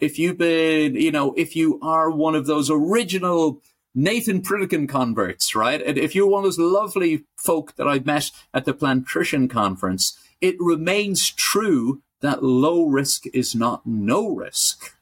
if 0.00 0.18
you've 0.18 0.38
been, 0.38 0.96
you 0.96 1.12
know, 1.12 1.34
if 1.36 1.54
you 1.54 1.78
are 1.82 2.10
one 2.10 2.34
of 2.34 2.46
those 2.46 2.68
original 2.68 3.62
Nathan 3.98 4.42
Pritikin 4.42 4.86
converts, 4.86 5.56
right? 5.56 5.80
And 5.80 5.96
if 5.96 6.14
you're 6.14 6.26
one 6.26 6.40
of 6.40 6.44
those 6.44 6.58
lovely 6.58 7.24
folk 7.38 7.74
that 7.76 7.88
I 7.88 7.98
met 8.00 8.30
at 8.52 8.66
the 8.66 8.74
Plantrician 8.74 9.48
conference, 9.48 10.18
it 10.42 10.56
remains 10.60 11.30
true 11.30 12.02
that 12.20 12.42
low 12.42 12.84
risk 12.84 13.26
is 13.32 13.54
not 13.54 13.86
no 13.86 14.28
risk. 14.28 14.94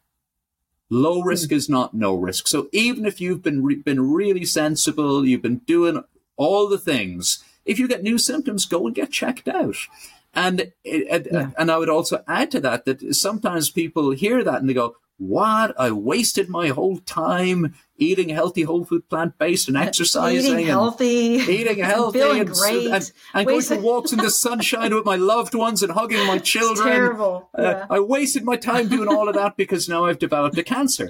Low 0.91 1.23
hmm. 1.23 1.29
risk 1.29 1.51
is 1.51 1.69
not 1.69 1.93
no 1.93 2.15
risk. 2.15 2.47
So 2.47 2.69
even 2.71 3.05
if 3.05 3.21
you've 3.21 3.43
been 3.43 3.65
re- 3.65 3.75
been 3.75 4.13
really 4.13 4.45
sensible, 4.45 5.27
you've 5.27 5.43
been 5.43 5.59
doing 5.67 6.05
all 6.37 6.69
the 6.69 6.79
things. 6.79 7.43
If 7.65 7.81
you 7.81 7.89
get 7.89 8.05
new 8.05 8.17
symptoms, 8.19 8.65
go 8.65 8.87
and 8.87 8.95
get 8.95 9.11
checked 9.11 9.49
out. 9.49 9.77
And 10.35 10.73
it, 10.85 11.29
yeah. 11.33 11.51
and 11.59 11.71
I 11.71 11.79
would 11.79 11.89
also 11.89 12.23
add 12.29 12.51
to 12.53 12.61
that 12.61 12.85
that 12.85 13.15
sometimes 13.15 13.71
people 13.71 14.11
hear 14.11 14.45
that 14.45 14.61
and 14.61 14.69
they 14.69 14.75
go, 14.75 14.97
"What? 15.19 15.79
I 15.79 15.91
wasted 15.91 16.49
my 16.49 16.69
whole 16.69 16.99
time 16.99 17.75
eating 17.97 18.29
healthy, 18.29 18.63
whole 18.63 18.85
food, 18.85 19.09
plant 19.09 19.39
based, 19.39 19.69
and 19.69 19.77
exercising, 19.77 20.53
eating 20.53 20.67
healthy, 20.67 21.07
eating 21.07 21.79
healthy, 21.85 22.19
feeling 22.19 22.41
and, 22.41 22.51
great, 22.51 22.87
and, 22.89 23.13
and 23.33 23.47
going 23.47 23.61
for 23.63 23.79
walks 23.79 24.13
in 24.13 24.19
the 24.19 24.31
sunshine 24.31 24.95
with 24.95 25.05
my 25.05 25.17
loved 25.17 25.55
ones 25.55 25.83
and 25.83 25.93
hugging 25.93 26.27
my 26.27 26.39
children. 26.53 26.89
It's 26.89 26.97
terrible. 26.97 27.49
Uh, 27.57 27.63
yeah. 27.63 27.87
I 27.91 28.01
wasted 28.01 28.45
my 28.45 28.57
time 28.57 28.89
doing 28.89 29.09
all 29.09 29.29
of 29.29 29.35
that 29.35 29.57
because 29.57 29.89
now 29.89 30.05
I've 30.07 30.19
developed 30.19 30.59
a 30.59 30.65
cancer. 30.65 31.09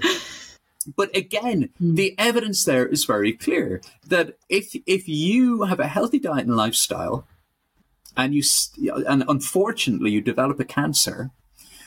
But 0.96 1.16
again, 1.16 1.70
mm. 1.80 1.96
the 1.96 2.14
evidence 2.18 2.64
there 2.64 2.86
is 2.86 3.04
very 3.04 3.32
clear 3.32 3.80
that 4.06 4.36
if 4.48 4.76
if 4.86 5.08
you 5.08 5.62
have 5.62 5.80
a 5.80 5.88
healthy 5.88 6.18
diet 6.18 6.46
and 6.46 6.56
lifestyle, 6.56 7.26
and 8.16 8.34
you 8.34 8.42
and 9.08 9.24
unfortunately 9.28 10.10
you 10.10 10.20
develop 10.20 10.60
a 10.60 10.64
cancer, 10.64 11.30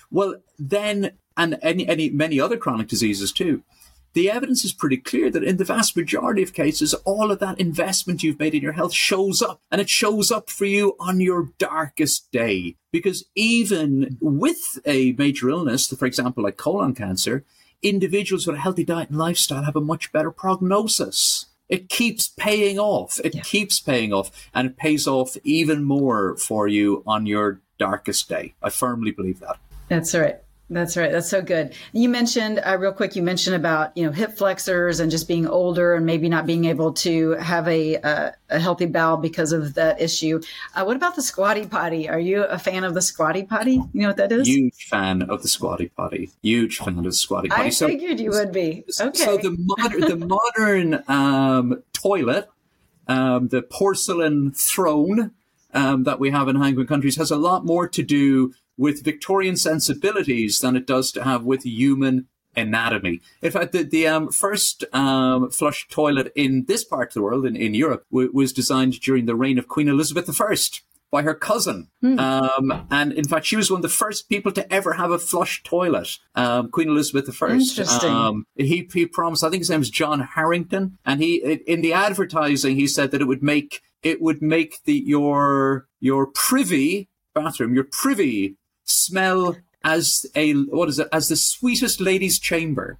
well 0.10 0.36
then 0.58 1.12
and 1.38 1.58
any, 1.62 1.88
any 1.88 2.10
many 2.10 2.40
other 2.40 2.58
chronic 2.58 2.88
diseases 2.88 3.32
too 3.32 3.64
the 4.18 4.32
evidence 4.32 4.66
is 4.66 4.74
pretty 4.74 4.98
clear 4.98 5.30
that 5.30 5.44
in 5.44 5.58
the 5.58 5.64
vast 5.64 5.96
majority 5.96 6.42
of 6.42 6.52
cases, 6.52 6.96
all 7.06 7.30
of 7.32 7.38
that 7.38 7.60
investment 7.60 8.24
you've 8.24 8.40
made 8.40 8.56
in 8.56 8.64
your 8.64 8.72
health 8.72 8.92
shows 8.92 9.44
up 9.44 9.62
and 9.70 9.80
it 9.80 9.92
shows 9.92 10.32
up 10.32 10.50
for 10.50 10.66
you 10.66 10.96
on 11.00 11.20
your 11.20 11.50
darkest 11.60 12.32
day. 12.32 12.78
Because 12.92 13.26
even 13.36 14.18
with 14.20 14.80
a 14.86 15.12
major 15.20 15.52
illness, 15.52 15.88
for 15.90 16.08
example, 16.08 16.44
like 16.44 16.58
colon 16.58 16.96
cancer, 16.96 17.46
individuals 17.84 18.48
with 18.48 18.56
a 18.56 18.60
healthy 18.60 18.84
diet 18.84 19.10
and 19.10 19.20
lifestyle 19.20 19.62
have 19.62 19.76
a 19.76 19.82
much 19.82 20.12
better 20.12 20.32
prognosis. 20.32 21.46
It 21.70 21.88
keeps 21.88 22.28
paying 22.28 22.80
off. 22.80 23.20
It 23.24 23.36
yeah. 23.36 23.42
keeps 23.44 23.80
paying 23.80 24.14
off 24.14 24.32
and 24.52 24.68
it 24.68 24.78
pays 24.78 25.06
off 25.06 25.38
even 25.44 25.84
more 25.84 26.38
for 26.38 26.68
you 26.68 27.04
on 27.06 27.28
your 27.28 27.62
darkest 27.78 28.28
day. 28.30 28.56
I 28.64 28.72
firmly 28.72 29.12
believe 29.12 29.42
that. 29.42 29.58
That's 29.90 30.16
right. 30.16 30.38
That's 30.70 30.98
right. 30.98 31.10
That's 31.10 31.30
so 31.30 31.42
good. 31.42 31.74
You 31.94 32.10
mentioned 32.10 32.60
uh, 32.60 32.78
real 32.78 32.92
quick. 32.92 33.16
You 33.16 33.24
mentioned 33.24 33.56
about 33.56 33.96
you 33.96 34.06
know 34.06 34.12
hip 34.12 34.38
flexors 34.38 35.00
and 35.00 35.10
just 35.10 35.26
being 35.26 35.48
older 35.48 35.94
and 35.96 36.06
maybe 36.06 36.28
not 36.28 36.46
being 36.46 36.66
able 36.66 36.92
to 36.94 37.32
have 37.32 37.68
a 37.70 37.96
uh, 37.98 38.32
a 38.50 38.60
healthy 38.60 38.86
bowel 38.86 39.16
because 39.16 39.54
of 39.54 39.76
that 39.76 40.02
issue. 40.02 40.42
Uh, 40.76 40.84
what 40.84 40.98
about 40.98 41.16
the 41.16 41.22
squatty 41.22 41.66
potty? 41.66 42.10
Are 42.10 42.20
you 42.20 42.44
a 42.44 42.60
fan 42.60 42.84
of 42.84 42.94
the 42.94 43.02
squatty 43.02 43.44
potty? 43.44 43.76
You 43.76 43.90
know 43.94 44.08
what 44.08 44.18
that 44.18 44.34
is? 44.34 44.46
Huge 44.46 44.88
fan 44.90 45.22
of 45.22 45.42
the 45.42 45.48
squatty 45.48 45.88
potty. 45.88 46.32
Huge 46.42 46.80
fan 46.80 46.98
of 46.98 47.06
the 47.06 47.14
squatty 47.14 47.48
potty. 47.48 47.64
I 47.64 47.70
so, 47.70 47.88
figured 47.88 48.20
you 48.20 48.32
would 48.32 48.52
be. 48.52 48.84
Okay. 49.00 49.18
So 49.18 49.38
the 49.38 49.56
modern 49.58 50.02
the 50.02 50.18
modern 50.18 51.04
um, 51.08 51.84
toilet, 51.94 52.50
um, 53.08 53.48
the 53.48 53.62
porcelain 53.62 54.52
throne 54.52 55.32
um, 55.74 56.04
that 56.04 56.20
we 56.20 56.32
have 56.32 56.50
in 56.50 56.58
high 56.58 56.70
income 56.70 56.88
countries 56.88 57.16
has 57.16 57.32
a 57.32 57.38
lot 57.38 57.66
more 57.66 57.88
to 57.88 58.04
do 58.04 58.54
with 58.78 59.04
Victorian 59.04 59.58
sensibilities 59.58 60.60
than 60.60 60.76
it 60.76 60.88
does 60.88 61.12
to 61.12 61.24
have 61.24 61.44
with 61.44 61.66
human 61.66 62.28
anatomy. 62.56 63.22
In 63.42 63.52
fact, 63.52 63.72
the, 63.72 63.84
the 63.84 64.08
um, 64.08 64.30
first 64.30 64.84
um, 64.94 65.50
flush 65.52 65.88
toilet 65.90 66.32
in 66.36 66.66
this 66.68 66.84
part 66.84 67.10
of 67.10 67.14
the 67.14 67.22
world, 67.22 67.46
in, 67.46 67.56
in 67.56 67.74
Europe, 67.74 68.06
w- 68.12 68.32
was 68.34 68.52
designed 68.52 69.00
during 69.00 69.26
the 69.26 69.36
reign 69.36 69.60
of 69.60 69.68
Queen 69.68 69.88
Elizabeth 69.88 70.30
I 70.42 70.56
by 71.10 71.22
her 71.22 71.34
cousin. 71.34 71.88
Mm. 72.04 72.20
Um, 72.20 72.88
and 72.92 73.14
in 73.14 73.26
fact, 73.26 73.46
she 73.46 73.56
was 73.56 73.72
one 73.72 73.80
of 73.80 73.82
the 73.84 73.90
first 73.90 74.28
people 74.28 74.52
to 74.52 74.74
ever 74.74 74.94
have 74.94 75.12
a 75.12 75.20
flush 75.20 75.64
toilet, 75.64 76.18
um, 76.36 76.70
Queen 76.70 76.90
Elizabeth 76.90 77.42
I. 77.42 77.52
Interesting. 77.52 78.10
Um, 78.10 78.46
he, 78.56 78.90
he 78.92 79.06
promised, 79.06 79.44
I 79.44 79.50
think 79.50 79.62
his 79.62 79.70
name 79.70 79.82
is 79.82 79.90
John 79.90 80.28
Harington, 80.36 80.98
and 81.06 81.22
he 81.22 81.36
in 81.66 81.82
the 81.82 81.94
advertising 81.94 82.76
he 82.76 82.88
said 82.88 83.12
that 83.12 83.22
it 83.22 83.26
would 83.26 83.44
make 83.44 83.82
it 84.04 84.22
would 84.22 84.42
make 84.42 84.84
the 84.84 84.94
your 84.94 85.88
your 86.00 86.28
privy 86.28 87.08
bathroom, 87.34 87.74
your 87.74 87.88
privy 87.90 88.58
smell 88.88 89.58
as 89.84 90.26
a 90.36 90.54
what 90.54 90.90
is 90.90 91.00
it 91.00 91.08
as 91.12 91.30
the 91.30 91.36
sweetest 91.36 92.02
lady's 92.02 92.40
chamber. 92.40 93.00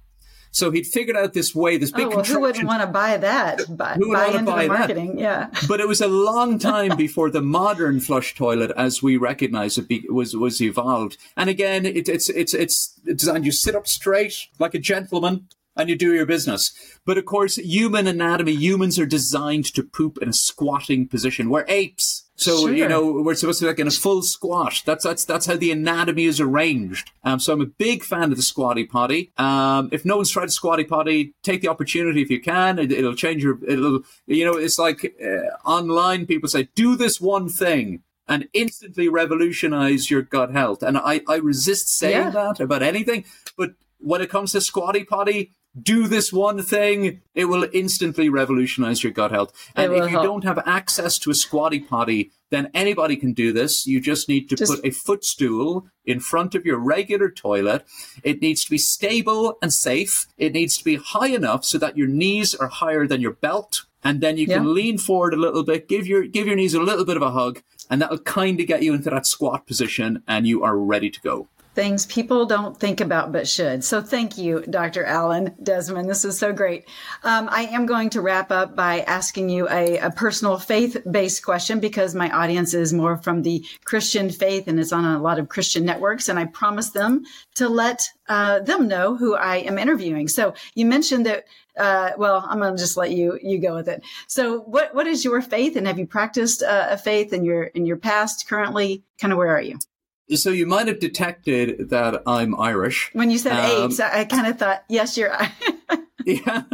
So 0.50 0.70
he'd 0.70 0.86
figured 0.86 1.16
out 1.16 1.34
this 1.34 1.54
way, 1.54 1.76
this 1.76 1.90
big. 1.90 2.06
Oh, 2.06 2.16
well, 2.16 2.24
who 2.24 2.40
wouldn't 2.40 2.66
want 2.66 2.80
to 2.80 2.86
buy 2.86 3.18
that? 3.18 3.76
Buy, 3.76 3.94
who 3.94 4.08
would 4.08 4.14
buy 4.14 4.26
into 4.28 4.42
buy 4.44 4.62
the 4.62 4.68
marketing, 4.68 5.16
that? 5.16 5.20
yeah. 5.20 5.50
But 5.68 5.80
it 5.80 5.86
was 5.86 6.00
a 6.00 6.08
long 6.08 6.58
time 6.72 6.96
before 6.96 7.30
the 7.30 7.42
modern 7.42 8.00
flush 8.00 8.34
toilet, 8.34 8.72
as 8.76 9.02
we 9.02 9.18
recognize 9.18 9.76
it, 9.76 9.88
be, 9.88 10.06
was 10.08 10.34
was 10.34 10.62
evolved. 10.62 11.18
And 11.36 11.50
again, 11.50 11.84
it, 11.84 12.08
it's 12.08 12.30
it's 12.30 12.54
it's 12.54 12.98
designed. 13.04 13.44
You 13.44 13.52
sit 13.52 13.76
up 13.76 13.86
straight 13.86 14.48
like 14.58 14.74
a 14.74 14.78
gentleman, 14.78 15.48
and 15.76 15.88
you 15.88 15.96
do 15.96 16.14
your 16.14 16.26
business. 16.26 16.72
But 17.04 17.18
of 17.18 17.26
course, 17.26 17.56
human 17.56 18.06
anatomy, 18.06 18.52
humans 18.52 18.98
are 18.98 19.06
designed 19.06 19.66
to 19.74 19.82
poop 19.82 20.18
in 20.20 20.30
a 20.30 20.32
squatting 20.32 21.06
position. 21.06 21.50
We're 21.50 21.66
apes. 21.68 22.17
So 22.38 22.60
sure. 22.60 22.72
you 22.72 22.88
know 22.88 23.10
we're 23.10 23.34
supposed 23.34 23.58
to 23.58 23.64
be 23.64 23.68
like 23.68 23.80
in 23.80 23.88
a 23.88 23.90
full 23.90 24.22
squat. 24.22 24.82
That's 24.86 25.02
that's 25.02 25.24
that's 25.24 25.46
how 25.46 25.56
the 25.56 25.72
anatomy 25.72 26.24
is 26.24 26.40
arranged. 26.40 27.10
Um, 27.24 27.40
so 27.40 27.52
I'm 27.52 27.60
a 27.60 27.66
big 27.66 28.04
fan 28.04 28.30
of 28.30 28.36
the 28.36 28.42
squatty 28.42 28.84
potty. 28.84 29.32
Um, 29.36 29.88
if 29.90 30.04
no 30.04 30.16
one's 30.16 30.30
tried 30.30 30.48
a 30.48 30.52
squatty 30.52 30.84
potty, 30.84 31.34
take 31.42 31.62
the 31.62 31.68
opportunity 31.68 32.22
if 32.22 32.30
you 32.30 32.40
can. 32.40 32.78
It, 32.78 32.90
will 33.02 33.16
change 33.16 33.42
your. 33.42 33.58
It'll 33.68 34.02
you 34.26 34.44
know 34.44 34.56
it's 34.56 34.78
like 34.78 35.16
uh, 35.22 35.68
online 35.68 36.26
people 36.26 36.48
say 36.48 36.68
do 36.76 36.94
this 36.94 37.20
one 37.20 37.48
thing 37.48 38.04
and 38.28 38.48
instantly 38.52 39.08
revolutionize 39.08 40.08
your 40.08 40.22
gut 40.22 40.52
health. 40.52 40.84
And 40.84 40.96
I 40.96 41.22
I 41.26 41.36
resist 41.36 41.88
saying 41.88 42.26
yeah. 42.26 42.30
that 42.30 42.60
about 42.60 42.84
anything, 42.84 43.24
but 43.56 43.72
when 43.98 44.20
it 44.20 44.30
comes 44.30 44.52
to 44.52 44.60
squatty 44.60 45.02
potty, 45.02 45.50
do 45.80 46.08
this 46.08 46.32
one 46.32 46.62
thing, 46.62 47.20
it 47.34 47.46
will 47.46 47.68
instantly 47.72 48.28
revolutionize 48.28 49.02
your 49.02 49.12
gut 49.12 49.30
health. 49.30 49.52
And 49.76 49.92
if 49.92 50.04
you 50.04 50.18
help. 50.18 50.24
don't 50.24 50.44
have 50.44 50.62
access 50.66 51.18
to 51.20 51.30
a 51.30 51.34
squatty 51.34 51.80
potty, 51.80 52.30
then 52.50 52.70
anybody 52.74 53.16
can 53.16 53.32
do 53.32 53.52
this. 53.52 53.86
You 53.86 54.00
just 54.00 54.28
need 54.28 54.48
to 54.48 54.56
just, 54.56 54.72
put 54.72 54.84
a 54.84 54.90
footstool 54.90 55.86
in 56.04 56.20
front 56.20 56.54
of 56.54 56.64
your 56.64 56.78
regular 56.78 57.30
toilet. 57.30 57.84
It 58.22 58.40
needs 58.40 58.64
to 58.64 58.70
be 58.70 58.78
stable 58.78 59.58
and 59.60 59.72
safe. 59.72 60.26
It 60.38 60.52
needs 60.52 60.78
to 60.78 60.84
be 60.84 60.96
high 60.96 61.28
enough 61.28 61.64
so 61.64 61.78
that 61.78 61.96
your 61.96 62.08
knees 62.08 62.54
are 62.54 62.68
higher 62.68 63.06
than 63.06 63.20
your 63.20 63.34
belt. 63.34 63.84
And 64.02 64.20
then 64.20 64.38
you 64.38 64.46
can 64.46 64.74
lean 64.74 64.96
forward 64.96 65.34
a 65.34 65.38
little 65.38 65.64
bit, 65.64 65.88
give 65.88 66.06
your 66.06 66.24
give 66.24 66.46
your 66.46 66.54
knees 66.54 66.72
a 66.72 66.80
little 66.80 67.04
bit 67.04 67.16
of 67.16 67.22
a 67.22 67.32
hug, 67.32 67.62
and 67.90 68.00
that'll 68.00 68.18
kind 68.18 68.60
of 68.60 68.66
get 68.66 68.82
you 68.82 68.94
into 68.94 69.10
that 69.10 69.26
squat 69.26 69.66
position 69.66 70.22
and 70.28 70.46
you 70.46 70.62
are 70.62 70.78
ready 70.78 71.10
to 71.10 71.20
go 71.20 71.48
things 71.78 72.06
people 72.06 72.44
don't 72.44 72.76
think 72.76 73.00
about 73.00 73.30
but 73.30 73.46
should. 73.46 73.84
So 73.84 74.02
thank 74.02 74.36
you, 74.36 74.62
Dr. 74.68 75.04
Alan 75.04 75.54
Desmond. 75.62 76.10
This 76.10 76.24
is 76.24 76.36
so 76.36 76.52
great. 76.52 76.88
Um, 77.22 77.48
I 77.52 77.66
am 77.66 77.86
going 77.86 78.10
to 78.10 78.20
wrap 78.20 78.50
up 78.50 78.74
by 78.74 79.02
asking 79.02 79.48
you 79.48 79.68
a, 79.68 79.96
a 79.98 80.10
personal 80.10 80.58
faith 80.58 80.96
based 81.08 81.44
question 81.44 81.78
because 81.78 82.16
my 82.16 82.30
audience 82.30 82.74
is 82.74 82.92
more 82.92 83.16
from 83.16 83.42
the 83.42 83.64
Christian 83.84 84.28
faith 84.28 84.66
and 84.66 84.80
it's 84.80 84.92
on 84.92 85.04
a 85.04 85.22
lot 85.22 85.38
of 85.38 85.48
Christian 85.48 85.84
networks. 85.84 86.28
And 86.28 86.36
I 86.36 86.46
promised 86.46 86.94
them 86.94 87.22
to 87.54 87.68
let 87.68 88.02
uh, 88.28 88.58
them 88.58 88.88
know 88.88 89.16
who 89.16 89.36
I 89.36 89.58
am 89.58 89.78
interviewing. 89.78 90.26
So 90.26 90.54
you 90.74 90.84
mentioned 90.84 91.26
that 91.26 91.44
uh, 91.76 92.10
well, 92.18 92.44
I'm 92.48 92.58
going 92.58 92.74
to 92.74 92.82
just 92.82 92.96
let 92.96 93.12
you 93.12 93.38
you 93.40 93.60
go 93.60 93.76
with 93.76 93.86
it. 93.86 94.02
So, 94.26 94.62
what 94.62 94.96
what 94.96 95.06
is 95.06 95.24
your 95.24 95.40
faith, 95.40 95.76
and 95.76 95.86
have 95.86 95.96
you 95.96 96.08
practiced 96.08 96.60
uh, 96.60 96.88
a 96.90 96.98
faith 96.98 97.32
in 97.32 97.44
your 97.44 97.62
in 97.62 97.86
your 97.86 97.98
past? 97.98 98.48
Currently, 98.48 99.04
kind 99.20 99.32
of 99.32 99.38
where 99.38 99.54
are 99.54 99.62
you? 99.62 99.78
So 100.34 100.50
you 100.50 100.66
might 100.66 100.88
have 100.88 101.00
detected 101.00 101.88
that 101.90 102.22
I'm 102.26 102.58
Irish. 102.60 103.10
When 103.14 103.30
you 103.30 103.38
said 103.38 103.52
um, 103.52 103.90
I, 104.00 104.20
I 104.20 104.24
kind 104.24 104.46
of 104.46 104.58
thought, 104.58 104.84
yes, 104.88 105.16
you're. 105.16 105.34
yeah. 106.24 106.64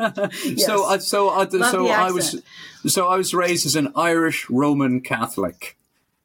Yes. 0.44 0.66
So, 0.66 0.90
uh, 0.90 0.98
so, 0.98 1.28
uh, 1.28 1.48
so 1.48 1.86
I 1.86 2.11
was, 2.11 2.42
so 2.86 3.07
I 3.07 3.16
was 3.16 3.32
raised 3.32 3.64
as 3.64 3.76
an 3.76 3.92
Irish 3.94 4.50
Roman 4.50 5.00
Catholic. 5.00 5.76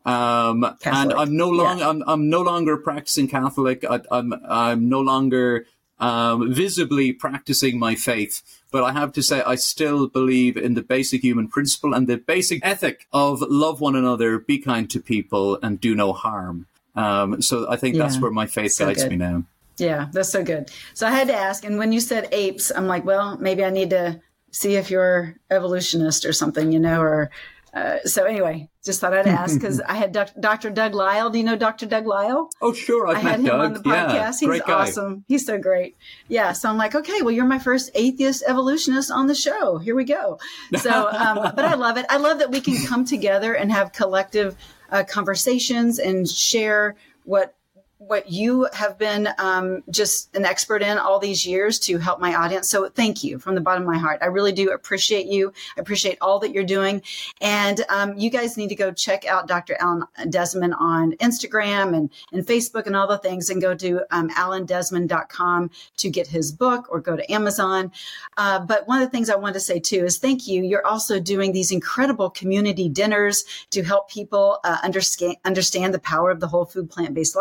Um, 0.05 0.61
Catholic. 0.79 1.11
and 1.11 1.13
I'm 1.13 1.37
no 1.37 1.49
longer, 1.49 1.83
yeah. 1.83 1.89
I'm, 1.89 2.03
I'm 2.07 2.29
no 2.29 2.41
longer 2.41 2.77
practicing 2.77 3.27
Catholic. 3.27 3.85
I, 3.85 3.95
am 3.95 4.03
I'm, 4.11 4.33
I'm 4.47 4.89
no 4.89 5.01
longer, 5.01 5.67
um, 5.99 6.51
visibly 6.53 7.11
practicing 7.11 7.77
my 7.77 7.93
faith. 7.93 8.41
But 8.71 8.83
I 8.83 8.93
have 8.93 9.13
to 9.13 9.21
say, 9.21 9.41
I 9.41 9.55
still 9.55 10.07
believe 10.07 10.57
in 10.57 10.73
the 10.73 10.81
basic 10.81 11.21
human 11.21 11.47
principle 11.47 11.93
and 11.93 12.07
the 12.07 12.17
basic 12.17 12.65
ethic 12.65 13.07
of 13.13 13.41
love 13.41 13.81
one 13.81 13.95
another, 13.95 14.39
be 14.39 14.57
kind 14.57 14.89
to 14.89 14.99
people, 14.99 15.59
and 15.61 15.79
do 15.79 15.93
no 15.93 16.13
harm. 16.13 16.67
Um, 16.95 17.41
so 17.41 17.69
I 17.69 17.75
think 17.75 17.95
yeah, 17.95 18.03
that's 18.03 18.19
where 18.19 18.31
my 18.31 18.45
faith 18.45 18.73
so 18.73 18.85
guides 18.85 19.03
good. 19.03 19.11
me 19.11 19.17
now. 19.17 19.43
Yeah, 19.77 20.07
that's 20.11 20.29
so 20.29 20.43
good. 20.43 20.71
So 20.93 21.07
I 21.07 21.11
had 21.11 21.27
to 21.27 21.35
ask, 21.35 21.63
and 21.63 21.77
when 21.77 21.91
you 21.91 21.99
said 21.99 22.27
apes, 22.31 22.71
I'm 22.71 22.87
like, 22.87 23.05
well, 23.05 23.37
maybe 23.37 23.63
I 23.63 23.69
need 23.69 23.91
to 23.91 24.19
see 24.51 24.75
if 24.75 24.91
you're 24.91 25.35
evolutionist 25.49 26.25
or 26.25 26.33
something, 26.33 26.71
you 26.71 26.79
know, 26.79 27.01
or 27.01 27.31
uh, 27.73 27.99
so 28.03 28.23
anyway, 28.25 28.67
just 28.83 28.99
thought 28.99 29.13
I'd 29.13 29.27
ask 29.27 29.53
because 29.59 29.79
I 29.81 29.93
had 29.93 30.11
Dr. 30.39 30.69
Doug 30.69 30.95
Lisle. 30.95 31.29
Do 31.29 31.37
you 31.37 31.43
know 31.43 31.55
Dr. 31.55 31.85
Doug 31.85 32.07
Lisle? 32.07 32.49
Oh, 32.61 32.73
sure. 32.73 33.07
I've 33.07 33.17
i 33.17 33.19
had 33.19 33.39
him 33.39 33.45
Doug. 33.45 33.59
on 33.61 33.73
the 33.73 33.79
podcast. 33.81 34.41
Yeah, 34.41 34.51
He's 34.51 34.61
guy. 34.61 34.73
awesome. 34.73 35.23
He's 35.27 35.45
so 35.45 35.57
great. 35.59 35.95
Yeah. 36.27 36.53
So 36.53 36.69
I'm 36.69 36.77
like, 36.77 36.95
okay, 36.95 37.21
well, 37.21 37.31
you're 37.31 37.45
my 37.45 37.59
first 37.59 37.91
atheist 37.93 38.43
evolutionist 38.47 39.11
on 39.11 39.27
the 39.27 39.35
show. 39.35 39.77
Here 39.77 39.95
we 39.95 40.03
go. 40.03 40.39
So, 40.77 41.09
um, 41.09 41.53
but 41.55 41.65
I 41.65 41.75
love 41.75 41.97
it. 41.97 42.05
I 42.09 42.17
love 42.17 42.39
that 42.39 42.51
we 42.51 42.61
can 42.61 42.83
come 42.87 43.05
together 43.05 43.53
and 43.53 43.71
have 43.71 43.91
collective 43.91 44.55
uh, 44.91 45.03
conversations 45.03 45.99
and 45.99 46.27
share 46.27 46.95
what 47.23 47.55
what 47.99 48.31
you 48.31 48.65
have 48.71 48.97
been 48.97 49.27
um, 49.39 49.83
just 49.89 50.33
an 50.33 50.45
expert 50.45 50.81
in 50.81 50.97
all 50.97 51.19
these 51.19 51.45
years 51.45 51.77
to 51.77 51.97
help 51.97 52.17
my 52.21 52.33
audience. 52.33 52.69
So 52.69 52.87
thank 52.87 53.25
you 53.25 53.39
from 53.39 53.55
the 53.55 53.61
bottom 53.61 53.83
of 53.83 53.89
my 53.89 53.97
heart. 53.97 54.19
I 54.21 54.27
really 54.27 54.53
do 54.53 54.71
appreciate 54.71 55.27
you. 55.27 55.51
I 55.77 55.81
appreciate 55.81 56.17
all 56.21 56.39
that 56.39 56.53
you're 56.53 56.63
doing. 56.63 57.01
And 57.41 57.83
um, 57.89 58.17
you 58.17 58.29
guys 58.29 58.55
need 58.55 58.69
to 58.69 58.75
go 58.75 58.93
check 58.93 59.25
out 59.25 59.49
Dr. 59.49 59.75
Alan 59.81 60.05
Desmond 60.29 60.75
on 60.79 61.11
Instagram 61.17 61.93
and, 61.93 62.09
and 62.31 62.47
Facebook 62.47 62.87
and 62.87 62.95
all 62.95 63.05
the 63.05 63.17
things 63.17 63.49
and 63.49 63.61
go 63.61 63.75
to 63.75 64.01
um, 64.11 64.29
alandesmond.com 64.29 65.69
to 65.97 66.09
get 66.09 66.27
his 66.27 66.53
book 66.53 66.87
or 66.89 67.01
go 67.01 67.17
to 67.17 67.29
Amazon. 67.29 67.91
Uh, 68.37 68.59
but 68.59 68.87
one 68.87 69.01
of 69.01 69.07
the 69.07 69.11
things 69.11 69.29
I 69.29 69.35
want 69.35 69.55
to 69.55 69.59
say 69.59 69.77
too 69.77 70.05
is 70.05 70.17
thank 70.17 70.47
you. 70.47 70.63
You're 70.63 70.87
also 70.87 71.19
doing 71.19 71.51
these 71.51 71.73
incredible 71.73 72.29
community 72.29 72.87
dinners 72.87 73.43
to 73.71 73.83
help 73.83 74.09
people 74.09 74.59
uh, 74.63 74.77
understand, 74.83 75.35
understand 75.43 75.93
the 75.93 75.99
power 75.99 76.31
of 76.31 76.39
the 76.39 76.47
whole 76.47 76.63
food 76.63 76.89
plant 76.89 77.13
based 77.13 77.35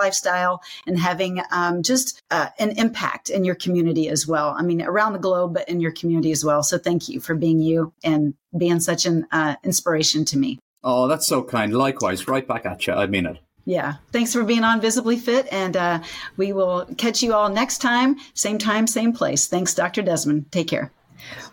lifestyle 0.49 0.63
and 0.87 0.99
having 0.99 1.43
um, 1.51 1.83
just 1.83 2.23
uh, 2.31 2.49
an 2.59 2.73
impact 2.79 3.31
in 3.31 3.45
your 3.45 3.55
community 3.55 4.09
as 4.09 4.27
well. 4.27 4.55
I 4.57 4.63
mean, 4.63 4.83
around 4.83 5.13
the 5.13 5.19
globe, 5.19 5.55
but 5.55 5.69
in 5.69 5.81
your 5.81 5.93
community 5.93 6.33
as 6.33 6.45
well. 6.45 6.63
So 6.63 6.79
thank 6.79 7.09
you 7.09 7.21
for 7.21 7.35
being 7.35 7.61
you 7.61 7.93
and 8.03 8.35
being 8.57 8.81
such 8.81 9.07
an 9.07 9.27
uh, 9.31 9.57
inspiration 9.65 10.25
to 10.27 10.39
me. 10.39 10.59
Oh, 10.83 11.09
that's 11.09 11.27
so 11.27 11.43
kind. 11.43 11.75
Likewise, 11.75 12.29
right 12.29 12.47
back 12.47 12.65
at 12.65 12.87
you. 12.87 12.93
I 12.93 13.07
mean 13.07 13.27
it. 13.27 13.39
Yeah. 13.65 13.97
Thanks 14.13 14.33
for 14.33 14.45
being 14.45 14.65
on 14.65 14.81
Visibly 14.81 15.19
Fit. 15.19 15.47
And 15.53 15.77
uh, 15.77 16.01
we 16.39 16.55
will 16.55 16.87
catch 16.97 17.23
you 17.23 17.35
all 17.35 17.51
next 17.51 17.79
time, 17.79 18.17
same 18.33 18.57
time, 18.57 18.87
same 18.87 19.13
place. 19.13 19.47
Thanks, 19.47 19.75
Dr. 19.75 20.01
Desmond. 20.01 20.51
Take 20.51 20.69
care. 20.69 20.91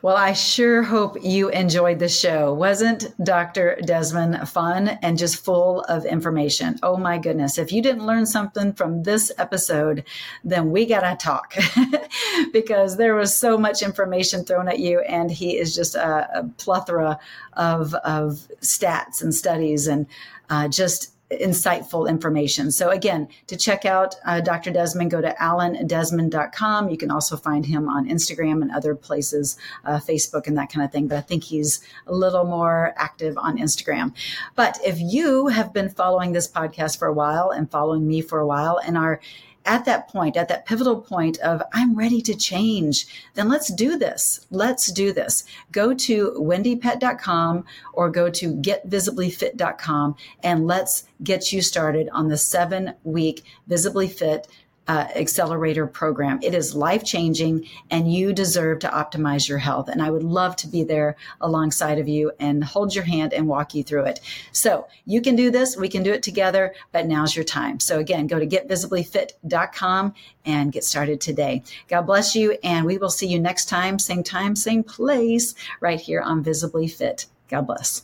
Well, 0.01 0.16
I 0.16 0.34
sure 0.34 0.84
hope 0.84 1.18
you 1.24 1.49
enjoyed 1.49 1.99
the 1.99 2.09
show. 2.09 2.53
Wasn't 2.53 3.13
Dr. 3.24 3.78
Desmond 3.86 4.47
fun 4.47 4.89
and 5.01 5.18
just 5.18 5.43
full 5.43 5.82
of 5.82 6.05
information? 6.05 6.78
Oh 6.84 6.97
my 6.97 7.18
goodness. 7.18 7.57
If 7.57 7.72
you 7.72 7.82
didn't 7.82 8.05
learn 8.05 8.26
something 8.26 8.74
from 8.74 9.03
this 9.03 9.32
episode, 9.38 10.03
then 10.43 10.72
we 10.72 10.86
got 10.86 11.01
to 11.01 11.16
talk 11.16 11.55
because 12.53 12.97
there 12.97 13.16
was 13.16 13.36
so 13.36 13.57
much 13.57 13.82
information 13.82 14.43
thrown 14.43 14.68
at 14.68 14.80
you. 14.80 14.99
And 15.01 15.32
he 15.32 15.57
is 15.57 15.76
just 15.76 15.95
a, 15.95 16.39
a 16.39 16.43
plethora 16.57 17.20
of, 17.53 17.93
of 17.95 18.47
stats 18.61 19.22
and 19.22 19.34
studies 19.34 19.88
and 19.88 20.05
uh, 20.49 20.68
just 20.68 21.14
insightful 21.32 22.07
information. 22.07 22.71
So 22.71 22.89
again, 22.89 23.28
to 23.47 23.57
check 23.57 23.86
out 23.86 24.15
uh, 24.26 24.41
Dr. 24.41 24.71
Desmond, 24.71 25.09
go 25.09 25.21
to 25.21 25.36
alandesmond.com. 25.41 26.89
You 26.89 26.97
can 26.97 27.09
also 27.09 27.36
find 27.36 27.65
him 27.65 27.89
on 27.89 28.07
Instagram 28.07 28.61
and 28.61 28.71
other 28.71 28.93
places, 28.95 29.57
uh, 29.86 29.97
Facebook 29.97 30.47
and 30.47 30.57
that 30.57 30.71
kind 30.71 30.86
of 30.86 30.91
thing. 30.91 31.07
But 31.07 31.17
I 31.17 31.21
think 31.21 31.43
he's 31.43 31.82
a 32.05 32.13
little 32.13 32.43
more 32.43 32.93
active 32.97 33.38
on 33.38 33.57
Instagram. 33.57 34.13
But 34.55 34.80
if 34.86 34.99
you 34.99 35.47
have 35.47 35.73
been 35.73 35.89
following 35.89 36.32
this 36.32 36.47
podcast 36.47 36.99
for 36.99 37.07
a 37.07 37.13
while 37.13 37.49
and 37.49 37.69
following 37.71 38.07
me 38.07 38.21
for 38.21 38.39
a 38.39 38.47
while 38.47 38.80
and 38.86 38.97
are 38.97 39.19
at 39.66 39.86
that 39.86 40.07
point, 40.09 40.38
at 40.38 40.47
that 40.47 40.66
pivotal 40.66 41.01
point 41.01 41.38
of 41.39 41.61
I'm 41.74 41.95
ready 41.95 42.22
to 42.22 42.36
change, 42.36 43.07
then 43.34 43.49
let's 43.49 43.74
do 43.74 43.97
this. 43.97 44.45
Let's 44.51 44.91
do 44.91 45.11
this. 45.11 45.43
Go 45.72 45.93
to 45.93 46.32
wendiepett.com 46.38 47.66
or 47.93 48.09
go 48.09 48.30
to 48.30 48.53
getvisiblyfit.com 48.55 50.16
and 50.43 50.68
let's 50.68 51.07
get 51.24 51.51
you 51.51 51.61
started 51.61 52.09
on 52.09 52.28
the 52.28 52.38
seven 52.38 52.93
week 53.03 53.43
Visibly 53.68 54.07
Fit 54.07 54.47
uh, 54.88 55.07
accelerator 55.15 55.88
program. 55.88 56.39
It 56.41 56.53
is 56.53 56.75
life 56.75 57.03
changing 57.03 57.67
and 57.89 58.11
you 58.11 58.33
deserve 58.33 58.79
to 58.79 58.88
optimize 58.88 59.47
your 59.47 59.57
health. 59.57 59.89
And 59.89 60.01
I 60.01 60.09
would 60.09 60.23
love 60.23 60.55
to 60.57 60.67
be 60.67 60.83
there 60.83 61.15
alongside 61.41 61.99
of 61.99 62.07
you 62.07 62.31
and 62.39 62.63
hold 62.63 62.93
your 62.93 63.03
hand 63.03 63.33
and 63.33 63.47
walk 63.47 63.73
you 63.73 63.83
through 63.83 64.05
it. 64.05 64.19
So 64.51 64.88
you 65.05 65.21
can 65.21 65.36
do 65.36 65.49
this. 65.49 65.75
We 65.75 65.89
can 65.89 66.03
do 66.03 66.13
it 66.13 66.23
together, 66.23 66.73
but 66.91 67.07
now's 67.07 67.36
your 67.36 67.45
time. 67.45 67.79
So 67.79 67.99
again, 67.99 68.27
go 68.27 68.39
to 68.39 68.47
getvisiblyfit.com 68.47 70.13
and 70.45 70.71
get 70.71 70.83
started 70.83 71.19
today. 71.19 71.63
God 71.88 72.03
bless 72.03 72.36
you. 72.36 72.57
And 72.63 72.86
we 72.86 72.97
will 72.97 73.09
see 73.09 73.27
you 73.27 73.39
next 73.39 73.65
time, 73.65 73.97
same 73.97 74.23
time, 74.23 74.55
same 74.55 74.83
place, 74.83 75.55
right 75.79 75.99
here 75.99 76.21
on 76.21 76.43
Visibly 76.43 76.88
Fit. 76.88 77.25
God 77.49 77.67
bless. 77.67 78.03